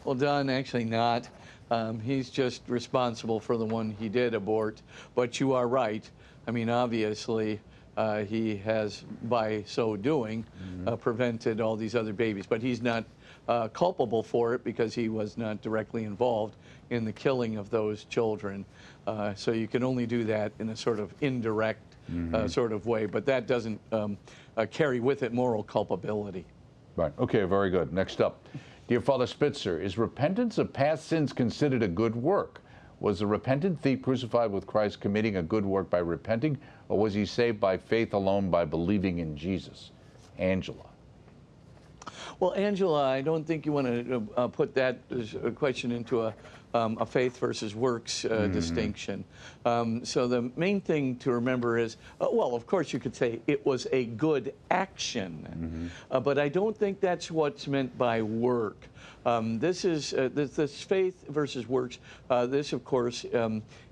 Well, 0.04 0.16
Don, 0.16 0.50
actually 0.50 0.86
not. 0.86 1.30
Um, 1.72 2.00
he's 2.00 2.30
just 2.30 2.64
responsible 2.68 3.40
for 3.40 3.58
the 3.58 3.66
one 3.66 3.96
he 4.00 4.10
did 4.10 4.34
abort. 4.34 4.82
But 5.14 5.40
you 5.40 5.54
are 5.54 5.68
right. 5.68 6.10
I 6.48 6.52
mean, 6.52 6.70
obviously, 6.70 7.60
uh, 7.96 8.24
he 8.24 8.58
has, 8.58 9.04
by 9.24 9.64
so 9.68 9.96
doing, 9.96 10.46
uh, 10.88 10.96
prevented 10.96 11.62
all 11.62 11.76
these 11.76 11.96
other 11.96 12.14
babies. 12.14 12.48
But 12.48 12.62
he's 12.62 12.82
not 12.82 13.06
uh, 13.50 13.68
culpable 13.70 14.22
for 14.22 14.54
it 14.54 14.64
because 14.64 14.94
he 14.94 15.10
was 15.10 15.36
not 15.36 15.60
directly 15.62 16.04
involved 16.04 16.56
in 16.92 17.04
the 17.04 17.12
killing 17.12 17.58
of 17.58 17.70
those 17.72 18.06
children. 18.06 18.64
Uh, 19.08 19.34
so 19.34 19.52
you 19.52 19.68
can 19.68 19.84
only 19.84 20.06
do 20.06 20.24
that 20.24 20.52
in 20.60 20.70
a 20.70 20.76
sort 20.76 21.00
of 21.00 21.14
indirect 21.22 21.96
uh, 22.34 22.48
sort 22.48 22.72
of 22.72 22.86
way. 22.86 23.08
But 23.08 23.26
that 23.26 23.48
doesn't 23.48 23.80
um, 23.92 24.18
uh, 24.56 24.68
carry 24.70 25.00
with 25.00 25.24
it 25.24 25.34
moral 25.34 25.64
culpability. 25.64 26.46
Right. 26.96 27.12
Okay, 27.18 27.44
very 27.44 27.72
good. 27.72 27.92
Next 27.92 28.22
up. 28.22 28.48
Dear 28.88 29.02
Father 29.02 29.28
Spitzer, 29.28 29.80
is 29.80 29.98
repentance 29.98 30.58
of 30.58 30.72
past 30.72 31.08
sins 31.08 31.34
considered 31.34 31.84
a 31.84 31.88
good 31.88 32.16
work? 32.16 32.62
Was 33.00 33.20
the 33.20 33.28
repentant 33.28 33.80
thief 33.82 34.02
crucified 34.02 34.52
with 34.52 34.68
Christ 34.68 35.00
committing 35.00 35.38
a 35.38 35.44
good 35.44 35.66
work 35.66 35.90
by 35.90 36.00
repenting, 36.00 36.58
or 36.90 37.00
was 37.00 37.14
he 37.14 37.26
saved 37.26 37.60
by 37.60 37.78
faith 37.78 38.14
alone 38.14 38.50
by 38.50 38.66
believing 38.66 39.20
in 39.20 39.38
Jesus? 39.38 39.92
Angela. 40.38 40.89
Well, 42.40 42.54
Angela, 42.54 43.04
I 43.10 43.22
don't 43.22 43.46
think 43.46 43.66
you 43.66 43.72
want 43.72 43.88
to 43.88 44.28
uh, 44.38 44.48
put 44.48 44.74
that 44.76 45.00
question 45.56 45.92
into 45.92 46.22
a, 46.22 46.34
um, 46.74 46.98
a 47.00 47.06
faith 47.06 47.38
versus 47.38 47.76
works 47.76 48.26
uh, 48.26 48.48
distinction. 48.48 49.24
Um, 49.66 50.06
so 50.06 50.28
the 50.28 50.52
main 50.56 50.82
thing 50.82 51.16
to 51.18 51.32
remember 51.32 51.78
is, 51.78 51.98
uh, 52.22 52.28
well, 52.32 52.56
of 52.56 52.66
course 52.68 52.94
you 52.94 53.00
could 53.00 53.16
say 53.16 53.42
it 53.48 53.66
was 53.66 53.88
a 53.92 54.06
good 54.06 54.54
action, 54.70 55.92
uh, 56.12 56.20
but 56.20 56.38
I 56.38 56.50
don't 56.50 56.78
think 56.78 57.00
that's 57.00 57.32
what's 57.32 57.68
meant 57.68 57.98
by 57.98 58.22
work. 58.22 58.88
Um, 59.26 59.60
this 59.60 59.84
is 59.84 60.14
uh, 60.14 60.30
this, 60.34 60.52
this 60.52 60.82
faith 60.82 61.28
versus 61.28 61.68
works. 61.68 62.00
Uh, 62.30 62.46
this, 62.46 62.74
of 62.74 62.86
course. 62.86 63.26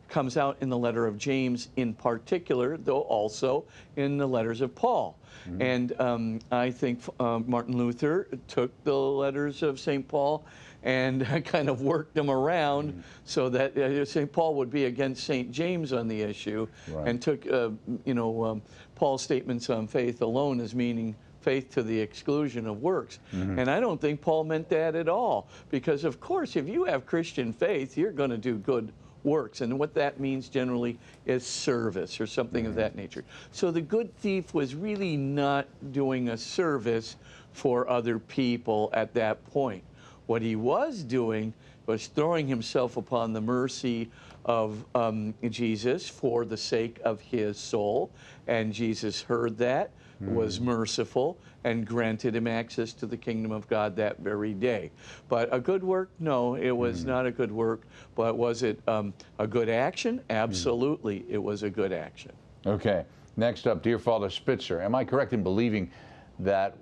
Comes 0.10 0.38
out 0.38 0.58
in 0.62 0.70
the 0.70 0.78
letter 0.78 1.06
of 1.06 1.18
James 1.18 1.68
in 1.76 1.94
particular, 1.94 2.78
though 2.78 3.02
also 3.02 3.66
in 3.98 4.18
the 4.18 4.28
letters 4.28 4.62
of 4.62 4.74
Paul. 4.74 5.18
And 5.60 5.98
um, 6.02 6.40
I 6.52 6.72
think 6.72 7.00
uh, 7.22 7.40
Martin 7.46 7.78
Luther 7.78 8.28
took 8.48 8.72
the 8.84 8.96
letters 8.98 9.64
of 9.64 9.80
St. 9.80 10.06
Paul 10.08 10.44
and 10.84 11.26
kind 11.46 11.70
of 11.70 11.82
worked 11.82 12.14
them 12.16 12.30
around 12.30 13.02
so 13.26 13.48
that 13.50 13.78
uh, 13.78 14.04
St. 14.04 14.30
Paul 14.32 14.56
would 14.56 14.70
be 14.70 14.86
against 14.86 15.24
St. 15.24 15.50
James 15.52 15.94
on 15.94 16.08
the 16.08 16.22
issue 16.22 16.68
Right. 16.90 17.08
and 17.08 17.22
took, 17.22 17.46
uh, 17.50 17.70
you 18.04 18.14
know, 18.14 18.44
um, 18.44 18.62
Paul's 18.96 19.22
statements 19.22 19.70
on 19.70 19.88
faith 19.88 20.22
alone 20.22 20.60
as 20.60 20.76
meaning 20.76 21.16
faith 21.40 21.70
to 21.72 21.84
the 21.84 21.98
exclusion 21.98 22.68
of 22.68 22.82
works. 22.82 23.20
And 23.32 23.70
I 23.70 23.80
don't 23.80 24.02
think 24.02 24.20
Paul 24.20 24.44
meant 24.44 24.68
that 24.70 24.96
at 24.96 25.08
all 25.08 25.48
because, 25.70 26.04
of 26.04 26.20
course, 26.20 26.56
if 26.58 26.68
you 26.68 26.84
have 26.86 27.06
Christian 27.06 27.54
faith, 27.54 27.98
you're 27.98 28.12
going 28.12 28.32
to 28.32 28.38
do 28.38 28.58
good 28.58 28.92
works. 29.28 29.62
And 29.62 29.78
what 29.78 29.94
that 29.94 30.20
means 30.20 30.50
generally 30.50 30.98
is 31.28 31.46
service 31.46 32.20
or 32.20 32.26
something 32.26 32.66
of 32.66 32.74
that 32.76 32.96
nature. 32.96 33.24
So 33.52 33.70
the 33.70 33.82
good 33.82 34.16
thief 34.18 34.54
was 34.54 34.74
really 34.74 35.18
not 35.18 35.68
doing 35.92 36.30
a 36.30 36.38
service 36.38 37.18
for 37.52 37.88
other 37.90 38.18
people 38.18 38.90
at 38.94 39.14
that 39.14 39.46
point. 39.52 39.84
What 40.26 40.42
he 40.42 40.56
was 40.56 41.04
doing 41.04 41.54
was 41.86 42.08
throwing 42.08 42.48
himself 42.48 42.98
upon 42.98 43.34
the 43.34 43.42
mercy 43.42 44.10
of 44.46 44.84
um, 44.96 45.34
Jesus 45.50 46.08
for 46.08 46.46
the 46.46 46.58
sake 46.58 47.00
of 47.04 47.20
his 47.22 47.58
soul. 47.58 48.10
And 48.48 48.74
Jesus 48.74 49.22
heard 49.22 49.58
that, 49.58 49.92
was 50.22 50.58
hmm. 50.58 50.66
merciful, 50.66 51.38
and 51.64 51.86
granted 51.86 52.36
him 52.36 52.48
access 52.48 52.94
to 52.94 53.06
the 53.06 53.18
kingdom 53.18 53.52
of 53.52 53.68
God 53.68 53.96
that 53.98 54.20
very 54.20 54.54
day. 54.54 54.92
But 55.30 55.54
a 55.54 55.60
good 55.60 55.84
work? 55.84 56.10
No, 56.20 56.56
it 56.56 56.72
was 56.72 57.04
hmm. 57.04 57.10
not 57.10 57.26
a 57.26 57.32
good 57.32 57.52
work. 57.52 57.82
But 58.16 58.38
was 58.38 58.64
it 58.64 58.80
um, 58.88 59.14
a 59.40 59.48
good 59.48 59.70
action? 59.70 60.22
Absolutely, 60.30 61.20
hmm. 61.20 61.34
it 61.34 61.44
was 61.44 61.64
a 61.64 61.70
good 61.70 61.92
action. 61.92 62.32
Okay. 62.66 63.06
Next 63.38 63.68
up, 63.68 63.84
dear 63.84 64.00
Father 64.00 64.32
Spitzer, 64.32 64.82
am 64.82 64.96
I 64.96 65.06
correct 65.06 65.32
in 65.32 65.44
believing 65.44 65.92
that 66.40 66.76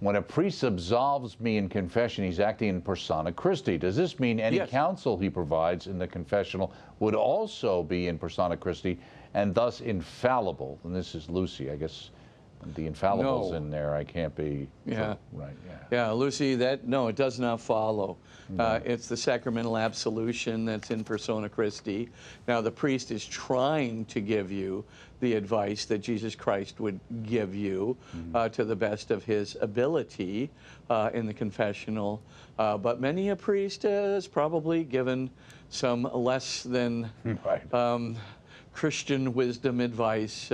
when 0.00 0.16
a 0.16 0.22
priest 0.22 0.62
absolves 0.62 1.40
me 1.40 1.56
in 1.56 1.68
confession, 1.68 2.24
he's 2.24 2.38
acting 2.38 2.68
in 2.68 2.80
persona 2.82 3.32
Christi? 3.32 3.78
Does 3.78 3.96
this 3.96 4.20
mean 4.20 4.38
any 4.38 4.58
Yes. 4.58 4.70
counsel 4.70 5.16
he 5.16 5.30
provides 5.30 5.86
in 5.86 5.98
the 5.98 6.06
confessional 6.06 6.72
would 7.00 7.14
also 7.14 7.82
be 7.82 8.08
in 8.08 8.18
persona 8.18 8.56
Christi 8.56 8.98
and 9.34 9.54
thus 9.54 9.80
infallible? 9.80 10.78
And 10.84 10.94
this 10.94 11.14
is 11.14 11.28
Lucy, 11.28 11.70
I 11.70 11.76
guess. 11.76 12.10
The 12.74 12.86
infallible's 12.86 13.52
No. 13.52 13.56
in 13.56 13.70
there. 13.70 13.94
I 13.94 14.04
can't 14.04 14.34
be. 14.34 14.68
Yeah. 14.84 15.14
Right. 15.32 15.56
Yeah. 15.66 15.72
Yeah, 15.90 16.10
Lucy, 16.10 16.56
that 16.56 16.86
no, 16.86 17.08
it 17.08 17.16
does 17.16 17.38
not 17.38 17.60
follow. 17.60 18.16
Uh, 18.58 18.78
it's 18.84 19.08
the 19.08 19.16
sacramental 19.16 19.76
absolution 19.76 20.64
that's 20.64 20.92
in 20.92 21.02
persona 21.02 21.48
Christi. 21.48 22.08
Now, 22.46 22.60
the 22.60 22.70
priest 22.70 23.10
is 23.10 23.26
trying 23.26 24.04
to 24.06 24.20
give 24.20 24.52
you 24.52 24.84
the 25.18 25.34
advice 25.34 25.84
that 25.86 25.98
Jesus 25.98 26.36
Christ 26.36 26.78
would 26.78 27.00
give 27.24 27.54
you 27.56 27.96
uh, 28.34 28.48
to 28.50 28.64
the 28.64 28.76
best 28.76 29.10
of 29.10 29.24
his 29.24 29.56
ability 29.60 30.50
uh, 30.90 31.10
in 31.12 31.26
the 31.26 31.34
confessional. 31.34 32.22
Uh, 32.58 32.78
but 32.78 33.00
many 33.00 33.30
a 33.30 33.36
priest 33.36 33.82
has 33.82 34.28
probably 34.28 34.84
given 34.84 35.28
some 35.70 36.02
less 36.12 36.62
than 36.62 37.10
Right. 37.44 37.74
um, 37.74 38.16
Christian 38.74 39.34
wisdom 39.34 39.80
advice 39.80 40.52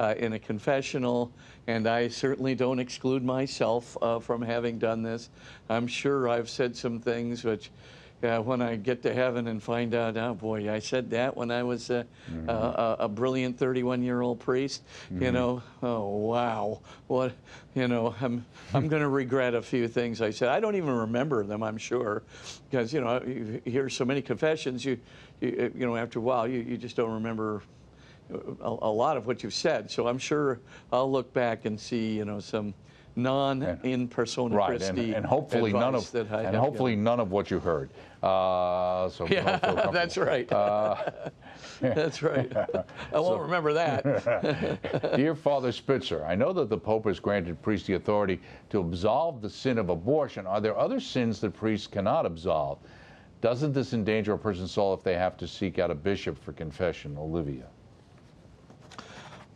uh, 0.00 0.14
in 0.16 0.32
a 0.32 0.38
confessional, 0.38 1.30
and 1.66 1.86
I 1.86 2.08
certainly 2.08 2.54
don't 2.54 2.78
exclude 2.78 3.22
myself 3.22 3.98
uh, 4.00 4.18
from 4.18 4.40
having 4.40 4.78
done 4.78 5.02
this. 5.02 5.28
I'm 5.68 5.86
sure 5.86 6.26
I've 6.26 6.48
said 6.48 6.74
some 6.74 7.00
things 7.00 7.44
which, 7.44 7.70
uh, 8.22 8.38
when 8.38 8.62
I 8.62 8.76
get 8.76 9.02
to 9.02 9.12
heaven 9.12 9.46
and 9.46 9.62
find 9.62 9.94
out, 9.94 10.16
oh 10.16 10.32
boy, 10.32 10.72
I 10.72 10.78
said 10.78 11.10
that 11.10 11.36
when 11.36 11.50
I 11.50 11.62
was 11.62 11.90
a, 11.90 12.06
a, 12.48 12.52
a, 12.52 12.96
a 13.00 13.08
brilliant 13.08 13.58
31 13.58 14.02
year 14.02 14.22
old 14.22 14.40
priest, 14.40 14.82
you 15.10 15.32
know, 15.32 15.62
oh 15.82 16.06
wow, 16.08 16.80
what, 17.06 17.32
you 17.74 17.86
know, 17.86 18.14
I'm, 18.22 18.46
I'm 18.72 18.88
going 18.88 19.02
to 19.08 19.08
regret 19.08 19.54
a 19.54 19.60
few 19.60 19.86
things 19.86 20.22
I 20.22 20.30
said. 20.30 20.48
I 20.48 20.60
don't 20.60 20.76
even 20.76 20.94
remember 20.96 21.44
them, 21.44 21.62
I'm 21.62 21.76
sure, 21.78 22.22
because, 22.70 22.94
you 22.94 23.02
know, 23.02 23.22
you 23.22 23.60
hear 23.66 23.90
so 23.90 24.06
many 24.06 24.22
confessions, 24.22 24.82
you, 24.82 24.98
you, 25.42 25.70
you 25.74 25.86
know, 25.86 25.94
after 25.96 26.20
a 26.20 26.22
while, 26.22 26.48
you, 26.48 26.60
you 26.60 26.78
just 26.78 26.96
don't 26.96 27.12
remember 27.12 27.62
a, 28.62 28.68
a 28.68 28.92
lot 28.92 29.16
of 29.16 29.26
what 29.26 29.42
you've 29.42 29.54
said. 29.54 29.90
So 29.90 30.06
I'm 30.06 30.18
sure 30.18 30.60
I'll 30.92 31.10
look 31.10 31.32
back 31.32 31.64
and 31.64 31.78
see, 31.78 32.16
you 32.16 32.24
know, 32.24 32.40
some 32.40 32.74
non-in 33.16 34.08
persona 34.08 34.54
Right, 34.54 34.70
and, 34.70 34.96
Christi 34.96 35.14
and 35.14 35.24
hopefully 35.26 35.72
none 35.72 35.94
of 35.94 36.10
that 36.12 36.30
I 36.32 36.42
and 36.42 36.54
have 36.54 36.64
hopefully 36.64 36.96
none 36.96 37.20
of 37.20 37.30
what 37.30 37.50
you 37.50 37.58
heard. 37.58 37.90
Uh, 38.22 39.08
so 39.08 39.24
we 39.24 39.36
don't 39.36 39.60
feel 39.60 39.74
Yeah, 39.74 39.90
that's 39.92 40.16
right. 40.16 40.50
Uh, 40.52 40.96
that's 41.80 42.22
right. 42.22 42.52
I 43.12 43.18
won't 43.20 43.42
remember 43.42 43.72
that. 43.72 45.16
Dear 45.16 45.34
Father 45.34 45.72
Spitzer, 45.72 46.24
I 46.24 46.34
know 46.34 46.52
that 46.52 46.68
the 46.68 46.78
Pope 46.78 47.06
has 47.06 47.18
granted 47.18 47.60
priests 47.62 47.86
the 47.86 47.94
authority 47.94 48.40
to 48.70 48.80
absolve 48.80 49.40
the 49.40 49.50
sin 49.50 49.78
of 49.78 49.88
abortion. 49.88 50.46
Are 50.46 50.60
there 50.60 50.78
other 50.78 51.00
sins 51.00 51.40
that 51.40 51.54
priests 51.54 51.86
cannot 51.86 52.26
absolve? 52.26 52.78
Doesn't 53.40 53.72
this 53.72 53.94
endanger 53.94 54.34
a 54.34 54.38
person's 54.38 54.70
soul 54.70 54.92
if 54.92 55.02
they 55.02 55.14
have 55.14 55.38
to 55.38 55.48
seek 55.48 55.78
out 55.78 55.90
a 55.90 55.94
bishop 55.94 56.42
for 56.42 56.52
confession? 56.52 57.16
Olivia. 57.18 57.66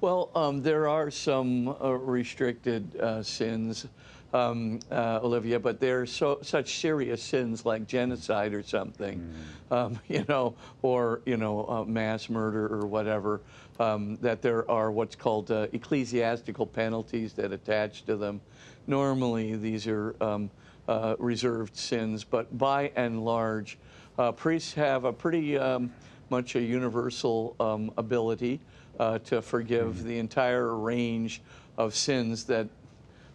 Well, 0.04 0.28
um, 0.34 0.60
there 0.60 0.86
are 0.86 1.10
some 1.10 1.66
uh, 1.66 1.92
restricted 1.92 2.94
uh, 3.00 3.22
sins, 3.22 3.86
um, 4.34 4.80
uh, 4.92 5.20
Olivia, 5.22 5.58
but 5.58 5.80
they're 5.80 6.04
so 6.04 6.40
such 6.42 6.78
serious 6.78 7.22
sins 7.22 7.64
like 7.64 7.86
genocide 7.86 8.52
or 8.52 8.62
something, 8.62 9.34
um, 9.70 9.98
you 10.08 10.26
know, 10.28 10.56
or 10.82 11.22
you 11.24 11.38
know, 11.38 11.66
uh, 11.66 11.84
mass 11.86 12.28
murder 12.28 12.66
or 12.66 12.86
whatever, 12.86 13.40
um, 13.80 14.16
that 14.16 14.42
there 14.42 14.70
are 14.70 14.92
what's 14.92 15.16
called 15.16 15.50
uh, 15.50 15.68
ecclesiastical 15.72 16.66
penalties 16.66 17.32
that 17.32 17.50
attach 17.50 18.04
to 18.04 18.14
them. 18.14 18.42
Normally, 18.86 19.56
these 19.56 19.86
are 19.86 20.14
um, 20.20 20.50
uh, 20.86 21.16
reserved 21.18 21.78
sins, 21.78 22.24
but 22.24 22.58
by 22.58 22.92
and 22.94 23.24
large, 23.24 23.78
uh, 24.18 24.32
priests 24.32 24.74
have 24.74 25.04
a 25.04 25.14
pretty 25.14 25.56
um, 25.56 25.94
much 26.28 26.56
a 26.56 26.60
universal 26.60 27.56
um, 27.58 27.90
ability 27.96 28.60
uh, 28.98 29.18
to 29.20 29.42
forgive 29.42 30.04
the 30.04 30.18
entire 30.18 30.76
range 30.76 31.42
of 31.76 31.94
sins 31.94 32.44
that 32.44 32.68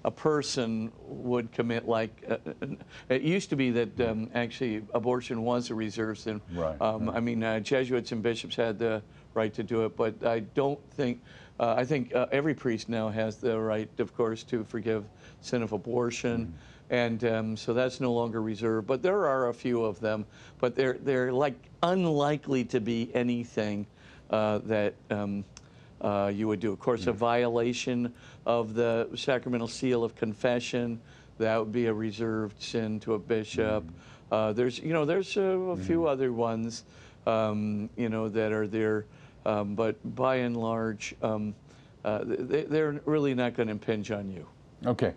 a 0.05 0.12
person 0.12 0.91
would 1.07 1.51
commit. 1.51 1.88
Like 1.88 2.24
uh, 2.30 2.38
uh, 2.62 2.68
it 3.10 3.22
used 3.22 3.49
to 3.49 3.55
be 3.55 3.70
that 3.72 3.99
um, 3.99 4.30
actually 4.34 4.84
abortion 4.93 5.43
was 5.43 5.70
a 5.70 5.76
reserved 5.76 6.22
sin. 6.22 6.41
Right, 6.53 6.80
Um, 6.82 7.10
I 7.10 7.20
mean, 7.20 7.43
uh, 7.43 7.60
Jesuits 7.60 8.12
and 8.12 8.24
bishops 8.24 8.55
had 8.55 8.80
the 8.80 9.01
right 9.34 9.53
to 9.53 9.64
do 9.64 9.86
it, 9.86 9.95
but 9.95 10.26
I 10.26 10.39
don't 10.39 10.80
think. 10.91 11.22
Uh, 11.60 11.76
I 11.78 11.84
think 11.84 12.16
uh, 12.16 12.28
every 12.32 12.53
priest 12.53 12.88
now 12.88 13.10
has 13.10 13.36
the 13.36 13.60
right, 13.60 13.89
of 13.99 14.16
course, 14.16 14.43
to 14.43 14.64
forgive 14.64 15.03
sin 15.41 15.62
of 15.62 15.74
abortion. 15.74 16.53
And 16.89 17.24
um, 17.26 17.57
so 17.57 17.74
that's 17.74 17.99
no 17.99 18.14
longer 18.14 18.41
reserved, 18.41 18.88
but 18.88 19.03
there 19.03 19.28
are 19.28 19.49
a 19.49 19.53
few 19.53 19.84
of 19.84 19.99
them. 19.99 20.26
But 20.60 20.74
they're 20.74 20.97
they're 21.03 21.34
like 21.34 21.55
unlikely 21.84 22.64
to 22.66 22.80
be 22.80 23.12
anything 23.14 23.86
that 24.30 24.94
um, 25.10 25.44
uh, 26.02 26.32
you 26.34 26.48
would 26.48 26.60
do. 26.60 26.72
Of 26.72 26.80
course, 26.80 27.08
a 27.08 27.12
violation 27.14 28.14
of 28.46 28.74
the 28.74 29.10
sacramental 29.16 29.68
seal 29.68 30.04
of 30.04 30.16
confession 30.16 31.00
that 31.38 31.58
would 31.58 31.72
be 31.72 31.88
a 31.88 31.94
reserved 31.94 32.62
sin 32.62 33.00
to 33.02 33.14
a 33.14 33.20
bishop. 33.20 33.84
Uh, 34.32 34.54
there's 34.54 34.80
you 34.80 34.94
know 34.94 35.06
there's 35.06 35.38
a, 35.38 35.42
a 35.42 35.78
few 35.78 36.06
other 36.06 36.32
ones 36.32 36.84
um, 37.26 37.90
you 37.98 38.10
know 38.10 38.30
that 38.30 38.52
are 38.52 38.68
there, 38.68 39.06
um, 39.46 39.76
but 39.76 39.96
by 40.16 40.36
and 40.38 40.56
large, 40.56 41.16
um, 41.22 41.56
uh, 42.06 42.22
they, 42.24 42.64
they're 42.64 43.02
really 43.06 43.34
not 43.34 43.56
going 43.56 43.68
to 43.68 43.72
impinge 43.72 44.12
on 44.12 44.30
you. 44.30 44.46
Okay. 44.86 45.14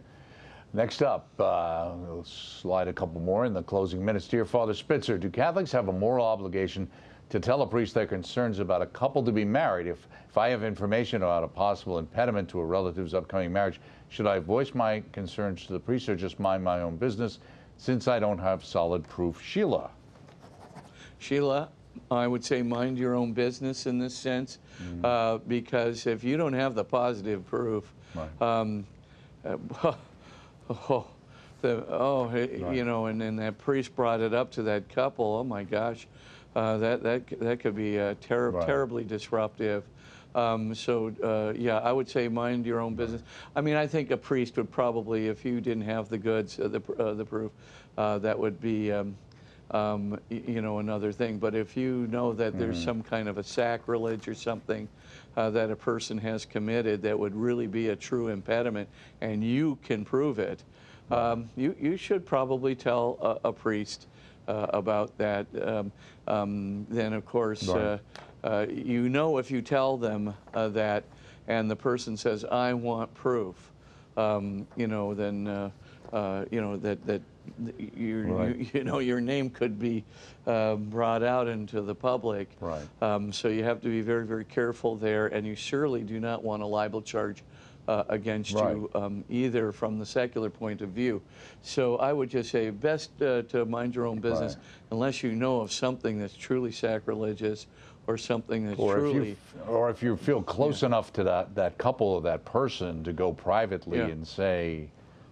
Next 0.74 1.02
up, 1.02 1.28
uh, 1.38 1.92
we'll 1.96 2.24
slide 2.24 2.88
a 2.88 2.94
couple 2.94 3.20
more 3.20 3.44
in 3.44 3.52
the 3.52 3.62
closing 3.62 4.02
minutes. 4.02 4.26
Dear 4.26 4.46
Father 4.46 4.72
Spitzer, 4.72 5.18
do 5.18 5.28
Catholics 5.28 5.70
have 5.72 5.88
a 5.88 5.92
moral 5.92 6.24
obligation 6.24 6.90
to 7.32 7.40
tell 7.40 7.62
a 7.62 7.66
priest 7.66 7.94
their 7.94 8.06
concerns 8.06 8.58
about 8.58 8.82
a 8.82 8.86
couple 8.86 9.22
to 9.24 9.32
be 9.32 9.42
married? 9.42 9.86
If, 9.86 10.06
if 10.28 10.36
I 10.36 10.50
have 10.50 10.62
information 10.62 11.22
about 11.22 11.42
a 11.42 11.48
possible 11.48 11.98
impediment 11.98 12.46
to 12.50 12.60
a 12.60 12.64
relative's 12.64 13.14
upcoming 13.14 13.50
marriage, 13.50 13.80
should 14.10 14.26
I 14.26 14.38
voice 14.38 14.74
my 14.74 15.02
concerns 15.12 15.64
to 15.66 15.72
the 15.72 15.80
priest 15.80 16.10
or 16.10 16.14
just 16.14 16.38
mind 16.38 16.62
my 16.62 16.82
own 16.82 16.96
business 16.96 17.38
since 17.78 18.06
I 18.06 18.18
don't 18.18 18.36
have 18.36 18.62
solid 18.62 19.08
proof? 19.08 19.40
Sheila. 19.40 19.90
Sheila, 21.18 21.70
I 22.10 22.26
would 22.26 22.44
say 22.44 22.60
mind 22.60 22.98
your 22.98 23.14
own 23.14 23.32
business 23.32 23.86
in 23.86 23.98
this 23.98 24.14
sense, 24.14 24.58
uh, 25.02 25.38
because 25.38 26.06
if 26.06 26.22
you 26.22 26.36
don't 26.36 26.52
have 26.52 26.74
the 26.74 26.84
positive 26.84 27.46
proof, 27.46 27.94
Right. 28.14 28.42
um, 28.42 28.86
uh, 29.42 29.56
oh, 30.68 31.06
the, 31.62 31.86
oh, 31.88 32.26
Right. 32.26 32.74
you 32.74 32.84
know, 32.84 33.06
and 33.06 33.18
then 33.18 33.36
that 33.36 33.56
priest 33.56 33.96
brought 33.96 34.20
it 34.20 34.34
up 34.34 34.50
to 34.52 34.62
that 34.64 34.90
couple. 34.90 35.36
Oh 35.36 35.44
my 35.44 35.64
gosh, 35.64 36.06
uh, 36.54 36.78
that 36.78 37.02
that 37.02 37.40
that 37.40 37.60
could 37.60 37.74
be 37.74 37.98
uh, 37.98 38.14
ter- 38.20 38.50
Right. 38.50 38.66
terribly 38.66 39.04
disruptive. 39.04 39.84
Um, 40.34 40.74
so 40.74 41.12
uh, 41.22 41.52
yeah, 41.56 41.78
I 41.78 41.92
would 41.92 42.08
say 42.08 42.28
mind 42.28 42.64
your 42.66 42.80
own 42.80 42.94
business. 42.94 43.22
I 43.54 43.60
mean, 43.60 43.76
I 43.76 43.86
think 43.86 44.10
a 44.10 44.16
priest 44.16 44.56
would 44.56 44.70
probably, 44.70 45.28
if 45.28 45.44
you 45.44 45.60
didn't 45.60 45.82
have 45.84 46.08
the 46.08 46.18
goods, 46.18 46.58
uh, 46.58 46.68
the 46.68 46.82
uh, 46.98 47.14
the 47.14 47.24
proof, 47.24 47.52
uh, 47.98 48.18
that 48.18 48.38
would 48.38 48.60
be. 48.60 48.92
Um, 48.92 49.16
um, 49.70 50.20
you 50.28 50.60
know, 50.60 50.80
another 50.80 51.12
thing. 51.12 51.38
But 51.38 51.54
if 51.54 51.78
you 51.78 52.06
know 52.10 52.34
that 52.34 52.58
there's 52.58 52.82
some 52.84 53.02
kind 53.02 53.26
of 53.26 53.38
a 53.38 53.42
sacrilege 53.42 54.28
or 54.28 54.34
something 54.34 54.86
uh, 55.34 55.48
that 55.48 55.70
a 55.70 55.76
person 55.76 56.18
has 56.18 56.44
committed 56.44 57.00
that 57.02 57.18
would 57.18 57.34
really 57.34 57.66
be 57.66 57.88
a 57.88 57.96
true 57.96 58.28
impediment, 58.28 58.86
and 59.22 59.42
you 59.42 59.78
can 59.82 60.04
prove 60.04 60.38
it, 60.38 60.62
um, 61.10 61.48
you 61.56 61.74
you 61.80 61.96
should 61.96 62.26
probably 62.26 62.74
tell 62.74 63.40
a, 63.44 63.48
a 63.48 63.52
priest 63.52 64.08
about 64.48 65.16
that. 65.18 65.46
Um, 65.60 65.92
um, 66.26 66.86
then, 66.88 67.12
of 67.12 67.24
course, 67.24 67.68
uh, 67.68 67.98
Right. 68.44 68.52
uh, 68.52 68.66
you 68.68 69.08
know 69.08 69.38
if 69.38 69.50
you 69.50 69.62
tell 69.62 69.96
them 69.96 70.34
uh, 70.54 70.68
that, 70.68 71.04
and 71.48 71.70
the 71.70 71.76
person 71.76 72.16
says, 72.16 72.44
"I 72.44 72.74
want 72.74 73.12
proof," 73.14 73.72
um, 74.16 74.66
you 74.76 74.86
know, 74.86 75.14
then 75.14 75.46
uh, 75.48 75.70
uh, 76.12 76.44
you 76.50 76.60
know 76.60 76.76
that 76.78 77.04
that 77.06 77.22
your 77.96 78.26
Right. 78.26 78.56
you, 78.56 78.66
you 78.74 78.84
know 78.84 78.98
your 78.98 79.20
name 79.20 79.50
could 79.50 79.78
be 79.78 80.04
uh, 80.46 80.76
brought 80.76 81.22
out 81.22 81.48
into 81.48 81.80
the 81.82 81.94
public. 81.94 82.48
Right. 82.60 82.86
Um, 83.00 83.32
so 83.32 83.48
you 83.48 83.64
have 83.64 83.80
to 83.82 83.88
be 83.88 84.00
very 84.00 84.26
very 84.26 84.44
careful 84.44 84.96
there, 84.96 85.26
and 85.26 85.46
you 85.46 85.54
surely 85.54 86.02
do 86.02 86.20
not 86.20 86.42
want 86.44 86.62
a 86.62 86.66
libel 86.66 87.02
charge. 87.02 87.42
Uh, 87.88 88.04
against 88.10 88.54
Right. 88.54 88.76
you, 88.76 88.88
um, 88.94 89.24
either 89.28 89.72
from 89.72 89.98
the 89.98 90.06
secular 90.06 90.48
point 90.50 90.82
of 90.82 90.90
view. 90.90 91.20
So 91.62 91.96
I 91.96 92.12
would 92.12 92.30
just 92.30 92.48
say 92.52 92.70
best 92.70 93.20
uh, 93.20 93.42
to 93.48 93.64
mind 93.66 93.96
your 93.96 94.06
own 94.06 94.20
business, 94.20 94.54
Right. 94.54 94.64
unless 94.92 95.24
you 95.24 95.32
know 95.32 95.60
of 95.62 95.72
something 95.72 96.16
that's 96.20 96.36
truly 96.36 96.70
sacrilegious 96.70 97.66
or 98.06 98.16
something 98.16 98.68
that's 98.68 98.78
Or 98.78 98.98
if, 98.98 99.10
truly. 99.12 99.28
you, 99.30 99.36
or 99.66 99.90
if 99.90 100.00
you 100.00 100.16
feel 100.16 100.42
close 100.42 100.84
enough 100.84 101.12
to 101.14 101.24
that, 101.24 101.56
that 101.56 101.76
couple 101.76 102.06
or 102.06 102.22
that 102.22 102.44
person 102.44 103.02
to 103.02 103.12
go 103.12 103.32
privately 103.32 103.98
Yeah. 103.98 104.06
and 104.06 104.24
say, 104.24 104.88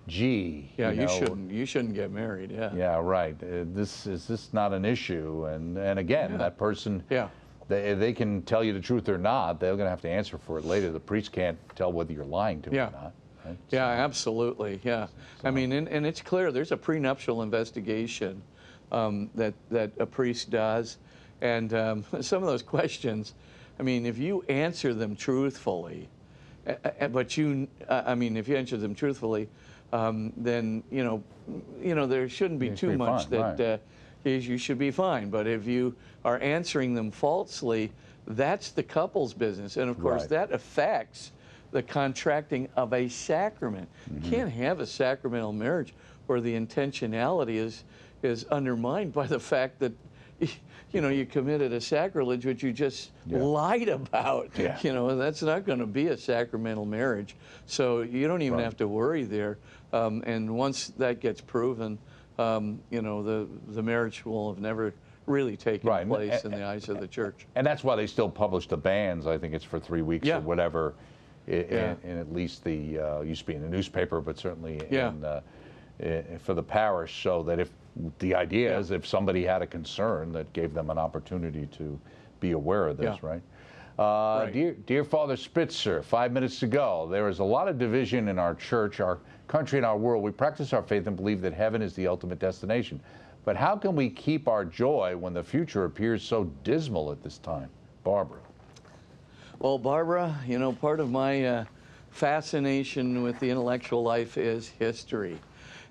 gee, 0.09 0.72
yeah, 0.76 0.90
you, 0.90 1.03
know, 1.03 1.07
shouldn't. 1.07 1.53
You 1.53 1.64
shouldn't 1.64 1.94
get 1.94 2.11
married. 2.11 2.51
Yeah. 2.51 2.74
Yeah, 2.74 2.96
right. 3.01 3.36
Uh, 3.40 3.62
this 3.72 4.09
is 4.09 4.26
this 4.26 4.53
not 4.53 4.72
an 4.72 4.84
issue? 4.84 5.44
And 5.46 5.78
and 5.78 6.01
again, 6.01 6.32
Yeah. 6.32 6.36
that 6.38 6.59
person, 6.59 7.05
Yeah. 7.09 7.28
They, 7.70 7.94
they 7.94 8.12
can 8.12 8.42
tell 8.42 8.62
you 8.62 8.72
the 8.72 8.80
truth 8.80 9.08
or 9.08 9.16
not. 9.16 9.60
They're 9.60 9.76
going 9.76 9.86
to 9.86 9.90
have 9.90 10.02
to 10.02 10.10
answer 10.10 10.36
for 10.36 10.58
it 10.58 10.64
later. 10.64 10.90
The 10.90 11.00
priest 11.00 11.32
can't 11.32 11.56
tell 11.76 11.92
whether 11.92 12.12
you're 12.12 12.24
lying 12.24 12.60
to 12.62 12.74
Yeah. 12.74 12.88
or 12.88 12.92
not. 12.92 13.12
Right? 13.46 13.56
Yeah, 13.70 13.86
absolutely. 13.86 14.80
Yeah. 14.82 15.06
I 15.44 15.50
mean, 15.50 15.72
and, 15.72 15.88
and 15.88 16.04
it's 16.04 16.20
clear 16.20 16.52
there's 16.52 16.72
a 16.72 16.76
prenuptial 16.76 17.42
investigation 17.42 18.42
um, 18.92 19.30
that, 19.36 19.54
that 19.70 19.92
a 19.98 20.04
priest 20.04 20.50
does. 20.50 20.98
And 21.40 21.72
um, 21.72 22.04
some 22.20 22.42
of 22.42 22.48
those 22.48 22.62
questions, 22.62 23.34
I 23.78 23.82
mean, 23.82 24.04
if 24.04 24.18
you 24.18 24.42
answer 24.48 24.92
them 24.92 25.16
truthfully, 25.16 26.08
but 27.10 27.36
you, 27.36 27.68
I 27.88 28.14
mean, 28.14 28.36
if 28.36 28.48
you 28.48 28.56
answer 28.56 28.76
them 28.76 28.94
truthfully, 28.94 29.48
um, 29.92 30.32
then, 30.36 30.82
you 30.90 31.02
know, 31.02 31.22
you 31.80 31.94
know, 31.94 32.06
there 32.06 32.28
shouldn't 32.28 32.60
be 32.60 32.68
should 32.68 32.78
too 32.78 32.98
much 32.98 33.22
fine, 33.22 33.30
that 33.30 33.58
right. 33.58 33.60
uh, 33.60 33.78
is 34.24 34.46
you 34.46 34.58
should 34.58 34.78
be 34.78 34.90
fine. 34.90 35.30
But 35.30 35.46
if 35.46 35.66
you 35.66 35.94
are 36.24 36.38
answering 36.40 36.94
them 36.94 37.10
falsely, 37.10 37.92
that's 38.26 38.70
the 38.70 38.82
couple's 38.82 39.32
business. 39.34 39.76
And 39.76 39.90
of 39.90 39.98
course, 40.00 40.22
Right. 40.22 40.30
that 40.30 40.52
affects 40.52 41.32
the 41.72 41.82
contracting 41.82 42.68
of 42.76 42.92
a 42.92 43.08
sacrament. 43.08 43.88
Mm-hmm. 44.12 44.24
You 44.24 44.30
can't 44.30 44.50
have 44.52 44.80
a 44.80 44.86
sacramental 44.86 45.52
marriage 45.52 45.94
where 46.26 46.40
the 46.40 46.54
intentionality 46.54 47.56
is 47.56 47.84
is 48.22 48.44
undermined 48.50 49.14
by 49.14 49.26
the 49.26 49.40
fact 49.40 49.78
that 49.78 49.92
you 50.92 51.00
know 51.00 51.08
you 51.08 51.24
committed 51.24 51.72
a 51.72 51.80
sacrilege 51.80 52.44
which 52.44 52.62
you 52.62 52.70
just 52.72 53.10
Yeah. 53.26 53.38
lied 53.38 53.88
about. 53.88 54.50
Yeah. 54.58 54.78
You 54.82 54.92
know 54.92 55.16
that's 55.16 55.42
not 55.42 55.64
going 55.64 55.78
to 55.78 55.86
be 55.86 56.08
a 56.08 56.16
sacramental 56.16 56.84
marriage. 56.84 57.34
So 57.66 58.02
you 58.02 58.28
don't 58.28 58.42
even 58.42 58.58
Right. 58.58 58.64
have 58.64 58.76
to 58.78 58.88
worry 58.88 59.24
there. 59.24 59.56
Um, 59.92 60.22
and 60.26 60.54
once 60.56 60.88
that 60.98 61.20
gets 61.20 61.40
proven, 61.40 61.98
um, 62.41 62.80
you 62.91 63.03
know 63.03 63.22
the 63.22 63.47
the 63.68 63.82
marriage 63.82 64.24
will 64.24 64.53
have 64.53 64.61
never 64.62 64.95
really 65.26 65.57
taken 65.57 65.88
Right, 65.88 66.01
and- 66.03 66.11
place 66.11 66.45
in 66.45 66.51
the 66.51 66.64
eyes 66.64 66.88
of 66.88 66.99
the 66.99 67.07
church. 67.07 67.47
And 67.55 67.64
that's 67.66 67.84
why 67.84 67.95
they 67.95 68.07
still 68.07 68.28
publish 68.28 68.66
the 68.66 68.76
banns. 68.76 69.26
I 69.26 69.38
think 69.38 69.55
it's 69.55 69.64
for 69.64 69.78
three 69.78 70.03
weeks 70.03 70.26
Yeah. 70.26 70.38
or 70.38 70.41
whatever. 70.41 70.95
In, 71.47 71.66
Yeah. 71.70 71.95
in 72.05 72.18
at 72.18 72.32
least 72.32 72.64
the 72.64 72.99
uh, 72.99 73.20
used 73.20 73.43
to 73.43 73.47
be 73.47 73.55
in 73.55 73.62
the 73.62 73.68
newspaper, 73.68 74.20
but 74.20 74.38
certainly 74.38 74.80
Yeah. 74.91 75.11
in, 75.11 75.24
uh, 75.24 75.41
i- 76.03 76.24
for 76.38 76.55
the 76.55 76.62
parish, 76.62 77.22
so 77.22 77.43
that 77.45 77.61
if 77.61 77.70
the 78.18 78.34
idea 78.34 78.70
Yeah. 78.72 78.78
is 78.78 78.91
if 78.91 79.07
somebody 79.07 79.45
had 79.45 79.62
a 79.62 79.66
concern, 79.66 80.32
that 80.32 80.53
gave 80.53 80.74
them 80.74 80.91
an 80.91 80.99
opportunity 80.99 81.66
to 81.78 81.99
be 82.41 82.53
aware 82.53 82.88
of 82.88 82.97
this, 82.97 83.22
right? 83.22 83.43
Uh, 84.01 84.44
Right. 84.44 84.53
dear, 84.55 84.72
dear 84.86 85.05
Father 85.05 85.36
Spitzer, 85.36 86.03
five 86.03 86.32
minutes 86.32 86.59
to 86.61 86.66
go. 86.66 87.07
there 87.11 87.28
is 87.28 87.38
a 87.38 87.44
lot 87.44 87.68
of 87.68 87.78
division 87.78 88.28
in 88.28 88.38
our 88.38 88.55
church, 88.55 88.98
our 88.98 89.18
country, 89.46 89.78
and 89.78 89.84
our 89.84 89.98
world. 89.98 90.24
We 90.24 90.30
practice 90.30 90.72
our 90.72 90.82
faith 90.82 91.07
and 91.07 91.14
believe 91.14 91.42
that 91.42 91.53
heaven 91.53 91.82
is 91.82 91.92
the 91.92 92.07
ultimate 92.07 92.38
destination. 92.38 92.98
But 93.44 93.57
how 93.57 93.76
can 93.76 93.94
we 93.94 94.09
keep 94.09 94.48
our 94.48 94.64
joy 94.64 95.18
when 95.18 95.34
the 95.34 95.44
future 95.44 95.84
appears 95.84 96.22
so 96.22 96.44
dismal 96.64 97.12
at 97.12 97.22
this 97.22 97.36
time? 97.36 97.68
Barbara. 98.03 98.38
Well, 99.59 99.76
Barbara, 99.76 100.34
you 100.46 100.59
know, 100.59 100.72
part 100.72 100.98
of 101.01 101.11
my 101.11 101.44
uh, 101.44 101.64
fascination 102.11 103.22
with 103.22 103.38
the 103.38 103.51
intellectual 103.51 104.03
life 104.03 104.38
is 104.38 104.68
history. 104.68 105.38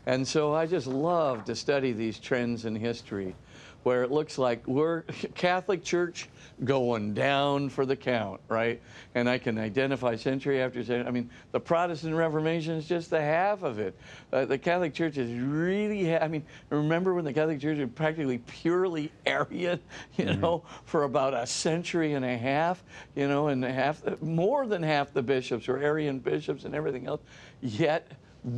And 0.07 0.27
so 0.27 0.55
I 0.55 0.65
just 0.65 0.87
love 0.87 1.45
to 1.45 1.55
study 1.55 1.91
these 1.91 2.17
trends 2.17 2.65
in 2.65 2.75
history 2.75 3.35
where 3.83 4.03
it 4.03 4.11
looks 4.11 4.37
like 4.37 4.67
we're 4.67 5.01
Catholic 5.35 5.83
Church 5.83 6.29
going 6.63 7.13
down 7.13 7.69
for 7.69 7.85
the 7.85 7.95
count, 7.95 8.41
right? 8.49 8.81
And 9.15 9.29
I 9.29 9.37
can 9.37 9.57
identify 9.57 10.15
century 10.15 10.61
after 10.61 10.83
century. 10.83 11.07
I 11.07 11.11
mean, 11.11 11.29
the 11.51 11.59
Protestant 11.59 12.15
Reformation 12.15 12.75
is 12.75 12.87
just 12.87 13.09
the 13.09 13.21
half 13.21 13.63
of 13.63 13.79
it. 13.79 13.95
Uh, 14.33 14.45
the 14.45 14.57
Catholic 14.57 14.93
Church 14.93 15.17
is 15.17 15.31
really, 15.39 16.17
I 16.17 16.27
mean, 16.27 16.43
remember 16.69 17.13
when 17.13 17.23
the 17.23 17.33
Catholic 17.33 17.61
Church 17.61 17.77
was 17.77 17.89
practically 17.95 18.39
purely 18.39 19.11
Arian, 19.25 19.79
you 20.17 20.33
know, 20.35 20.63
for 20.85 21.03
about 21.03 21.33
a 21.33 21.47
century 21.47 22.13
and 22.13 22.25
a 22.25 22.37
half, 22.37 22.83
you 23.15 23.27
know, 23.27 23.47
and 23.47 23.63
half, 23.63 24.01
more 24.21 24.67
than 24.67 24.83
half 24.83 25.13
the 25.13 25.21
bishops 25.21 25.67
were 25.67 25.79
Arian 25.79 26.19
bishops 26.19 26.65
and 26.65 26.75
everything 26.75 27.07
else. 27.07 27.21
Yet, 27.61 28.11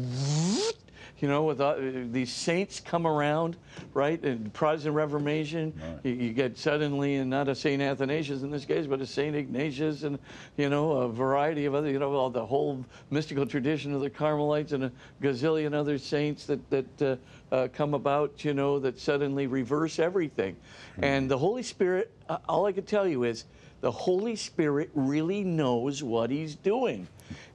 you 1.22 1.28
know, 1.28 1.44
with 1.44 1.62
uh, 1.62 1.76
these 2.12 2.34
saints 2.34 2.80
come 2.80 3.06
around, 3.06 3.56
right? 3.94 4.22
And 4.24 4.52
Protestant 4.54 4.96
Reformation, 4.96 5.72
you, 6.04 6.14
you 6.14 6.34
get 6.34 6.58
suddenly, 6.58 7.16
and 7.18 7.30
not 7.30 7.48
a 7.48 7.54
Saint 7.54 7.80
Athanasius 7.80 8.42
in 8.42 8.50
this 8.50 8.66
case, 8.66 8.88
but 8.88 9.02
a 9.02 9.06
Saint 9.06 9.36
Ignatius, 9.36 10.02
and 10.02 10.18
you 10.58 10.68
know, 10.68 10.94
a 10.94 11.10
variety 11.10 11.66
of 11.66 11.76
other, 11.76 11.92
you 11.92 12.00
know, 12.00 12.12
all 12.14 12.32
the 12.32 12.46
whole 12.46 12.84
mystical 13.12 13.46
tradition 13.46 13.94
of 13.94 14.02
the 14.02 14.10
Carmelites, 14.10 14.72
and 14.72 14.86
a 14.86 14.92
gazillion 15.22 15.76
other 15.76 16.00
saints 16.00 16.48
that 16.48 16.70
that 16.72 17.02
uh, 17.02 17.16
uh, 17.56 17.68
come 17.72 17.94
about, 17.94 18.44
you 18.44 18.56
know, 18.56 18.80
that 18.80 19.00
suddenly 19.00 19.46
reverse 19.46 20.00
everything. 20.00 20.58
And 21.04 21.30
the 21.30 21.38
Holy 21.38 21.64
Spirit, 21.64 22.12
uh, 22.30 22.40
all 22.50 22.66
I 22.66 22.72
can 22.72 22.86
tell 22.86 23.08
you 23.08 23.24
is, 23.24 23.46
the 23.82 23.92
Holy 23.92 24.36
Spirit 24.36 24.90
really 24.94 25.44
knows 25.44 26.02
what 26.04 26.30
He's 26.30 26.56
doing. 26.56 27.08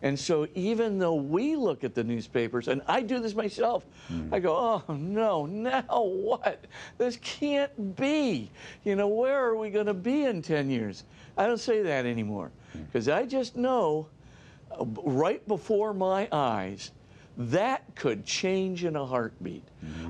And 0.02 0.18
so, 0.18 0.46
even 0.54 0.98
though 0.98 1.14
we 1.14 1.56
look 1.56 1.84
at 1.84 1.94
the 1.94 2.04
newspapers, 2.04 2.68
and 2.68 2.82
I 2.86 3.02
do 3.02 3.20
this 3.20 3.34
myself, 3.34 3.84
I 4.32 4.40
go, 4.40 4.82
oh 4.88 4.92
no, 4.92 5.46
now 5.46 5.82
what? 5.88 6.64
This 6.98 7.16
can't 7.16 7.96
be. 7.96 8.50
You 8.84 8.96
know, 8.96 9.08
where 9.08 9.44
are 9.44 9.56
we 9.56 9.70
going 9.70 9.86
to 9.86 9.94
be 9.94 10.24
in 10.24 10.42
10 10.42 10.70
years? 10.70 11.04
I 11.36 11.46
don't 11.46 11.60
say 11.60 11.82
that 11.82 12.06
anymore 12.06 12.50
because 12.86 13.08
I 13.08 13.26
just 13.26 13.56
know 13.56 14.08
uh, 14.72 14.84
right 15.04 15.46
before 15.46 15.94
my 15.94 16.28
eyes, 16.32 16.90
that 17.36 17.94
could 17.94 18.24
change 18.24 18.84
in 18.84 18.96
a 18.96 19.04
heartbeat. 19.04 19.62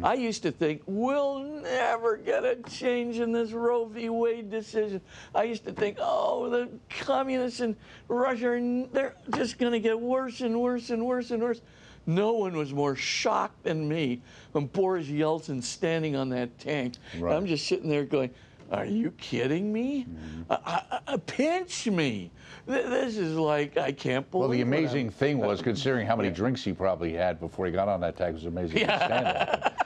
I 0.03 0.15
used 0.15 0.43
to 0.45 0.53
think 0.53 0.83
we'll 0.87 1.41
never 1.41 2.17
get 2.17 2.45
a 2.45 2.57
change 2.71 3.19
in 3.19 3.33
this 3.33 3.53
Roe 3.53 3.85
v. 3.87 4.09
Wade 4.09 4.51
decision. 4.51 5.01
I 5.35 5.45
used 5.45 5.65
to 5.65 5.73
think, 5.73 5.99
oh, 6.01 6.49
the 6.49 6.69
communists 6.89 7.61
in 7.61 7.77
Russia, 8.09 8.51
are- 8.51 8.87
they're 8.93 9.15
just 9.35 9.59
going 9.59 9.73
to 9.73 9.81
get 9.81 10.01
worse 10.01 10.41
and 10.41 10.61
worse 10.61 10.91
and 10.91 11.05
worse 11.05 11.31
and 11.33 11.43
worse. 11.43 11.61
No 12.07 12.35
one 12.35 12.57
was 12.57 12.73
more 12.73 12.95
shocked 12.95 13.65
than 13.65 13.89
me 13.89 14.23
when 14.53 14.67
Boris 14.67 15.09
Yeltsin 15.09 15.61
standing 15.63 16.15
on 16.15 16.29
that 16.29 16.57
tank. 16.59 16.95
Right. 17.19 17.35
I'm 17.35 17.47
just 17.47 17.67
sitting 17.67 17.89
there 17.91 18.05
going, 18.05 18.31
are 18.71 18.87
you 18.87 19.11
kidding 19.13 19.73
me? 19.73 20.07
Uh, 20.49 20.57
uh, 20.65 20.99
uh, 21.07 21.17
pinch 21.27 21.89
me. 21.89 22.31
Th- 22.67 22.87
This 22.87 23.17
is 23.17 23.37
like, 23.37 23.77
I 23.77 23.93
can't 23.93 24.29
believe 24.31 24.49
Well, 24.49 24.57
the 24.57 24.63
amazing 24.63 25.11
thing 25.11 25.39
was, 25.39 25.63
considering 25.63 26.07
how 26.07 26.17
many 26.17 26.31
drinks 26.31 26.65
he 26.65 26.73
probably 26.73 27.13
had 27.13 27.39
before 27.41 27.67
he 27.67 27.73
got 27.73 27.89
on 27.89 28.01
that 28.01 28.17
tag, 28.17 28.31
it 28.31 28.35
was 28.35 28.45
amazing. 28.47 28.79
to 28.79 28.85
stand. 28.85 29.73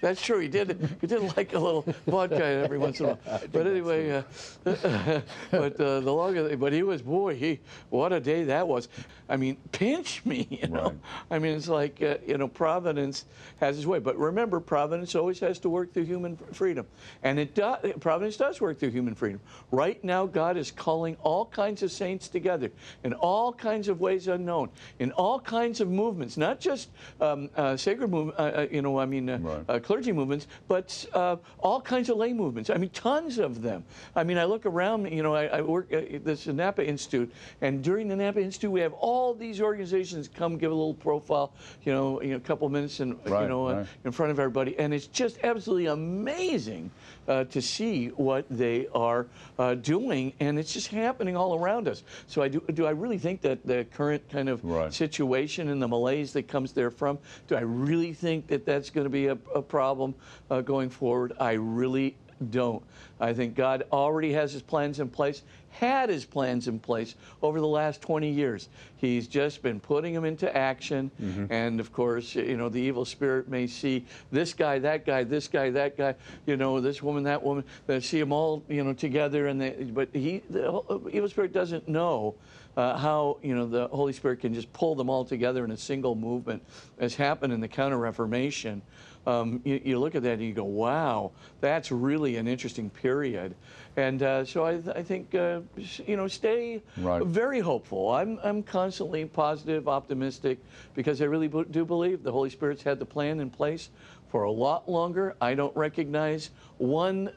That's 0.00 0.22
true. 0.22 0.38
He 0.38 0.46
did. 0.46 0.96
He 1.00 1.08
did 1.08 1.36
like 1.36 1.52
a 1.54 1.58
little 1.58 1.82
vodka 2.06 2.44
every 2.44 2.78
once 2.78 3.00
in 3.00 3.06
a 3.06 3.14
while. 3.14 3.40
But 3.52 3.66
anyway, 3.66 4.12
uh, 4.12 4.22
but 5.50 5.80
uh, 5.80 5.98
the 6.00 6.12
longer, 6.14 6.56
but 6.56 6.72
he 6.72 6.84
was 6.84 7.02
boy. 7.02 7.34
He 7.34 7.58
what 7.90 8.12
a 8.12 8.20
day 8.20 8.44
that 8.44 8.68
was. 8.68 8.88
I 9.28 9.36
mean, 9.36 9.56
pinch 9.72 10.24
me. 10.24 10.46
You 10.50 10.68
know. 10.68 10.82
Right. 10.82 10.94
I 11.30 11.38
mean, 11.38 11.56
it's 11.56 11.68
like 11.68 12.02
uh, 12.02 12.16
you 12.26 12.38
know, 12.38 12.48
Providence 12.48 13.24
has 13.58 13.76
its 13.76 13.86
way. 13.86 13.98
But 13.98 14.18
remember, 14.18 14.60
Providence 14.60 15.14
always 15.14 15.40
has 15.40 15.58
to 15.60 15.68
work 15.68 15.92
through 15.92 16.04
human 16.04 16.36
freedom, 16.52 16.86
and 17.22 17.38
it 17.38 17.54
does. 17.54 17.78
Providence 18.00 18.36
does 18.36 18.60
work 18.60 18.78
through 18.78 18.90
human 18.90 19.14
freedom. 19.14 19.40
Right 19.70 20.02
now, 20.04 20.26
God 20.26 20.56
is 20.56 20.70
calling 20.70 21.16
all 21.22 21.46
kinds 21.46 21.82
of 21.82 21.90
saints 21.90 22.28
together 22.28 22.70
in 23.04 23.12
all 23.14 23.52
kinds 23.52 23.88
of 23.88 24.00
ways 24.00 24.28
unknown, 24.28 24.70
in 24.98 25.10
all 25.12 25.40
kinds 25.40 25.80
of 25.80 25.88
movements, 25.90 26.36
not 26.36 26.60
just 26.60 26.90
um, 27.20 27.50
uh, 27.56 27.76
sacred 27.76 28.10
movement. 28.10 28.38
Uh, 28.38 28.42
uh, 28.42 28.66
you 28.70 28.82
know, 28.82 28.98
I 28.98 29.06
mean. 29.06 29.28
Uh, 29.30 29.38
Right. 29.48 29.64
uh, 29.68 29.78
clergy 29.78 30.12
movements, 30.12 30.46
but 30.66 31.06
uh, 31.14 31.36
all 31.60 31.80
kinds 31.80 32.10
of 32.10 32.16
lay 32.18 32.32
movements. 32.32 32.70
I 32.70 32.76
mean, 32.76 32.90
tons 32.90 33.38
of 33.38 33.62
them. 33.62 33.84
I 34.16 34.24
mean, 34.24 34.36
I 34.36 34.44
look 34.44 34.66
around, 34.66 35.10
you 35.10 35.22
know, 35.22 35.34
I, 35.34 35.46
I 35.46 35.60
work 35.62 35.92
at 35.92 36.24
this 36.24 36.46
Napa 36.46 36.86
Institute, 36.86 37.32
and 37.62 37.82
during 37.82 38.08
the 38.08 38.16
Napa 38.16 38.40
Institute, 38.40 38.70
we 38.70 38.80
have 38.80 38.92
all 38.94 39.17
these 39.34 39.60
organizations 39.60 40.28
come 40.28 40.58
give 40.58 40.70
a 40.70 40.74
little 40.74 40.94
profile, 40.94 41.52
you 41.84 41.92
know, 41.92 42.22
you 42.22 42.30
know 42.30 42.36
a 42.36 42.40
couple 42.40 42.68
minutes 42.68 43.00
in, 43.00 43.10
you 43.26 43.48
know, 43.48 43.70
right. 43.70 43.86
in 44.04 44.12
front 44.12 44.30
of 44.32 44.38
everybody. 44.38 44.78
And 44.78 44.94
it's 44.94 45.06
just 45.06 45.38
absolutely 45.42 45.86
amazing 45.86 46.90
uh, 47.26 47.44
to 47.44 47.60
see 47.60 48.08
what 48.08 48.44
they 48.50 48.86
are 48.94 49.26
uh, 49.58 49.74
doing, 49.74 50.32
and 50.40 50.58
it's 50.58 50.72
just 50.72 50.88
happening 50.88 51.36
all 51.36 51.54
around 51.58 51.88
us. 51.88 52.02
So 52.26 52.42
I 52.42 52.48
do, 52.48 52.62
do 52.74 52.86
I 52.86 52.90
really 52.90 53.18
think 53.18 53.40
that 53.42 53.66
the 53.66 53.84
current 53.92 54.22
kind 54.30 54.48
of 54.48 54.58
Right. 54.68 54.92
situation 54.92 55.68
and 55.70 55.80
the 55.80 55.88
malaise 55.88 56.32
that 56.34 56.48
comes 56.48 56.72
there 56.72 56.90
from, 56.90 57.18
do 57.46 57.56
I 57.56 57.60
really 57.60 58.12
think 58.12 58.46
that 58.48 58.66
that's 58.66 58.90
going 58.90 59.04
to 59.04 59.10
be 59.10 59.26
a, 59.26 59.38
a 59.54 59.62
problem 59.62 60.14
uh, 60.50 60.60
going 60.60 60.90
forward? 60.90 61.32
I 61.40 61.52
really 61.52 62.16
don't. 62.50 62.82
I 63.20 63.32
think 63.32 63.54
God 63.54 63.84
already 63.92 64.32
has 64.32 64.52
his 64.52 64.62
plans 64.62 65.00
in 65.00 65.08
place, 65.08 65.42
had 65.70 66.08
his 66.08 66.24
plans 66.24 66.68
in 66.68 66.78
place 66.78 67.14
over 67.42 67.60
the 67.60 67.66
last 67.66 68.00
20 68.00 68.30
years. 68.30 68.68
He's 68.96 69.28
just 69.28 69.62
been 69.62 69.80
putting 69.80 70.14
them 70.14 70.24
into 70.24 70.54
action. 70.56 71.10
And 71.50 71.80
of 71.80 71.92
course, 71.92 72.34
you 72.34 72.56
know, 72.56 72.68
the 72.68 72.80
evil 72.80 73.04
spirit 73.04 73.48
may 73.48 73.66
see 73.66 74.04
this 74.30 74.54
guy, 74.54 74.78
that 74.80 75.04
guy, 75.04 75.24
this 75.24 75.48
guy, 75.48 75.70
that 75.70 75.96
guy, 75.96 76.14
you 76.46 76.56
know, 76.56 76.80
this 76.80 77.02
woman, 77.02 77.24
that 77.24 77.42
woman, 77.42 77.64
they 77.86 78.00
see 78.00 78.20
them 78.20 78.32
all, 78.32 78.62
you 78.68 78.84
know, 78.84 78.92
together. 78.92 79.48
And 79.48 79.60
they, 79.60 79.70
but 79.70 80.08
he, 80.12 80.42
the 80.50 80.82
evil 81.12 81.28
spirit 81.28 81.52
doesn't 81.52 81.88
know 81.88 82.34
uh, 82.78 82.96
how 82.96 83.38
you 83.42 83.56
know 83.56 83.66
the 83.66 83.88
Holy 83.88 84.12
Spirit 84.12 84.40
can 84.40 84.54
just 84.54 84.72
pull 84.72 84.94
them 84.94 85.10
all 85.10 85.24
together 85.24 85.64
in 85.64 85.72
a 85.72 85.76
single 85.76 86.14
movement, 86.14 86.62
as 86.98 87.16
happened 87.16 87.52
in 87.52 87.60
the 87.60 87.66
Counter 87.66 87.98
Reformation. 87.98 88.80
Um, 89.26 89.60
you, 89.64 89.80
you 89.84 89.98
look 89.98 90.14
at 90.14 90.22
that 90.22 90.34
and 90.34 90.42
you 90.42 90.54
go, 90.54 90.64
"Wow, 90.64 91.32
that's 91.60 91.90
really 91.90 92.36
an 92.36 92.48
interesting 92.48 92.88
period." 92.90 93.54
And 93.96 94.22
uh, 94.22 94.44
so 94.44 94.64
I, 94.64 94.80
I 94.94 95.02
think 95.02 95.34
uh, 95.34 95.60
you 96.06 96.16
know, 96.16 96.28
stay 96.28 96.82
Right. 96.96 97.22
very 97.24 97.60
hopeful. 97.60 98.10
I'm 98.10 98.38
I'm 98.42 98.62
constantly 98.62 99.24
positive, 99.26 99.88
optimistic, 99.88 100.58
because 100.94 101.20
I 101.20 101.26
really 101.26 101.48
do 101.48 101.84
believe 101.84 102.22
the 102.22 102.32
Holy 102.32 102.50
Spirit's 102.50 102.82
had 102.82 102.98
the 102.98 103.06
plan 103.06 103.40
in 103.40 103.50
place 103.50 103.90
for 104.28 104.44
a 104.44 104.50
lot 104.50 104.88
longer. 104.88 105.36
I 105.40 105.54
don't 105.54 105.76
recognize 105.76 106.50
one 106.78 107.30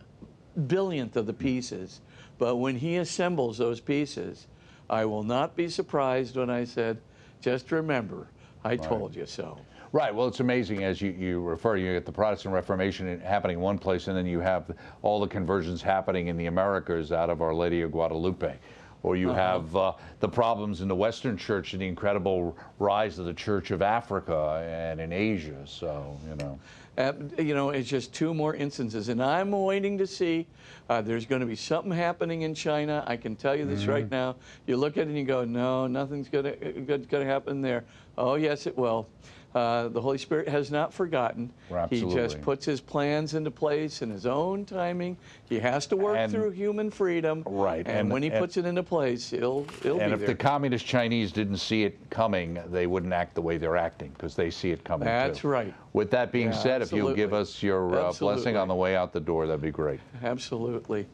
billionth 0.68 1.16
of 1.16 1.26
the 1.26 1.34
pieces, 1.34 2.02
but 2.38 2.58
when 2.58 2.78
He 2.78 2.98
assembles 2.98 3.58
those 3.58 3.80
pieces. 3.82 4.48
I 4.90 5.06
will 5.06 5.24
not 5.24 5.56
be 5.56 5.70
surprised 5.70 6.36
when 6.36 6.50
I 6.50 6.66
said, 6.66 6.98
just 7.40 7.72
remember, 7.72 8.28
I 8.62 8.76
told 8.76 9.16
you 9.16 9.26
so. 9.26 9.60
Right. 9.94 10.14
Well, 10.16 10.28
it's 10.28 10.39
amazing 10.39 10.84
as 10.86 11.02
you, 11.02 11.12
you 11.12 11.42
refer. 11.42 11.76
You 11.76 11.92
get 11.94 12.06
the 12.06 12.14
Protestant 12.14 12.54
Reformation 12.56 13.20
happening 13.20 13.58
in 13.58 13.62
one 13.62 13.78
place, 13.78 14.08
and 14.08 14.16
then 14.16 14.26
you 14.26 14.39
have 14.39 14.72
all 15.02 15.20
the 15.20 15.28
conversions 15.28 15.82
happening 15.82 16.28
in 16.28 16.38
the 16.38 16.46
Americas 16.46 17.12
out 17.12 17.30
of 17.30 17.42
Our 17.42 17.54
Lady 17.54 17.82
of 17.82 17.92
Guadalupe, 17.92 18.56
or 19.04 19.18
you 19.18 19.30
have 19.30 19.76
uh, 19.76 19.92
the 20.22 20.30
problems 20.30 20.80
in 20.80 20.88
the 20.88 20.96
Western 20.96 21.36
Church 21.36 21.74
and 21.74 21.82
the 21.82 21.88
incredible 21.88 22.58
rise 22.80 23.20
of 23.20 23.26
the 23.26 23.34
Church 23.34 23.72
of 23.72 23.82
Africa 23.82 24.66
and 24.66 25.02
in 25.02 25.12
Asia. 25.12 25.62
So 25.66 26.18
you 26.30 26.36
know. 26.38 26.58
Uh, 26.98 27.14
you 27.38 27.56
know, 27.56 27.70
it's 27.70 27.89
just 27.89 28.14
two 28.14 28.34
more 28.34 28.54
instances, 28.54 29.10
and 29.10 29.22
I'm 29.24 29.52
waiting 29.52 29.98
to 29.98 30.08
see. 30.08 30.46
Uh, 30.89 31.02
there's 31.02 31.26
going 31.26 31.39
to 31.39 31.46
be 31.48 31.56
something 31.56 31.92
happening 31.92 32.42
in 32.42 32.54
China. 32.54 33.04
I 33.08 33.16
can 33.16 33.36
tell 33.36 33.56
you 33.56 33.66
this 33.66 33.86
right 33.86 34.04
Mm-hmm. 34.06 34.14
now. 34.14 34.36
You 34.68 34.76
look 34.78 34.98
at 34.98 35.02
it 35.02 35.08
and 35.08 35.18
you 35.18 35.24
go, 35.24 35.44
no, 35.46 35.88
nothing's 35.88 36.30
going 36.30 36.46
to 36.46 36.82
going 36.82 37.08
to 37.08 37.26
happen 37.26 37.62
there. 37.62 37.84
Oh 38.18 38.36
yes, 38.36 38.68
it 38.68 38.78
will. 38.78 39.08
Uh, 39.54 39.89
the 39.89 39.99
Holy 39.99 40.18
Spirit 40.18 40.47
has 40.47 40.72
not 40.72 40.93
forgotten. 40.93 41.52
He 41.89 42.02
just 42.02 42.41
puts 42.41 42.66
his 42.66 42.80
plans 42.80 43.34
into 43.34 43.52
place 43.52 44.02
in 44.02 44.10
his 44.10 44.26
own 44.26 44.64
timing. 44.64 45.18
He 45.49 45.60
has 45.60 45.86
to 45.88 45.97
work 45.97 46.16
And- 46.18 46.32
through 46.32 46.52
human 46.52 46.89
freedom. 46.89 47.43
Right, 47.45 47.86
And, 47.86 47.99
and- 47.99 48.12
when 48.12 48.24
he 48.24 48.30
and- 48.30 48.39
puts 48.39 48.56
it 48.56 48.66
into 48.66 48.84
place, 48.84 49.30
he'll 49.30 49.66
he'll 49.84 49.99
And 49.99 50.12
be 50.12 50.14
if 50.14 50.20
there. 50.20 50.28
the 50.30 50.36
communist 50.36 50.86
Chinese 50.86 51.32
didn't 51.34 51.58
see 51.58 51.84
it 51.84 51.97
coming, 52.10 52.60
they 52.68 52.88
wouldn't 52.88 53.12
act 53.14 53.36
the 53.36 53.41
way 53.41 53.58
they're 53.58 53.76
acting 53.78 54.12
because 54.12 54.36
they 54.36 54.49
see 54.49 54.72
it 54.72 54.84
coming 54.86 55.06
That's 55.06 55.39
too. 55.39 55.49
right. 55.49 55.74
With 55.94 56.12
that 56.12 56.32
being 56.32 56.48
Yeah, 56.48 56.64
said, 56.64 56.82
if 56.82 56.94
you'll 56.94 57.14
give 57.14 57.34
us 57.34 57.62
your 57.62 57.94
uh, 57.94 58.14
blessing 58.14 58.56
on 58.56 58.70
the 58.70 58.76
way 58.76 58.96
out 58.96 59.12
the 59.12 59.20
door, 59.20 59.46
that'd 59.46 59.62
be 59.62 59.72
great. 59.72 60.00
Absolutely. 60.24 61.06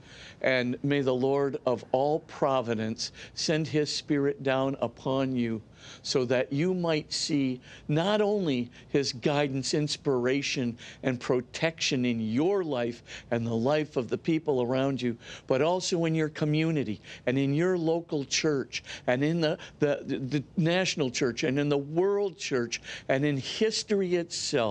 And 0.41 0.77
may 0.83 1.01
the 1.01 1.15
Lord 1.15 1.57
of 1.65 1.83
all 1.91 2.19
providence 2.19 3.11
send 3.33 3.67
his 3.67 3.93
spirit 3.93 4.43
down 4.43 4.77
upon 4.79 5.35
you 5.35 5.63
so 6.01 6.25
that 6.25 6.51
you 6.51 6.73
might 6.73 7.11
see 7.11 7.61
not 7.87 8.21
only 8.21 8.69
his 8.89 9.13
guidance, 9.13 9.73
inspiration, 9.73 10.77
and 11.03 11.19
protection 11.19 12.05
in 12.05 12.19
your 12.19 12.63
life 12.63 13.03
and 13.31 13.45
the 13.45 13.53
life 13.53 13.97
of 13.97 14.09
the 14.09 14.17
people 14.17 14.61
around 14.61 15.01
you, 15.01 15.17
but 15.47 15.61
also 15.61 16.05
in 16.05 16.15
your 16.15 16.29
community 16.29 17.01
and 17.25 17.37
in 17.37 17.53
your 17.53 17.77
local 17.77 18.25
church 18.25 18.83
and 19.07 19.23
in 19.23 19.41
the, 19.41 19.57
the, 19.79 20.03
the 20.05 20.43
national 20.55 21.09
church 21.09 21.43
and 21.43 21.59
in 21.59 21.69
the 21.69 21.77
world 21.77 22.37
church 22.37 22.81
and 23.07 23.25
in 23.25 23.37
history 23.37 24.15
itself. 24.15 24.66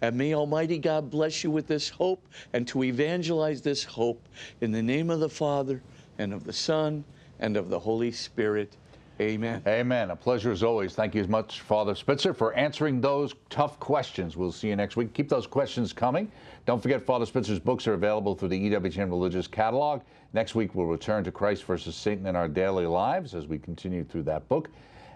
And 0.00 0.16
may 0.16 0.34
Almighty 0.34 0.78
God 0.78 1.10
bless 1.10 1.44
you 1.44 1.50
with 1.50 1.66
this 1.66 1.88
hope 1.88 2.26
and 2.52 2.66
to 2.68 2.84
evangelize 2.84 3.60
this 3.62 3.84
hope 3.84 4.22
in 4.60 4.72
the 4.72 4.82
name 4.82 5.10
of 5.10 5.20
the 5.20 5.28
Father 5.28 5.82
and 6.18 6.32
of 6.32 6.44
the 6.44 6.52
Son 6.52 7.04
and 7.40 7.56
of 7.56 7.68
the 7.68 7.78
Holy 7.78 8.12
Spirit. 8.12 8.76
Amen. 9.20 9.62
Amen. 9.66 10.10
A 10.10 10.16
pleasure 10.16 10.50
as 10.50 10.64
always. 10.64 10.94
Thank 10.94 11.14
you 11.14 11.20
as 11.20 11.28
much, 11.28 11.60
Father 11.60 11.94
Spitzer, 11.94 12.34
for 12.34 12.52
answering 12.54 13.00
those 13.00 13.32
tough 13.48 13.78
questions. 13.78 14.36
We'll 14.36 14.50
see 14.50 14.68
you 14.68 14.76
next 14.76 14.96
week. 14.96 15.12
Keep 15.14 15.28
those 15.28 15.46
questions 15.46 15.92
coming. 15.92 16.30
Don't 16.66 16.82
forget, 16.82 17.00
Father 17.00 17.24
Spitzer's 17.24 17.60
books 17.60 17.86
are 17.86 17.94
available 17.94 18.34
through 18.34 18.48
the 18.48 18.70
EWTN 18.70 19.10
Religious 19.10 19.46
Catalog. 19.46 20.00
Next 20.32 20.56
week, 20.56 20.74
we'll 20.74 20.86
return 20.86 21.22
to 21.24 21.30
Christ 21.30 21.62
versus 21.62 21.94
Satan 21.94 22.26
in 22.26 22.34
our 22.34 22.48
daily 22.48 22.86
lives 22.86 23.36
as 23.36 23.46
we 23.46 23.56
continue 23.56 24.02
through 24.02 24.24
that 24.24 24.48
book. 24.48 24.68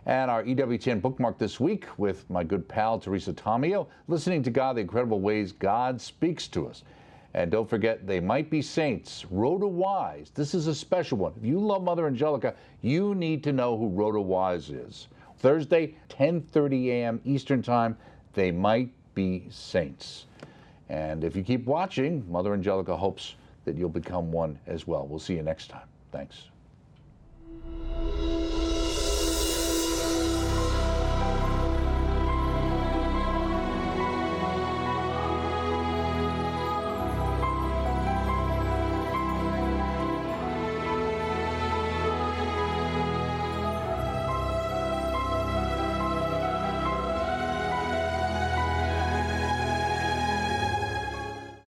And 0.09 0.31
our 0.31 0.43
EWTN 0.43 1.03
bookmark 1.03 1.37
this 1.37 1.61
week 1.61 1.85
with 1.99 2.29
my 2.31 2.43
good 2.43 2.67
pal, 2.67 2.99
Teresa 2.99 3.31
Tomeo, 3.31 3.89
listening 4.07 4.43
to 4.45 4.51
God, 4.51 4.77
the 4.77 4.81
incredible 4.81 5.21
ways 5.21 5.53
God 5.53 6.01
speaks 6.01 6.49
to 6.49 6.67
us. 6.67 6.83
And 7.35 7.51
don't 7.51 7.69
forget, 7.69 8.07
they 8.07 8.19
might 8.19 8.49
be 8.49 8.63
saints. 8.63 9.27
Rhoda 9.31 9.67
Wise, 9.67 10.31
this 10.35 10.55
is 10.55 10.67
a 10.67 10.75
special 10.75 11.19
one. 11.19 11.35
If 11.37 11.45
you 11.45 11.61
love 11.61 11.85
Mother 11.85 12.07
Angelica, 12.07 12.55
you 12.81 13.15
need 13.15 13.45
to 13.45 13.53
know 13.53 13.77
who 13.77 13.89
Rhoda 13.89 14.19
Wise 14.19 14.71
is. 14.71 15.09
Thursday, 15.41 15.95
10:30 16.09 16.87
a.m. 16.87 17.21
Eastern 17.27 17.61
Time. 17.61 17.95
They 18.33 18.51
might 18.51 18.91
be 19.15 19.45
saints. 19.51 20.25
And 20.89 21.23
if 21.23 21.37
you 21.37 21.43
keep 21.43 21.67
watching, 21.67 22.25
Mother 22.33 22.55
Angelica 22.55 22.97
hopes 22.97 23.35
that 23.67 23.77
you'll 23.77 23.91
become 23.91 24.33
one 24.33 24.59
as 24.67 24.87
well. 24.87 25.07
We'll 25.07 25.19
see 25.19 25.35
you 25.35 25.43
next 25.43 25.69
time. 25.69 25.87
Thanks. 26.13 26.45